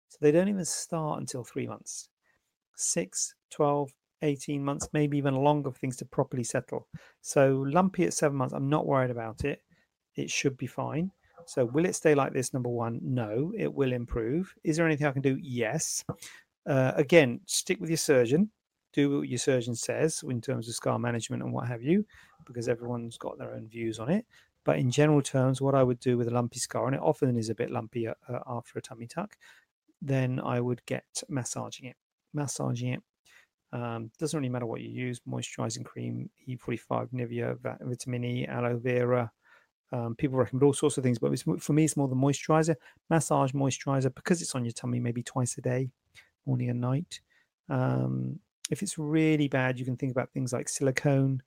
So 0.08 0.18
they 0.22 0.32
don't 0.32 0.50
even 0.50 0.66
start 0.66 1.20
until 1.20 1.44
three 1.44 1.68
months. 1.68 2.10
Six, 2.76 3.36
12, 3.52 3.92
18 4.22 4.64
months, 4.64 4.90
maybe 4.94 5.18
even 5.18 5.36
longer 5.36 5.72
for 5.72 5.80
things 5.80 5.98
to 5.98 6.06
properly 6.06 6.44
settle. 6.44 6.88
So 7.22 7.64
lumpy 7.68 8.06
at 8.06 8.14
seven 8.14 8.38
months, 8.38 8.54
I'm 8.54 8.70
not 8.70 8.86
worried 8.86 9.12
about 9.12 9.44
it. 9.44 9.62
It 10.16 10.30
should 10.30 10.58
be 10.58 10.68
fine. 10.68 11.12
So 11.46 11.66
will 11.66 11.86
it 11.86 11.96
stay 11.96 12.16
like 12.16 12.34
this? 12.34 12.54
Number 12.54 12.70
one, 12.70 13.00
no, 13.04 13.52
it 13.58 13.74
will 13.74 13.94
improve. 13.94 14.54
Is 14.64 14.78
there 14.78 14.86
anything 14.86 15.08
I 15.08 15.12
can 15.12 15.22
do? 15.22 15.38
Yes. 15.42 16.04
Uh, 16.68 16.92
again, 16.96 17.42
stick 17.46 17.80
with 17.80 17.90
your 17.90 17.98
surgeon. 17.98 18.52
Do 18.94 19.20
what 19.20 19.30
your 19.30 19.40
surgeon 19.40 19.74
says 19.74 20.22
in 20.28 20.42
terms 20.42 20.68
of 20.68 20.76
scar 20.76 21.00
management 21.00 21.42
and 21.42 21.54
what 21.54 21.68
have 21.68 21.82
you, 21.82 22.06
because 22.46 22.68
everyone's 22.68 23.18
got 23.18 23.38
their 23.38 23.54
own 23.54 23.68
views 23.68 24.00
on 24.00 24.10
it. 24.10 24.26
But 24.64 24.78
in 24.78 24.92
general 24.92 25.22
terms, 25.22 25.62
what 25.62 25.76
I 25.76 25.82
would 25.82 26.00
do 26.00 26.18
with 26.18 26.28
a 26.28 26.32
lumpy 26.32 26.60
scar, 26.60 26.86
and 26.86 26.96
it 26.96 27.02
often 27.02 27.36
is 27.36 27.50
a 27.50 27.56
bit 27.56 27.72
lumpy 27.72 28.08
uh, 28.08 28.14
after 28.46 28.78
a 28.78 28.82
tummy 28.82 29.08
tuck, 29.08 29.38
then 30.02 30.40
I 30.40 30.60
would 30.60 30.86
get 30.86 31.24
massaging 31.30 31.86
it. 31.86 31.96
Massaging 32.34 32.94
it 32.94 33.04
um, 33.74 34.12
doesn't 34.20 34.38
really 34.38 34.50
matter 34.50 34.66
what 34.66 34.82
you 34.82 34.90
use 34.90 35.22
moisturizing 35.28 35.86
cream, 35.86 36.30
E45, 36.48 37.10
Nivea, 37.14 37.58
vitamin 37.82 38.24
E, 38.26 38.48
aloe 38.48 38.78
vera. 38.78 39.32
Um, 39.94 40.16
people 40.16 40.38
recommend 40.38 40.64
all 40.64 40.74
sorts 40.74 40.98
of 40.98 41.04
things, 41.04 41.20
but 41.20 41.38
for 41.62 41.74
me, 41.74 41.86
it's 41.86 41.98
more 41.98 42.08
the 42.08 42.16
moisturizer. 42.16 42.76
Massage 43.10 43.52
moisturizer 43.52 44.14
because 44.14 44.42
it's 44.42 44.56
on 44.56 44.66
your 44.66 44.74
tummy 44.74 45.00
maybe 45.00 45.24
twice 45.24 45.58
a 45.58 45.62
day, 45.62 45.90
morning 46.46 46.70
and 46.70 46.82
night. 46.82 47.20
Um, 47.70 48.40
if 48.70 48.82
it's 48.82 48.98
really 48.98 49.48
bad, 49.48 49.80
you 49.80 49.86
can 49.86 49.98
think 49.98 50.12
about 50.12 50.32
things 50.32 50.54
like 50.54 50.70
silicone, 50.70 51.42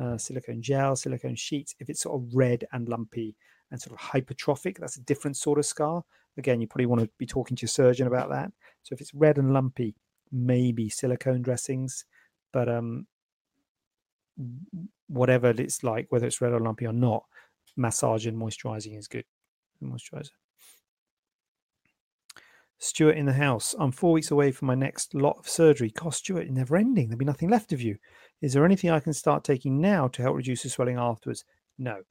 uh, 0.00 0.18
silicone 0.18 0.62
gel, 0.62 0.96
silicone 0.96 1.36
sheets. 1.36 1.74
If 1.78 1.88
it's 1.88 2.02
sort 2.02 2.20
of 2.20 2.34
red 2.34 2.64
and 2.72 2.88
lumpy 2.88 3.36
and 3.70 3.80
sort 3.80 3.98
of 3.98 4.04
hypertrophic, 4.04 4.78
that's 4.78 4.96
a 4.96 5.02
different 5.02 5.36
sort 5.36 5.58
of 5.58 5.66
scar. 5.66 6.04
Again, 6.36 6.60
you 6.60 6.66
probably 6.66 6.86
want 6.86 7.02
to 7.02 7.10
be 7.18 7.26
talking 7.26 7.56
to 7.56 7.62
your 7.62 7.68
surgeon 7.68 8.08
about 8.08 8.28
that. 8.30 8.50
So 8.82 8.92
if 8.92 9.00
it's 9.00 9.14
red 9.14 9.38
and 9.38 9.52
lumpy, 9.52 9.94
maybe 10.34 10.88
silicone 10.88 11.42
dressings, 11.42 12.04
but 12.52 12.68
um, 12.68 13.06
whatever 15.08 15.50
it's 15.50 15.84
like, 15.84 16.06
whether 16.10 16.26
it's 16.26 16.40
red 16.40 16.52
or 16.52 16.60
lumpy 16.60 16.86
or 16.86 16.92
not, 16.92 17.24
massage 17.76 18.26
and 18.26 18.36
moisturizing 18.36 18.98
is 18.98 19.08
good. 19.08 19.24
Moisturizer. 19.82 20.30
Stuart 22.78 23.16
in 23.16 23.26
the 23.26 23.32
house. 23.32 23.74
I'm 23.78 23.92
four 23.92 24.12
weeks 24.12 24.30
away 24.30 24.50
from 24.52 24.66
my 24.66 24.74
next 24.74 25.14
lot 25.14 25.38
of 25.38 25.48
surgery. 25.48 25.90
Cost 25.90 26.18
Stuart, 26.18 26.50
never 26.50 26.76
ending. 26.76 27.08
There'll 27.08 27.18
be 27.18 27.24
nothing 27.24 27.48
left 27.48 27.72
of 27.72 27.80
you. 27.80 27.96
Is 28.42 28.52
there 28.52 28.64
anything 28.64 28.90
I 28.90 29.00
can 29.00 29.14
start 29.14 29.44
taking 29.44 29.80
now 29.80 30.08
to 30.08 30.22
help 30.22 30.36
reduce 30.36 30.64
the 30.64 30.68
swelling 30.68 30.98
afterwards? 30.98 31.44
No. 31.78 32.02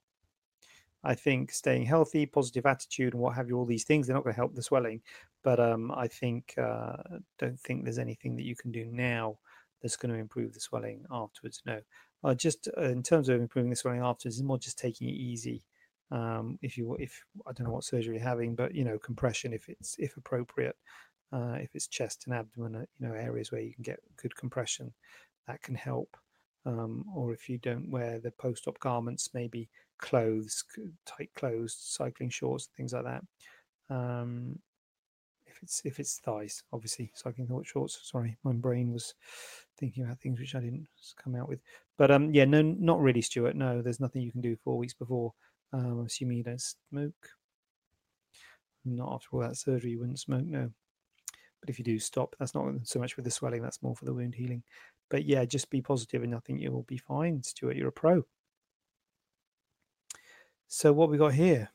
I 1.03 1.15
think 1.15 1.51
staying 1.51 1.85
healthy, 1.85 2.25
positive 2.25 2.65
attitude, 2.65 3.13
and 3.13 3.21
what 3.21 3.35
have 3.35 3.49
you, 3.49 3.57
all 3.57 3.65
these 3.65 3.83
things, 3.83 4.07
they're 4.07 4.15
not 4.15 4.23
going 4.23 4.33
to 4.33 4.39
help 4.39 4.55
the 4.55 4.63
swelling. 4.63 5.01
But 5.43 5.59
um, 5.59 5.91
I 5.91 6.07
think, 6.07 6.53
uh, 6.57 6.93
don't 7.37 7.59
think 7.59 7.83
there's 7.83 7.99
anything 7.99 8.35
that 8.37 8.45
you 8.45 8.55
can 8.55 8.71
do 8.71 8.85
now 8.85 9.37
that's 9.81 9.97
going 9.97 10.13
to 10.13 10.19
improve 10.19 10.53
the 10.53 10.59
swelling 10.61 11.03
afterwards. 11.11 11.61
No. 11.65 11.81
Uh, 12.23 12.33
just 12.33 12.69
uh, 12.77 12.83
in 12.83 13.03
terms 13.03 13.27
of 13.27 13.41
improving 13.41 13.69
the 13.69 13.75
swelling 13.75 13.99
afterwards, 13.99 14.37
it's 14.37 14.43
more 14.43 14.57
just 14.57 14.79
taking 14.79 15.09
it 15.09 15.15
easy. 15.15 15.63
Um, 16.09 16.57
if 16.61 16.77
you, 16.77 16.95
if 16.99 17.21
I 17.45 17.51
don't 17.51 17.67
know 17.67 17.73
what 17.73 17.83
surgery 17.83 18.15
you're 18.15 18.23
having, 18.23 18.55
but 18.55 18.73
you 18.73 18.85
know, 18.85 18.97
compression 18.97 19.51
if 19.51 19.67
it's 19.67 19.95
if 19.99 20.15
appropriate, 20.15 20.77
uh, 21.33 21.57
if 21.59 21.71
it's 21.73 21.87
chest 21.87 22.23
and 22.25 22.35
abdomen, 22.35 22.75
uh, 22.75 22.85
you 22.99 23.07
know, 23.07 23.13
areas 23.13 23.51
where 23.51 23.61
you 23.61 23.73
can 23.73 23.83
get 23.83 23.99
good 24.15 24.35
compression, 24.35 24.93
that 25.47 25.61
can 25.61 25.75
help. 25.75 26.15
Um, 26.65 27.05
or 27.13 27.33
if 27.33 27.49
you 27.49 27.57
don't 27.57 27.89
wear 27.89 28.19
the 28.19 28.31
post-op 28.31 28.79
garments, 28.79 29.29
maybe 29.33 29.69
clothes, 29.97 30.63
tight 31.05 31.29
clothes, 31.35 31.75
cycling 31.77 32.29
shorts, 32.29 32.69
things 32.75 32.93
like 32.93 33.03
that. 33.03 33.23
Um, 33.89 34.59
if 35.45 35.61
it's 35.61 35.81
if 35.85 35.99
it's 35.99 36.19
thighs, 36.19 36.63
obviously 36.71 37.11
cycling 37.15 37.47
shorts. 37.63 37.99
Sorry, 38.03 38.37
my 38.43 38.53
brain 38.53 38.91
was 38.91 39.13
thinking 39.77 40.03
about 40.03 40.19
things 40.19 40.39
which 40.39 40.55
I 40.55 40.59
didn't 40.59 40.87
come 41.21 41.35
out 41.35 41.49
with. 41.49 41.59
But 41.97 42.11
um, 42.11 42.33
yeah, 42.33 42.45
no, 42.45 42.61
not 42.61 43.01
really, 43.01 43.21
Stuart. 43.21 43.55
No, 43.55 43.81
there's 43.81 43.99
nothing 43.99 44.21
you 44.21 44.31
can 44.31 44.41
do 44.41 44.55
four 44.63 44.77
weeks 44.77 44.93
before. 44.93 45.33
Um, 45.71 46.03
assuming 46.05 46.37
you 46.37 46.43
don't 46.43 46.61
smoke. 46.61 47.29
Not 48.85 49.13
after 49.13 49.29
all 49.31 49.41
that 49.41 49.57
surgery, 49.57 49.91
you 49.91 49.99
wouldn't 49.99 50.19
smoke. 50.19 50.45
No, 50.45 50.69
but 51.59 51.69
if 51.69 51.79
you 51.79 51.85
do 51.85 51.99
stop, 51.99 52.35
that's 52.39 52.53
not 52.53 52.65
so 52.83 52.99
much 52.99 53.15
with 53.15 53.25
the 53.25 53.31
swelling. 53.31 53.61
That's 53.61 53.81
more 53.81 53.95
for 53.95 54.05
the 54.05 54.13
wound 54.13 54.35
healing. 54.35 54.63
But 55.13 55.25
yeah, 55.25 55.45
just 55.45 55.69
be 55.69 55.79
positive, 55.79 56.23
and 56.23 56.33
I 56.33 56.39
think 56.39 56.59
you 56.59 56.71
will 56.71 56.87
be 56.87 56.97
fine, 56.97 57.43
Stuart. 57.43 57.75
You're 57.75 57.89
a 57.89 57.91
pro. 57.91 58.25
So 60.67 60.91
what 60.91 61.11
we 61.11 61.19
got 61.19 61.35
here? 61.35 61.69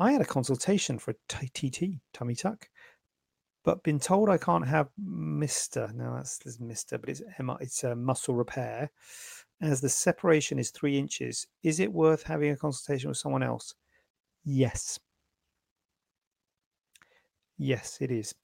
I 0.00 0.10
had 0.10 0.20
a 0.20 0.24
consultation 0.24 0.98
for 0.98 1.12
a 1.12 1.46
TT 1.46 2.00
tummy 2.12 2.34
tuck, 2.34 2.68
but 3.64 3.84
been 3.84 4.00
told 4.00 4.28
I 4.28 4.38
can't 4.38 4.66
have 4.66 4.88
Mister. 4.98 5.88
Now 5.94 6.16
that's 6.16 6.58
Mister, 6.58 6.98
but 6.98 7.10
it's 7.10 7.22
it's 7.60 7.84
a 7.84 7.94
muscle 7.94 8.34
repair. 8.34 8.90
As 9.60 9.80
the 9.80 9.88
separation 9.88 10.58
is 10.58 10.72
three 10.72 10.98
inches, 10.98 11.46
is 11.62 11.78
it 11.78 11.92
worth 11.92 12.24
having 12.24 12.50
a 12.50 12.56
consultation 12.56 13.08
with 13.08 13.18
someone 13.18 13.44
else? 13.44 13.72
Yes. 14.44 14.98
Yes, 17.56 17.98
it 18.00 18.10
is. 18.10 18.34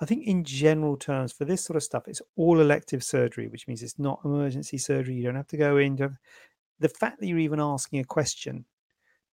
I 0.00 0.06
think 0.06 0.26
in 0.26 0.44
general 0.44 0.96
terms, 0.96 1.32
for 1.32 1.44
this 1.44 1.64
sort 1.64 1.76
of 1.76 1.82
stuff, 1.82 2.04
it's 2.06 2.22
all 2.36 2.60
elective 2.60 3.02
surgery, 3.02 3.48
which 3.48 3.66
means 3.66 3.82
it's 3.82 3.98
not 3.98 4.20
emergency 4.24 4.78
surgery. 4.78 5.14
You 5.14 5.24
don't 5.24 5.34
have 5.34 5.48
to 5.48 5.56
go 5.56 5.76
in 5.76 5.96
the 6.80 6.88
fact 6.88 7.20
that 7.20 7.26
you're 7.26 7.38
even 7.38 7.60
asking 7.60 8.00
a 8.00 8.04
question 8.04 8.64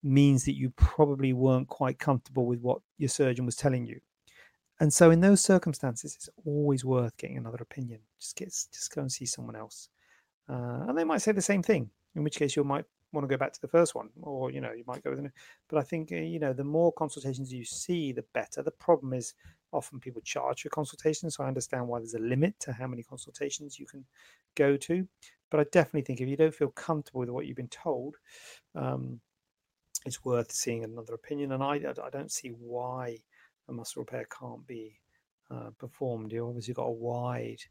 means 0.03 0.45
that 0.45 0.57
you 0.57 0.71
probably 0.71 1.33
weren't 1.33 1.69
quite 1.69 1.99
comfortable 1.99 2.47
with 2.47 2.61
what 2.61 2.81
your 2.99 3.09
surgeon 3.09 3.47
was 3.47 3.57
telling 3.57 3.87
you. 3.87 4.01
And 4.81 4.93
so 4.93 5.11
in 5.11 5.21
those 5.21 5.43
circumstances, 5.43 6.15
it's 6.15 6.29
always 6.45 6.85
worth 6.85 7.17
getting 7.17 7.39
another 7.39 7.59
opinion. 7.61 8.01
Just 8.21 8.37
get 8.37 8.49
just 8.49 8.95
go 8.95 9.01
and 9.01 9.11
see 9.11 9.25
someone 9.25 9.57
else. 9.57 9.89
Uh, 10.49 10.85
and 10.89 10.99
they 10.99 11.05
might 11.05 11.23
say 11.23 11.33
the 11.33 11.41
same 11.41 11.63
thing, 11.63 11.91
in 12.15 12.23
which 12.23 12.37
case 12.37 12.57
you 12.57 12.65
might 12.65 12.85
want 13.17 13.29
to 13.29 13.35
go 13.35 13.39
back 13.39 13.53
to 13.53 13.61
the 13.61 13.69
first 13.69 13.95
one, 13.95 14.11
or 14.23 14.51
you 14.51 14.61
know, 14.61 14.73
you 14.73 14.85
might 14.87 15.03
go 15.03 15.11
with 15.11 15.25
it. 15.25 15.33
But 15.69 15.79
I 15.79 15.83
think 15.83 16.13
uh, 16.13 16.17
you 16.17 16.39
know, 16.39 16.53
the 16.53 16.65
more 16.65 16.93
consultations 16.93 17.53
you 17.53 17.65
see, 17.65 18.13
the 18.13 18.25
better. 18.33 18.63
The 18.63 18.71
problem 18.71 19.13
is 19.13 19.35
often 19.73 19.99
people 19.99 20.23
charge 20.23 20.63
for 20.63 20.69
consultations. 20.69 21.35
So 21.35 21.45
I 21.45 21.49
understand 21.49 21.89
why 21.89 21.99
there's 21.99 22.15
a 22.15 22.21
limit 22.21 22.59
to 22.61 22.73
how 22.73 22.87
many 22.87 23.03
consultations 23.03 23.79
you 23.79 23.87
can 23.87 24.05
go 24.55 24.77
to. 24.77 25.07
But 25.51 25.61
I 25.61 25.65
definitely 25.73 26.03
think 26.03 26.21
if 26.21 26.29
you 26.29 26.37
don't 26.37 26.55
feel 26.55 26.71
comfortable 26.71 27.21
with 27.21 27.31
what 27.31 27.47
you've 27.47 27.57
been 27.57 27.69
told, 27.69 28.17
um, 28.75 29.21
it's 30.05 30.25
worth 30.25 30.53
seeing 30.53 30.85
another 30.85 31.15
opinion. 31.15 31.53
And 31.53 31.63
I, 31.63 31.75
I 31.75 32.11
don't 32.11 32.33
see 32.33 32.49
why 32.49 33.19
a 33.69 33.73
muscle 33.73 34.03
repair 34.03 34.27
can't 34.39 34.67
be 34.67 35.01
uh, 35.51 35.71
performed. 35.79 36.33
You 36.33 36.47
obviously 36.47 36.75
got 36.75 36.85
a 36.85 36.93
wide 36.93 37.63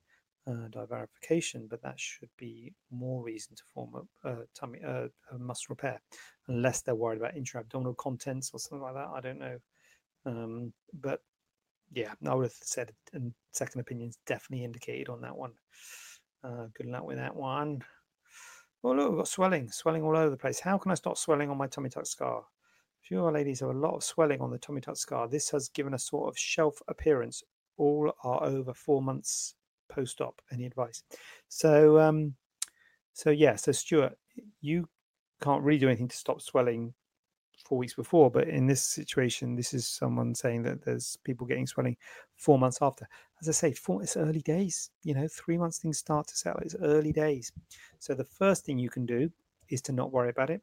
uh, 0.48 0.68
divarication, 0.70 1.68
but 1.70 1.82
that 1.82 2.00
should 2.00 2.30
be 2.38 2.74
more 2.92 3.24
reason 3.24 3.56
to 3.56 3.64
form 3.74 4.08
a, 4.24 4.30
a 4.30 4.38
tummy 4.54 4.80
uh, 4.86 5.08
a 5.32 5.38
muscle 5.38 5.68
repair, 5.70 6.02
unless 6.48 6.82
they're 6.82 6.96
worried 6.96 7.20
about 7.20 7.36
intra-abdominal 7.36 7.96
contents 7.96 8.52
or 8.54 8.60
something 8.60 8.84
like 8.84 8.94
that. 8.94 9.10
I 9.14 9.22
don't 9.22 9.40
know, 9.40 9.58
um, 10.26 10.74
but 10.94 11.22
yeah, 11.92 12.14
I 12.28 12.34
would 12.34 12.46
have 12.46 12.54
said 12.54 12.92
and 13.14 13.34
second 13.54 13.82
opinions 13.82 14.18
definitely 14.26 14.66
indicated 14.66 15.10
on 15.10 15.22
that 15.22 15.36
one. 15.36 15.54
Uh, 16.44 16.68
good 16.76 16.88
luck 16.88 17.06
with 17.06 17.18
that 17.18 17.36
one. 17.36 17.82
Oh 18.84 18.92
look, 18.92 19.10
we've 19.10 19.18
got 19.18 19.28
swelling, 19.28 19.72
swelling 19.72 20.04
all 20.04 20.16
over 20.16 20.30
the 20.30 20.38
place. 20.38 20.60
How 20.60 20.78
can 20.78 20.92
I 20.92 20.96
stop 20.96 21.18
swelling 21.18 21.50
on 21.50 21.58
my 21.58 21.68
tummy 21.68 21.90
tuck 21.90 22.06
scar? 22.06 22.46
Few 23.02 23.20
of 23.20 23.26
our 23.26 23.32
ladies 23.32 23.62
have 23.62 23.70
a 23.70 23.74
lot 23.74 23.96
of 23.96 24.04
swelling 24.04 24.42
on 24.42 24.52
the 24.52 24.60
tummy 24.60 24.82
tuck 24.82 24.98
scar. 24.98 25.28
This 25.28 25.50
has 25.50 25.70
given 25.70 25.96
a 25.96 26.00
sort 26.00 26.28
of 26.28 26.38
shelf 26.38 26.82
appearance. 26.88 27.42
All 27.78 28.12
are 28.24 28.44
over 28.44 28.74
four 28.74 29.02
months 29.02 29.56
post-op. 29.90 30.42
Any 30.52 30.66
advice? 30.66 31.04
So, 31.48 32.00
um, 32.00 32.36
so 33.14 33.30
yeah. 33.30 33.56
So 33.56 33.72
Stuart, 33.72 34.18
you 34.62 34.88
can't 35.42 35.64
really 35.64 35.80
do 35.80 35.88
anything 35.88 36.08
to 36.08 36.18
stop 36.18 36.42
swelling 36.42 36.94
four 37.66 37.78
weeks 37.78 37.94
before, 37.94 38.30
but 38.30 38.48
in 38.48 38.68
this 38.68 38.82
situation, 38.82 39.56
this 39.56 39.74
is 39.74 39.88
someone 39.88 40.36
saying 40.36 40.64
that 40.64 40.84
there's 40.84 41.18
people 41.24 41.48
getting 41.48 41.66
swelling 41.66 41.98
four 42.36 42.60
months 42.60 42.80
after. 42.82 43.08
As 43.42 43.50
I 43.50 43.54
say, 43.54 43.74
four, 43.74 44.04
it's 44.04 44.18
early 44.18 44.42
days. 44.42 44.92
You 45.04 45.16
know, 45.16 45.28
three 45.28 45.58
months 45.58 45.80
things 45.80 45.98
start 45.98 46.28
to 46.28 46.38
settle. 46.38 46.62
It's 46.62 46.76
early 46.82 47.12
days. 47.12 47.52
So 48.00 48.14
the 48.14 48.24
first 48.24 48.66
thing 48.66 48.78
you 48.78 48.90
can 48.90 49.06
do 49.06 49.30
is 49.70 49.82
to 49.84 49.92
not 49.92 50.12
worry 50.12 50.30
about 50.30 50.50
it. 50.50 50.62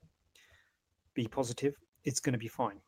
Be 1.15 1.27
positive. 1.27 1.75
It's 2.05 2.21
going 2.21 2.35
to 2.35 2.39
be 2.39 2.49
fine. 2.49 2.81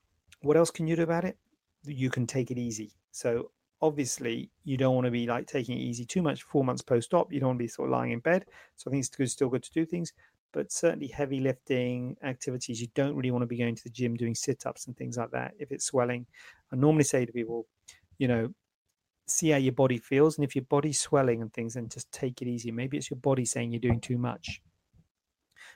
What 0.42 0.56
else 0.56 0.70
can 0.70 0.86
you 0.86 0.96
do 0.96 1.02
about 1.02 1.24
it? 1.24 1.36
You 1.84 2.10
can 2.10 2.26
take 2.26 2.50
it 2.50 2.58
easy. 2.58 2.92
So 3.10 3.50
obviously 3.84 4.50
you 4.64 4.78
don't 4.78 4.94
want 4.94 5.04
to 5.04 5.10
be 5.10 5.26
like 5.26 5.46
taking 5.46 5.76
it 5.76 5.82
easy 5.82 6.06
too 6.06 6.22
much. 6.22 6.42
Four 6.42 6.64
months 6.64 6.80
post-op 6.80 7.30
you 7.30 7.38
don't 7.38 7.48
want 7.48 7.58
to 7.58 7.64
be 7.64 7.68
sort 7.68 7.90
of 7.90 7.92
lying 7.92 8.12
in 8.12 8.18
bed. 8.18 8.46
So 8.76 8.88
i 8.88 8.90
think 8.90 9.04
it's 9.04 9.14
good, 9.14 9.30
still 9.30 9.50
good 9.50 9.62
to 9.62 9.72
do 9.72 9.84
things. 9.84 10.14
But 10.54 10.72
certainly 10.72 11.08
heavy 11.08 11.40
lifting 11.40 12.16
activities 12.22 12.80
you 12.80 12.88
don't 12.94 13.14
really 13.14 13.30
want 13.30 13.42
to 13.42 13.46
be 13.46 13.58
going 13.58 13.74
to 13.74 13.84
the 13.84 13.90
gym 13.90 14.16
doing 14.16 14.34
sit-ups 14.34 14.86
and 14.86 14.96
things 14.96 15.18
like 15.18 15.30
that 15.32 15.52
if 15.58 15.70
it's 15.70 15.84
swelling. 15.84 16.24
I 16.72 16.76
normally 16.76 17.04
say 17.04 17.26
to 17.26 17.32
people 17.32 17.66
you 18.16 18.26
know 18.26 18.54
see 19.26 19.50
how 19.50 19.58
your 19.58 19.72
body 19.72 19.98
feels 19.98 20.38
and 20.38 20.44
if 20.46 20.54
your 20.54 20.64
body's 20.64 21.00
swelling 21.00 21.42
and 21.42 21.52
things 21.52 21.74
then 21.74 21.90
just 21.90 22.10
take 22.10 22.40
it 22.40 22.48
easy. 22.48 22.70
Maybe 22.70 22.96
it's 22.96 23.10
your 23.10 23.18
body 23.18 23.44
saying 23.44 23.70
you're 23.70 23.80
doing 23.80 24.00
too 24.00 24.16
much. 24.16 24.62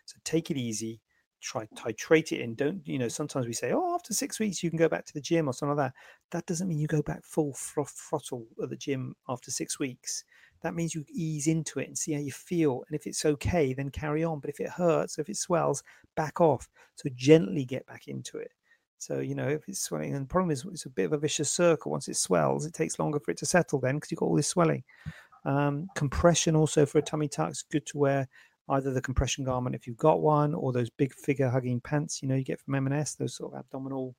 So 0.06 0.16
take 0.24 0.50
it 0.50 0.56
easy 0.56 1.00
try 1.40 1.66
titrate 1.76 2.32
it 2.32 2.40
in. 2.40 2.54
Don't 2.54 2.86
you 2.86 2.98
know? 2.98 3.08
Sometimes 3.08 3.46
we 3.46 3.52
say, 3.52 3.72
"Oh, 3.72 3.94
after 3.94 4.14
six 4.14 4.38
weeks 4.38 4.62
you 4.62 4.70
can 4.70 4.78
go 4.78 4.88
back 4.88 5.04
to 5.06 5.14
the 5.14 5.20
gym" 5.20 5.48
or 5.48 5.52
something 5.52 5.76
like 5.76 5.92
that. 5.92 5.94
That 6.30 6.46
doesn't 6.46 6.68
mean 6.68 6.78
you 6.78 6.86
go 6.86 7.02
back 7.02 7.24
full 7.24 7.54
throttle 7.54 8.46
at 8.62 8.70
the 8.70 8.76
gym 8.76 9.14
after 9.28 9.50
six 9.50 9.78
weeks. 9.78 10.24
That 10.62 10.74
means 10.74 10.94
you 10.94 11.04
ease 11.08 11.46
into 11.46 11.78
it 11.78 11.88
and 11.88 11.96
see 11.96 12.12
how 12.12 12.20
you 12.20 12.32
feel. 12.32 12.82
And 12.88 12.96
if 12.96 13.06
it's 13.06 13.24
okay, 13.24 13.72
then 13.72 13.90
carry 13.90 14.24
on. 14.24 14.40
But 14.40 14.50
if 14.50 14.60
it 14.60 14.68
hurts, 14.68 15.18
if 15.18 15.28
it 15.28 15.36
swells, 15.36 15.82
back 16.16 16.40
off. 16.40 16.68
So 16.96 17.08
gently 17.14 17.64
get 17.64 17.86
back 17.86 18.08
into 18.08 18.38
it. 18.38 18.50
So 18.98 19.20
you 19.20 19.34
know, 19.34 19.48
if 19.48 19.68
it's 19.68 19.80
swelling, 19.80 20.14
and 20.14 20.24
the 20.24 20.28
problem 20.28 20.50
is 20.50 20.64
it's 20.70 20.86
a 20.86 20.90
bit 20.90 21.06
of 21.06 21.12
a 21.12 21.18
vicious 21.18 21.50
circle. 21.50 21.92
Once 21.92 22.08
it 22.08 22.16
swells, 22.16 22.66
it 22.66 22.74
takes 22.74 22.98
longer 22.98 23.20
for 23.20 23.30
it 23.30 23.38
to 23.38 23.46
settle. 23.46 23.78
Then 23.80 23.96
because 23.96 24.10
you've 24.10 24.20
got 24.20 24.26
all 24.26 24.36
this 24.36 24.48
swelling. 24.48 24.82
Um, 25.44 25.88
compression 25.94 26.56
also 26.56 26.84
for 26.84 26.98
a 26.98 27.02
tummy 27.02 27.28
tuck 27.28 27.50
is 27.52 27.62
good 27.70 27.86
to 27.86 27.98
wear 27.98 28.28
either 28.70 28.92
the 28.92 29.00
compression 29.00 29.44
garment 29.44 29.74
if 29.74 29.86
you've 29.86 29.96
got 29.96 30.20
one, 30.20 30.54
or 30.54 30.72
those 30.72 30.90
big 30.90 31.14
figure 31.14 31.48
hugging 31.48 31.80
pants 31.80 32.22
you 32.22 32.28
know 32.28 32.34
you 32.34 32.44
get 32.44 32.60
from 32.60 32.74
M&S, 32.74 33.14
those 33.14 33.36
sort 33.36 33.52
of 33.52 33.60
abdominal 33.60 34.14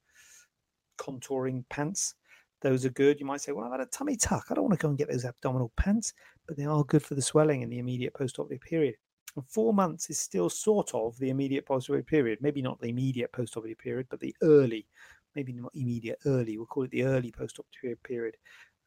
contouring 1.00 1.64
pants. 1.70 2.16
Those 2.62 2.86
are 2.86 2.90
good. 2.90 3.20
You 3.20 3.26
might 3.26 3.42
say, 3.42 3.54
well, 3.54 3.66
I've 3.66 3.72
had 3.72 3.80
a 3.80 3.86
tummy 3.86 4.18
tuck. 4.18 4.48
I 4.50 4.54
don't 4.54 4.66
want 4.66 4.78
to 4.78 4.82
go 4.82 4.90
and 4.90 4.98
get 4.98 5.10
those 5.10 5.24
abdominal 5.24 5.72
pants, 5.78 6.14
but 6.46 6.58
they 6.58 6.66
are 6.66 6.84
good 6.84 7.04
for 7.04 7.16
the 7.16 7.22
swelling 7.22 7.62
in 7.62 7.70
the 7.70 7.80
immediate 7.80 8.14
post-operative 8.14 8.62
period. 8.62 8.96
And 9.36 9.46
four 9.48 9.74
months 9.74 10.10
is 10.10 10.20
still 10.20 10.50
sort 10.50 10.94
of 10.94 11.18
the 11.20 11.30
immediate 11.30 11.66
post-operative 11.66 12.08
period. 12.08 12.40
Maybe 12.42 12.62
not 12.62 12.80
the 12.82 12.90
immediate 12.90 13.32
post-operative 13.32 13.78
period, 13.78 14.08
but 14.10 14.20
the 14.20 14.36
early, 14.42 14.88
maybe 15.36 15.54
not 15.54 15.72
immediate, 15.74 16.20
early. 16.26 16.58
We'll 16.58 16.66
call 16.66 16.84
it 16.84 16.92
the 16.92 17.04
early 17.04 17.32
post-operative 17.32 18.04
period. 18.04 18.36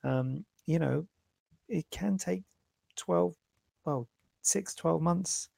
Um, 0.05 0.45
you 0.67 0.79
know, 0.79 1.07
it 1.69 1.87
can 1.91 2.19
take 2.19 2.43
12, 2.97 3.35
well, 3.87 4.09
six, 4.43 4.75
12 4.75 5.01
months 5.01 5.49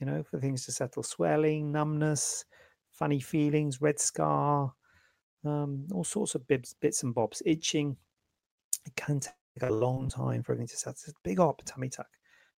you 0.00 0.06
know, 0.06 0.22
for 0.22 0.40
things 0.40 0.64
to 0.64 0.72
settle 0.72 1.02
swelling, 1.02 1.70
numbness, 1.70 2.44
funny 2.90 3.20
feelings, 3.20 3.80
red 3.80 4.00
scar, 4.00 4.72
um, 5.44 5.86
all 5.92 6.04
sorts 6.04 6.34
of 6.34 6.46
bits, 6.48 6.74
bits 6.80 7.02
and 7.02 7.14
bobs, 7.14 7.42
itching. 7.44 7.96
It 8.86 8.96
can 8.96 9.20
take 9.20 9.34
a 9.62 9.70
long 9.70 10.08
time 10.08 10.42
for 10.42 10.52
everything 10.52 10.68
to 10.68 10.76
settle. 10.76 10.92
It's 10.92 11.08
a 11.08 11.12
big 11.22 11.38
op 11.38 11.62
tummy 11.66 11.90
tuck. 11.90 12.08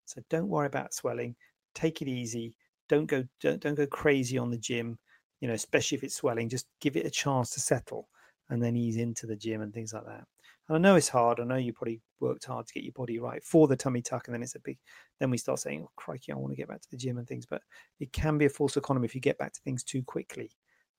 So 0.05 0.21
don't 0.29 0.47
worry 0.47 0.67
about 0.67 0.93
swelling. 0.93 1.35
Take 1.75 2.01
it 2.01 2.07
easy. 2.07 2.55
Don't 2.87 3.05
go 3.05 3.25
don't, 3.41 3.59
don't 3.59 3.75
go 3.75 3.87
crazy 3.87 4.37
on 4.37 4.49
the 4.49 4.57
gym, 4.57 4.97
you 5.41 5.47
know, 5.47 5.53
especially 5.53 5.97
if 5.97 6.03
it's 6.03 6.15
swelling. 6.15 6.47
Just 6.47 6.67
give 6.79 6.95
it 6.95 7.05
a 7.05 7.11
chance 7.11 7.49
to 7.51 7.59
settle 7.59 8.07
and 8.49 8.63
then 8.63 8.77
ease 8.77 8.97
into 8.97 9.25
the 9.27 9.35
gym 9.35 9.61
and 9.61 9.73
things 9.73 9.93
like 9.93 10.05
that. 10.05 10.25
And 10.69 10.77
I 10.77 10.79
know 10.79 10.95
it's 10.95 11.09
hard. 11.09 11.39
I 11.39 11.43
know 11.43 11.55
you 11.55 11.73
probably 11.73 12.01
worked 12.23 12.45
hard 12.45 12.65
to 12.67 12.73
get 12.73 12.83
your 12.83 12.93
body 12.93 13.19
right 13.19 13.43
for 13.43 13.67
the 13.67 13.75
tummy 13.75 14.01
tuck, 14.01 14.27
and 14.27 14.33
then 14.33 14.41
it's 14.43 14.55
a 14.55 14.59
big. 14.59 14.79
Then 15.19 15.29
we 15.29 15.37
start 15.37 15.59
saying, 15.59 15.83
"Oh 15.83 15.91
crikey, 15.95 16.31
I 16.31 16.35
want 16.35 16.51
to 16.53 16.57
get 16.57 16.67
back 16.67 16.81
to 16.81 16.89
the 16.89 16.97
gym 16.97 17.17
and 17.17 17.27
things." 17.27 17.45
But 17.45 17.61
it 17.99 18.11
can 18.13 18.37
be 18.37 18.45
a 18.45 18.49
false 18.49 18.77
economy 18.77 19.05
if 19.05 19.15
you 19.15 19.21
get 19.21 19.37
back 19.37 19.53
to 19.53 19.61
things 19.61 19.83
too 19.83 20.03
quickly, 20.03 20.51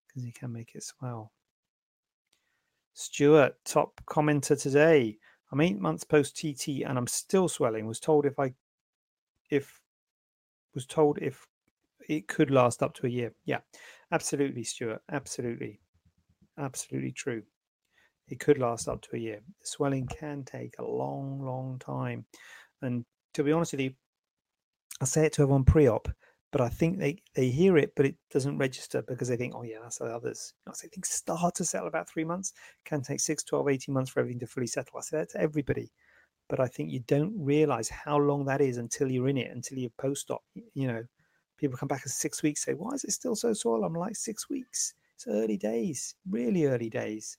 because 0.07 0.25
you 0.25 0.33
can 0.33 0.53
make 0.53 0.75
it 0.75 0.83
swell. 0.83 1.33
Stuart, 2.93 3.57
top 3.65 4.01
commenter 4.07 4.61
today. 4.61 5.19
I'm 5.51 5.61
eight 5.61 5.79
months 5.79 6.05
post 6.05 6.37
TT 6.37 6.83
and 6.83 6.97
I'm 6.99 7.07
still 7.07 7.49
swelling. 7.49 7.87
Was 7.87 8.01
told 8.01 8.27
if 8.27 8.39
I, 8.39 8.55
if, 9.51 9.81
was 10.75 10.87
told 10.87 11.19
if 11.21 11.47
it 12.09 12.29
could 12.29 12.51
last 12.51 12.83
up 12.83 12.95
to 12.95 13.07
a 13.07 13.11
year. 13.11 13.33
Yeah, 13.45 13.61
absolutely, 14.13 14.65
Stuart. 14.65 15.03
Absolutely, 15.11 15.81
absolutely 16.59 17.13
true 17.13 17.43
it 18.29 18.41
could 18.41 18.59
last 18.59 18.89
up 18.89 19.03
to 19.03 19.17
a 19.17 19.19
year. 19.19 19.41
The 19.61 19.67
swelling 19.67 20.07
can 20.07 20.45
take 20.45 20.75
a 20.79 20.85
long, 20.85 21.41
long 21.43 21.79
time. 21.79 22.25
And 22.83 23.05
to 23.35 23.45
be 23.45 23.53
honest 23.53 23.73
with 23.73 23.81
you, 23.81 23.93
I 25.01 25.05
say 25.05 25.27
it 25.27 25.33
to 25.35 25.43
everyone 25.43 25.65
pre-op, 25.65 26.09
but 26.53 26.61
I 26.61 26.69
think 26.69 26.99
they, 26.99 27.21
they 27.35 27.49
hear 27.49 27.77
it, 27.77 27.93
but 27.97 28.07
it 28.07 28.15
doesn't 28.31 28.59
register 28.59 29.03
because 29.03 29.29
they 29.29 29.37
think, 29.37 29.55
oh 29.57 29.65
yeah, 29.65 29.79
that's 29.83 29.99
the 29.99 30.07
others. 30.07 30.55
I 30.69 30.73
say 30.73 30.89
things 30.89 31.11
start 31.11 31.55
to 31.57 31.65
settle 31.65 31.89
about 31.89 32.09
three 32.09 32.25
months, 32.25 32.53
can 32.85 33.03
take 33.03 33.21
6, 33.21 33.43
12, 33.43 33.69
18 33.69 33.93
months 33.93 34.11
for 34.11 34.21
everything 34.21 34.41
to 34.41 34.47
fully 34.47 34.69
settle. 34.69 34.99
I 34.99 35.03
say 35.03 35.19
that 35.19 35.31
to 35.31 35.41
everybody. 35.41 35.91
But 36.49 36.61
I 36.61 36.67
think 36.67 36.91
you 36.91 37.01
don't 37.01 37.35
realize 37.37 37.89
how 37.89 38.19
long 38.19 38.45
that 38.45 38.61
is 38.61 38.77
until 38.77 39.11
you're 39.11 39.29
in 39.29 39.39
it, 39.39 39.51
until 39.51 39.79
you're 39.79 39.91
post-op. 39.99 40.43
You 40.75 40.89
know, 40.89 41.05
people 41.59 41.79
come 41.79 41.89
back 41.89 42.03
in 42.05 42.11
six 42.11 42.43
weeks, 42.43 42.65
say, 42.65 42.75
why 42.75 42.93
is 42.93 43.05
it 43.05 43.13
still 43.13 43.35
so 43.35 43.53
sore? 43.53 43.83
I'm 43.85 43.95
like, 43.95 44.15
six 44.15 44.49
weeks. 44.51 44.95
It's 45.17 45.27
early 45.27 45.57
days, 45.57 46.15
really 46.29 46.67
early 46.67 46.91
days. 46.91 47.39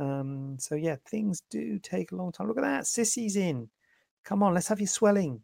Um, 0.00 0.56
so 0.58 0.74
yeah, 0.74 0.96
things 1.08 1.42
do 1.50 1.78
take 1.78 2.10
a 2.10 2.16
long 2.16 2.32
time. 2.32 2.48
Look 2.48 2.56
at 2.56 2.62
that, 2.62 2.84
Sissy's 2.84 3.36
in. 3.36 3.68
Come 4.24 4.42
on, 4.42 4.54
let's 4.54 4.68
have 4.68 4.80
your 4.80 4.88
swelling. 4.88 5.42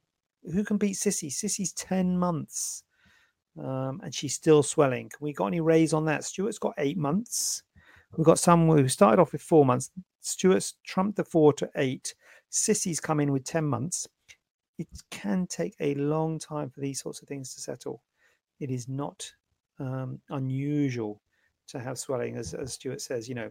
Who 0.53 0.65
can 0.65 0.79
beat 0.79 0.97
Sissy? 0.97 1.29
Sissy's 1.29 1.73
ten 1.73 2.19
months, 2.19 2.83
um, 3.63 4.01
and 4.03 4.15
she's 4.15 4.35
still 4.35 4.63
swelling. 4.63 5.11
Can 5.11 5.19
we 5.21 5.33
got 5.33 5.49
any 5.49 5.61
raise 5.61 5.93
on 5.93 6.07
that? 6.07 6.25
Stuart's 6.25 6.59
got 6.59 6.75
eight 6.79 6.97
months. 6.97 7.63
We've 8.17 8.25
got 8.25 8.39
some 8.39 8.67
who 8.69 8.89
started 8.89 9.21
off 9.21 9.33
with 9.33 9.43
four 9.43 9.67
months. 9.67 9.91
Stuart's 10.21 10.75
trumped 10.85 11.17
the 11.17 11.25
four 11.25 11.53
to 11.55 11.69
eight. 11.77 12.15
Sissy's 12.51 13.01
come 13.01 13.21
in 13.21 13.33
with 13.33 13.45
ten 13.45 13.65
months. 13.65 14.09
It 14.79 14.89
can 15.11 15.47
take 15.47 15.75
a 15.81 15.95
long 15.95 16.39
time 16.39 16.71
for 16.71 16.81
these 16.81 17.01
sorts 17.01 17.21
of 17.21 17.29
things 17.29 17.55
to 17.55 17.61
settle. 17.61 18.03
It 18.61 18.71
is 18.71 18.89
not 18.89 19.31
um, 19.79 20.21
unusual 20.31 21.21
to 21.69 21.79
have 21.81 21.99
swelling, 21.99 22.37
as, 22.37 22.55
as 22.55 22.75
Stuart 22.75 23.01
says. 23.01 23.29
You 23.29 23.35
know, 23.35 23.51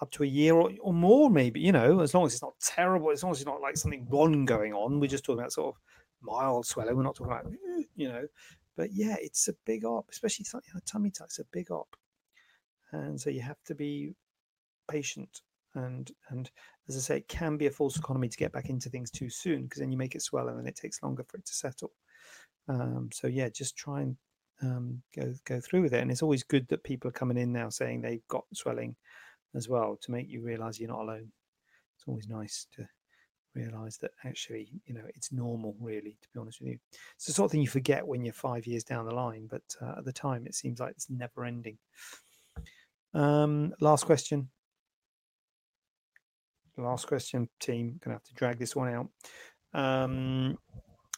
up 0.00 0.10
to 0.12 0.22
a 0.22 0.26
year 0.26 0.54
or, 0.54 0.72
or 0.80 0.92
more, 0.92 1.30
maybe, 1.30 1.60
you 1.60 1.72
know, 1.72 2.00
as 2.00 2.14
long 2.14 2.26
as 2.26 2.32
it's 2.32 2.42
not 2.42 2.54
terrible, 2.60 3.10
as 3.10 3.22
long 3.22 3.32
as 3.32 3.38
it's 3.38 3.46
not 3.46 3.60
like 3.60 3.76
something 3.76 4.06
wrong 4.10 4.44
going 4.44 4.72
on. 4.72 5.00
We're 5.00 5.06
just 5.06 5.24
talking 5.24 5.40
about 5.40 5.52
sort 5.52 5.74
of 5.74 5.80
mild 6.20 6.66
swelling. 6.66 6.96
We're 6.96 7.02
not 7.02 7.14
talking 7.14 7.32
about, 7.32 7.52
you 7.96 8.08
know, 8.08 8.26
but 8.76 8.92
yeah, 8.92 9.16
it's 9.20 9.48
a 9.48 9.54
big 9.64 9.84
op, 9.84 10.08
especially 10.10 10.46
you 10.52 10.74
know, 10.74 10.80
tummy 10.86 11.10
tuck's 11.10 11.38
a 11.38 11.44
big 11.52 11.70
op. 11.70 11.96
And 12.92 13.20
so 13.20 13.30
you 13.30 13.40
have 13.40 13.62
to 13.66 13.74
be 13.74 14.14
patient. 14.90 15.40
And, 15.74 16.10
and 16.28 16.50
as 16.88 16.96
I 16.96 17.00
say, 17.00 17.16
it 17.18 17.28
can 17.28 17.56
be 17.56 17.66
a 17.66 17.70
false 17.70 17.96
economy 17.96 18.28
to 18.28 18.36
get 18.36 18.52
back 18.52 18.68
into 18.68 18.88
things 18.88 19.10
too 19.10 19.28
soon 19.28 19.64
because 19.64 19.80
then 19.80 19.90
you 19.90 19.98
make 19.98 20.14
it 20.14 20.22
swell 20.22 20.48
and 20.48 20.58
then 20.58 20.66
it 20.66 20.76
takes 20.76 21.02
longer 21.02 21.24
for 21.28 21.36
it 21.36 21.46
to 21.46 21.54
settle. 21.54 21.92
Um, 22.68 23.10
so 23.12 23.26
yeah, 23.26 23.48
just 23.48 23.76
try 23.76 24.02
and 24.02 24.16
um, 24.62 25.02
go 25.14 25.34
go 25.44 25.60
through 25.60 25.82
with 25.82 25.94
it. 25.94 26.00
And 26.00 26.10
it's 26.10 26.22
always 26.22 26.42
good 26.42 26.66
that 26.68 26.84
people 26.84 27.08
are 27.08 27.12
coming 27.12 27.36
in 27.36 27.52
now 27.52 27.68
saying 27.68 28.00
they've 28.00 28.26
got 28.28 28.44
swelling 28.54 28.96
as 29.54 29.68
well 29.68 29.98
to 30.02 30.10
make 30.10 30.28
you 30.28 30.42
realize 30.42 30.78
you're 30.78 30.88
not 30.88 31.02
alone. 31.02 31.30
it's 31.96 32.04
always 32.06 32.28
nice 32.28 32.66
to 32.76 32.86
realize 33.54 33.96
that 33.98 34.10
actually, 34.24 34.68
you 34.86 34.94
know, 34.94 35.04
it's 35.14 35.32
normal, 35.32 35.76
really, 35.80 36.16
to 36.20 36.28
be 36.32 36.40
honest 36.40 36.60
with 36.60 36.70
you. 36.70 36.78
It's 37.16 37.26
the 37.26 37.32
sort 37.32 37.46
of 37.46 37.52
thing 37.52 37.62
you 37.62 37.68
forget 37.68 38.06
when 38.06 38.24
you're 38.24 38.34
five 38.34 38.66
years 38.66 38.84
down 38.84 39.06
the 39.06 39.14
line, 39.14 39.46
but 39.50 39.62
uh, 39.80 39.94
at 39.98 40.04
the 40.04 40.12
time, 40.12 40.46
it 40.46 40.54
seems 40.54 40.80
like 40.80 40.90
it's 40.92 41.10
never 41.10 41.44
ending. 41.44 41.78
Um, 43.14 43.72
last 43.80 44.06
question. 44.06 44.50
Last 46.76 47.06
question, 47.06 47.48
team. 47.60 48.00
Gonna 48.02 48.16
have 48.16 48.24
to 48.24 48.34
drag 48.34 48.58
this 48.58 48.74
one 48.74 48.92
out. 48.92 49.08
Um, 49.72 50.58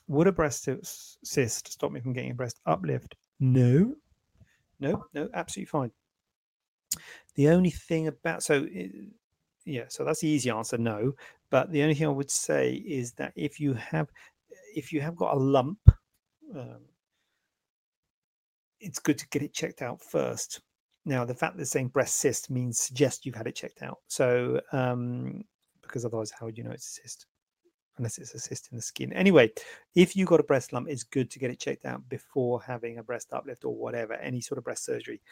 would 0.08 0.26
a 0.26 0.32
breast 0.32 0.68
cyst 1.24 1.72
stop 1.72 1.90
me 1.90 2.00
from 2.00 2.12
getting 2.12 2.32
a 2.32 2.34
breast 2.34 2.60
uplift? 2.66 3.14
No, 3.40 3.94
no, 4.78 5.06
no, 5.14 5.28
absolutely 5.32 5.66
fine. 5.70 5.90
The 7.36 7.48
only 7.48 7.70
thing 7.70 8.08
about 8.08 8.42
so 8.42 8.66
yeah, 9.64 9.84
so 9.88 10.04
that's 10.04 10.20
the 10.20 10.28
easy 10.28 10.50
answer, 10.50 10.78
no. 10.78 11.12
But 11.50 11.70
the 11.70 11.82
only 11.82 11.94
thing 11.94 12.06
I 12.06 12.10
would 12.10 12.30
say 12.30 12.74
is 12.74 13.12
that 13.14 13.32
if 13.36 13.60
you 13.60 13.74
have 13.74 14.08
if 14.74 14.92
you 14.92 15.00
have 15.00 15.16
got 15.16 15.34
a 15.34 15.38
lump, 15.38 15.78
um, 16.54 16.80
it's 18.80 18.98
good 18.98 19.18
to 19.18 19.28
get 19.28 19.42
it 19.42 19.52
checked 19.52 19.82
out 19.82 20.00
first. 20.02 20.60
Now, 21.04 21.24
the 21.24 21.34
fact 21.34 21.56
that 21.56 21.62
it's 21.62 21.70
saying 21.70 21.88
breast 21.88 22.16
cyst 22.16 22.50
means 22.50 22.80
suggest 22.80 23.24
you've 23.24 23.36
had 23.36 23.46
it 23.46 23.54
checked 23.54 23.82
out. 23.82 23.98
So, 24.08 24.60
um, 24.72 25.44
because 25.82 26.04
otherwise, 26.04 26.32
how 26.32 26.46
would 26.46 26.58
you 26.58 26.64
know 26.64 26.72
it's 26.72 26.98
a 26.98 27.02
cyst? 27.02 27.26
Unless 27.98 28.18
it's 28.18 28.34
a 28.34 28.38
cyst 28.38 28.68
in 28.72 28.76
the 28.76 28.82
skin. 28.82 29.12
Anyway, 29.12 29.50
if 29.94 30.16
you've 30.16 30.28
got 30.28 30.40
a 30.40 30.44
breast 30.44 30.72
lump, 30.72 30.88
it's 30.88 31.04
good 31.04 31.30
to 31.30 31.38
get 31.38 31.50
it 31.50 31.60
checked 31.60 31.86
out 31.86 32.06
before 32.08 32.60
having 32.60 32.98
a 32.98 33.02
breast 33.02 33.32
uplift 33.32 33.64
or 33.64 33.74
whatever, 33.74 34.14
any 34.14 34.40
sort 34.40 34.58
of 34.58 34.64
breast 34.64 34.84
surgery. 34.84 35.22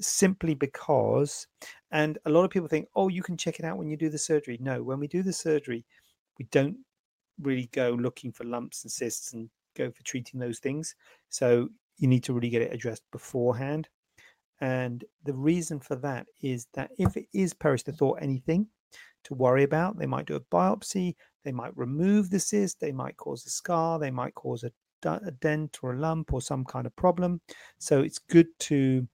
Simply 0.00 0.54
because, 0.54 1.46
and 1.90 2.18
a 2.24 2.30
lot 2.30 2.44
of 2.44 2.50
people 2.50 2.68
think, 2.68 2.88
oh, 2.96 3.08
you 3.08 3.22
can 3.22 3.36
check 3.36 3.58
it 3.58 3.64
out 3.64 3.78
when 3.78 3.88
you 3.88 3.96
do 3.96 4.08
the 4.08 4.18
surgery. 4.18 4.58
No, 4.60 4.82
when 4.82 4.98
we 4.98 5.06
do 5.06 5.22
the 5.22 5.32
surgery, 5.32 5.84
we 6.38 6.46
don't 6.50 6.76
really 7.40 7.68
go 7.72 7.90
looking 7.90 8.32
for 8.32 8.44
lumps 8.44 8.84
and 8.84 8.92
cysts 8.92 9.32
and 9.32 9.48
go 9.76 9.90
for 9.90 10.02
treating 10.02 10.40
those 10.40 10.58
things. 10.58 10.94
So 11.28 11.68
you 11.98 12.08
need 12.08 12.24
to 12.24 12.32
really 12.32 12.50
get 12.50 12.62
it 12.62 12.72
addressed 12.72 13.04
beforehand. 13.12 13.88
And 14.60 15.04
the 15.24 15.34
reason 15.34 15.80
for 15.80 15.96
that 15.96 16.26
is 16.40 16.68
that 16.74 16.90
if 16.98 17.16
it 17.16 17.26
is 17.34 17.52
peritone 17.52 18.20
anything 18.22 18.68
to 19.24 19.34
worry 19.34 19.64
about, 19.64 19.98
they 19.98 20.06
might 20.06 20.26
do 20.26 20.36
a 20.36 20.40
biopsy, 20.40 21.16
they 21.44 21.52
might 21.52 21.76
remove 21.76 22.30
the 22.30 22.38
cyst, 22.38 22.80
they 22.80 22.92
might 22.92 23.16
cause 23.16 23.44
a 23.46 23.50
scar, 23.50 23.98
they 23.98 24.10
might 24.10 24.34
cause 24.34 24.64
a, 24.64 24.70
a 25.04 25.30
dent 25.40 25.80
or 25.82 25.94
a 25.94 25.98
lump 25.98 26.32
or 26.32 26.40
some 26.40 26.64
kind 26.64 26.86
of 26.86 26.94
problem. 26.96 27.40
So 27.78 28.02
it's 28.02 28.18
good 28.18 28.46
to 28.60 29.06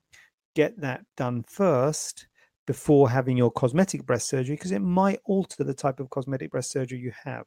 get 0.54 0.80
that 0.80 1.04
done 1.16 1.44
first 1.48 2.26
before 2.66 3.08
having 3.08 3.36
your 3.36 3.50
cosmetic 3.50 4.04
breast 4.04 4.28
surgery 4.28 4.54
because 4.54 4.72
it 4.72 4.82
might 4.82 5.20
alter 5.24 5.64
the 5.64 5.74
type 5.74 6.00
of 6.00 6.10
cosmetic 6.10 6.50
breast 6.50 6.70
surgery 6.70 6.98
you 6.98 7.12
have. 7.24 7.44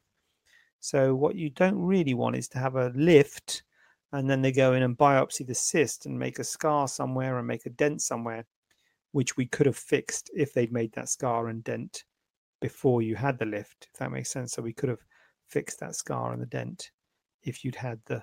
So, 0.80 1.14
what 1.14 1.36
you 1.36 1.50
don't 1.50 1.78
really 1.78 2.14
want 2.14 2.36
is 2.36 2.48
to 2.48 2.58
have 2.58 2.74
a 2.74 2.92
lift 2.94 3.62
and 4.12 4.28
then 4.28 4.42
they 4.42 4.52
go 4.52 4.74
in 4.74 4.82
and 4.82 4.96
biopsy 4.96 5.46
the 5.46 5.54
cyst 5.54 6.06
and 6.06 6.18
make 6.18 6.38
a 6.38 6.44
scar 6.44 6.86
somewhere 6.86 7.38
and 7.38 7.46
make 7.46 7.66
a 7.66 7.70
dent 7.70 8.02
somewhere, 8.02 8.44
which 9.12 9.36
we 9.36 9.46
could 9.46 9.66
have 9.66 9.76
fixed 9.76 10.30
if 10.34 10.52
they'd 10.52 10.72
made 10.72 10.92
that 10.92 11.08
scar 11.08 11.48
and 11.48 11.64
dent 11.64 12.04
before 12.60 13.00
you 13.00 13.16
had 13.16 13.38
the 13.38 13.46
lift, 13.46 13.88
if 13.92 13.98
that 13.98 14.12
makes 14.12 14.30
sense. 14.30 14.52
So 14.52 14.62
we 14.62 14.74
could 14.74 14.90
have 14.90 15.04
fixed 15.48 15.80
that 15.80 15.94
scar 15.94 16.32
and 16.32 16.42
the 16.42 16.46
dent 16.46 16.90
if 17.42 17.64
you'd 17.64 17.74
had 17.74 18.00
the 18.06 18.22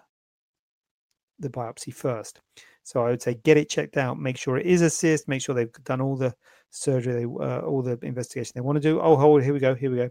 the 1.39 1.49
biopsy 1.49 1.93
first. 1.93 2.41
So 2.83 3.05
I 3.05 3.09
would 3.09 3.21
say 3.21 3.35
get 3.43 3.57
it 3.57 3.69
checked 3.69 3.97
out, 3.97 4.19
make 4.19 4.37
sure 4.37 4.57
it 4.57 4.65
is 4.65 4.81
a 4.81 4.89
cyst, 4.89 5.27
make 5.27 5.41
sure 5.41 5.53
they've 5.53 5.71
done 5.83 6.01
all 6.01 6.15
the 6.15 6.33
surgery, 6.71 7.13
they, 7.13 7.25
uh, 7.25 7.59
all 7.59 7.81
the 7.81 7.99
investigation 8.01 8.53
they 8.55 8.61
want 8.61 8.77
to 8.77 8.81
do. 8.81 8.99
Oh, 8.99 9.15
hold, 9.15 9.43
here 9.43 9.53
we 9.53 9.59
go, 9.59 9.75
here 9.75 9.91
we 9.91 9.97
go. 9.97 10.09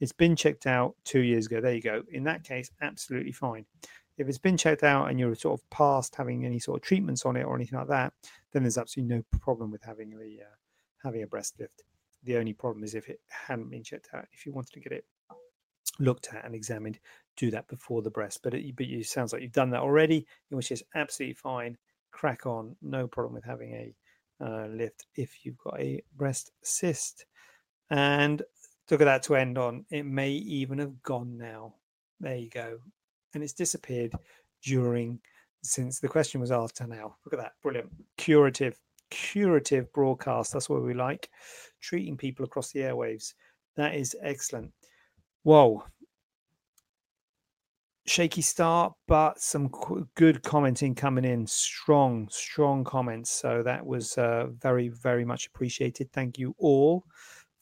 It's 0.00 0.12
been 0.12 0.34
checked 0.34 0.66
out 0.66 0.94
two 1.04 1.20
years 1.20 1.46
ago. 1.46 1.60
There 1.60 1.74
you 1.74 1.82
go. 1.82 2.02
In 2.10 2.24
that 2.24 2.44
case, 2.44 2.70
absolutely 2.80 3.32
fine. 3.32 3.66
If 4.16 4.28
it's 4.28 4.38
been 4.38 4.56
checked 4.56 4.82
out 4.82 5.08
and 5.08 5.18
you're 5.18 5.34
sort 5.34 5.60
of 5.60 5.70
past 5.70 6.14
having 6.14 6.44
any 6.44 6.58
sort 6.58 6.80
of 6.80 6.86
treatments 6.86 7.24
on 7.24 7.36
it 7.36 7.44
or 7.44 7.54
anything 7.54 7.78
like 7.78 7.88
that, 7.88 8.12
then 8.52 8.62
there's 8.62 8.78
absolutely 8.78 9.16
no 9.16 9.22
problem 9.40 9.70
with 9.70 9.82
having 9.82 10.12
a 10.14 10.42
uh, 10.42 10.56
having 11.02 11.22
a 11.22 11.26
breast 11.26 11.58
lift. 11.58 11.84
The 12.24 12.36
only 12.36 12.52
problem 12.52 12.84
is 12.84 12.94
if 12.94 13.08
it 13.08 13.20
hadn't 13.28 13.70
been 13.70 13.82
checked 13.82 14.08
out. 14.12 14.26
If 14.32 14.44
you 14.44 14.52
wanted 14.52 14.72
to 14.72 14.80
get 14.80 14.92
it 14.92 15.04
looked 15.98 16.28
at 16.34 16.44
and 16.44 16.54
examined, 16.54 16.98
do 17.40 17.50
that 17.50 17.68
before 17.68 18.02
the 18.02 18.10
breast. 18.10 18.40
But 18.42 18.54
it, 18.54 18.76
but 18.76 18.86
you 18.86 19.02
sounds 19.02 19.32
like 19.32 19.42
you've 19.42 19.52
done 19.52 19.70
that 19.70 19.80
already, 19.80 20.26
which 20.50 20.70
is 20.70 20.82
absolutely 20.94 21.34
fine. 21.34 21.76
Crack 22.12 22.46
on, 22.46 22.76
no 22.82 23.06
problem 23.06 23.34
with 23.34 23.44
having 23.44 23.72
a 23.72 23.94
uh, 24.44 24.66
lift 24.68 25.06
if 25.16 25.44
you've 25.44 25.58
got 25.58 25.80
a 25.80 26.02
breast 26.16 26.52
cyst. 26.62 27.26
And 27.90 28.42
look 28.90 29.00
at 29.00 29.04
that 29.04 29.22
to 29.24 29.36
end 29.36 29.58
on. 29.58 29.84
It 29.90 30.04
may 30.04 30.30
even 30.30 30.78
have 30.78 31.02
gone 31.02 31.36
now. 31.36 31.74
There 32.20 32.36
you 32.36 32.50
go 32.50 32.78
and 33.34 33.42
it's 33.42 33.52
disappeared 33.52 34.12
during 34.62 35.20
since 35.62 36.00
the 36.00 36.08
question 36.08 36.40
was 36.40 36.50
asked 36.50 36.80
now. 36.86 37.16
Look 37.24 37.34
at 37.34 37.40
that, 37.40 37.52
brilliant, 37.62 37.90
curative, 38.16 38.78
curative 39.10 39.92
broadcast. 39.92 40.52
That's 40.52 40.70
what 40.70 40.82
we 40.82 40.94
like, 40.94 41.28
treating 41.80 42.16
people 42.16 42.44
across 42.44 42.72
the 42.72 42.80
airwaves. 42.80 43.34
That 43.76 43.94
is 43.94 44.16
excellent. 44.22 44.72
Whoa, 45.42 45.84
shaky 48.06 48.42
start, 48.42 48.92
but 49.06 49.40
some 49.40 49.70
good 50.14 50.42
commenting 50.42 50.94
coming 50.94 51.24
in. 51.24 51.46
Strong, 51.46 52.28
strong 52.30 52.84
comments. 52.84 53.30
So 53.30 53.62
that 53.62 53.84
was 53.84 54.16
uh, 54.18 54.48
very, 54.58 54.88
very 54.88 55.24
much 55.24 55.46
appreciated. 55.46 56.12
Thank 56.12 56.38
you 56.38 56.54
all 56.58 57.04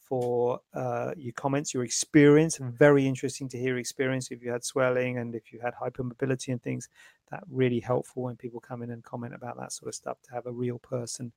for 0.09 0.59
uh, 0.73 1.13
your 1.15 1.33
comments, 1.33 1.73
your 1.73 1.83
experience. 1.83 2.57
Very 2.59 3.05
interesting 3.05 3.47
to 3.49 3.59
hear 3.59 3.77
experience 3.77 4.31
if 4.31 4.41
you 4.41 4.51
had 4.51 4.63
swelling 4.63 5.19
and 5.19 5.35
if 5.35 5.53
you 5.53 5.59
had 5.59 5.75
hypermobility 5.75 6.47
and 6.49 6.61
things. 6.61 6.89
That 7.29 7.43
really 7.47 7.79
helpful 7.79 8.23
when 8.23 8.35
people 8.35 8.59
come 8.59 8.81
in 8.81 8.89
and 8.89 9.03
comment 9.03 9.35
about 9.35 9.57
that 9.59 9.71
sort 9.71 9.89
of 9.89 9.95
stuff 9.95 10.17
to 10.23 10.31
have 10.31 10.47
a 10.47 10.51
real 10.51 10.79
person 10.79 11.31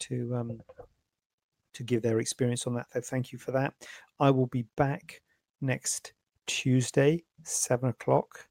to 0.00 0.36
um, 0.36 0.60
to 1.74 1.82
give 1.82 2.02
their 2.02 2.20
experience 2.20 2.66
on 2.66 2.74
that. 2.74 2.86
So 2.92 3.00
thank 3.00 3.32
you 3.32 3.38
for 3.38 3.50
that. 3.52 3.74
I 4.20 4.30
will 4.30 4.46
be 4.46 4.66
back 4.76 5.20
next 5.60 6.12
Tuesday, 6.52 7.24
seven 7.42 7.90
o'clock, 7.90 8.46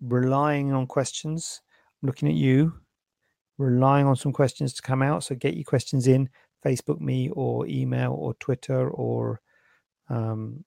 relying 0.00 0.72
on 0.72 0.86
questions. 0.86 1.62
I'm 2.02 2.08
looking 2.08 2.28
at 2.28 2.34
you, 2.34 2.74
relying 3.58 4.06
on 4.06 4.16
some 4.16 4.32
questions 4.32 4.74
to 4.74 4.82
come 4.82 5.02
out. 5.02 5.24
So 5.24 5.34
get 5.34 5.54
your 5.54 5.64
questions 5.64 6.06
in. 6.06 6.28
Facebook 6.64 7.00
me 7.00 7.30
or 7.30 7.66
email 7.66 8.12
or 8.12 8.34
Twitter 8.34 8.90
or 8.90 9.40
um, 10.08 10.64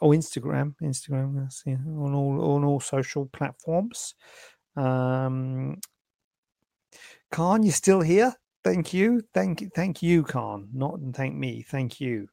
or 0.00 0.12
Instagram, 0.12 0.74
Instagram 0.82 1.48
yeah, 1.66 1.74
on 1.74 2.14
all 2.14 2.54
on 2.54 2.64
all 2.64 2.80
social 2.80 3.26
platforms. 3.26 4.14
Um, 4.76 5.80
Khan, 7.32 7.62
you 7.62 7.72
still 7.72 8.00
here? 8.00 8.34
Thank 8.62 8.92
you, 8.92 9.22
thank 9.34 9.60
you, 9.60 9.70
thank 9.74 10.02
you, 10.02 10.22
Khan. 10.22 10.68
Not 10.72 11.00
thank 11.12 11.34
me, 11.34 11.62
thank 11.62 12.00
you. 12.00 12.28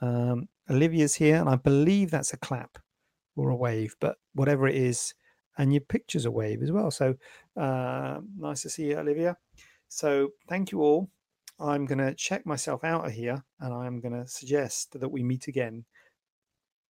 Um, 0.00 0.48
Olivia's 0.70 1.14
here, 1.14 1.36
and 1.36 1.48
I 1.48 1.56
believe 1.56 2.10
that's 2.10 2.32
a 2.32 2.38
clap 2.38 2.78
or 3.36 3.50
a 3.50 3.56
wave, 3.56 3.96
but 4.00 4.16
whatever 4.34 4.66
it 4.68 4.76
is, 4.76 5.14
and 5.58 5.72
your 5.72 5.82
picture's 5.82 6.24
a 6.24 6.30
wave 6.30 6.62
as 6.62 6.72
well. 6.72 6.90
So 6.90 7.14
uh, 7.56 8.20
nice 8.38 8.62
to 8.62 8.70
see 8.70 8.86
you, 8.86 8.98
Olivia. 8.98 9.36
So 9.88 10.30
thank 10.48 10.72
you 10.72 10.80
all. 10.80 11.10
I'm 11.58 11.84
going 11.84 11.98
to 11.98 12.14
check 12.14 12.46
myself 12.46 12.84
out 12.84 13.06
of 13.06 13.12
here 13.12 13.44
and 13.60 13.74
I'm 13.74 14.00
going 14.00 14.14
to 14.14 14.26
suggest 14.26 14.98
that 14.98 15.08
we 15.08 15.22
meet 15.22 15.48
again 15.48 15.84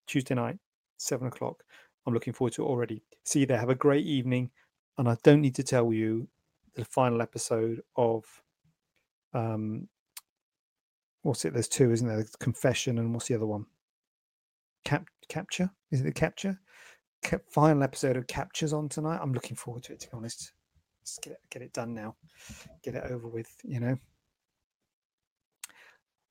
Tuesday 0.06 0.34
night, 0.36 0.58
seven 0.98 1.26
o'clock. 1.26 1.64
I'm 2.06 2.14
looking 2.14 2.32
forward 2.32 2.52
to 2.54 2.62
it 2.62 2.68
already. 2.68 3.02
See 3.24 3.40
you 3.40 3.46
there. 3.46 3.58
Have 3.58 3.70
a 3.70 3.74
great 3.74 4.06
evening. 4.06 4.50
And 4.98 5.08
I 5.08 5.16
don't 5.24 5.40
need 5.40 5.56
to 5.56 5.64
tell 5.64 5.92
you 5.92 6.28
the 6.76 6.84
final 6.84 7.20
episode 7.20 7.82
of 7.96 8.24
um 9.32 9.88
what's 11.22 11.44
it? 11.44 11.52
There's 11.52 11.68
two, 11.68 11.90
isn't 11.92 12.06
there? 12.06 12.24
Confession 12.38 12.98
and 12.98 13.12
what's 13.12 13.28
the 13.28 13.34
other 13.34 13.46
one? 13.46 13.66
Cap 14.84 15.06
capture? 15.28 15.70
Is 15.90 16.00
it 16.00 16.04
the 16.04 16.12
capture? 16.12 16.58
Cap- 17.22 17.42
final 17.50 17.82
episode 17.82 18.16
of 18.16 18.26
captures 18.26 18.72
on 18.72 18.88
tonight. 18.88 19.20
I'm 19.22 19.32
looking 19.32 19.56
forward 19.56 19.82
to 19.84 19.92
it 19.92 20.00
to 20.00 20.08
be 20.08 20.16
honest. 20.16 20.52
Let's 21.02 21.18
get 21.18 21.32
it, 21.32 21.38
get 21.50 21.62
it 21.62 21.72
done 21.72 21.94
now. 21.94 22.16
Get 22.82 22.94
it 22.94 23.04
over 23.10 23.28
with, 23.28 23.48
you 23.64 23.80
know. 23.80 23.98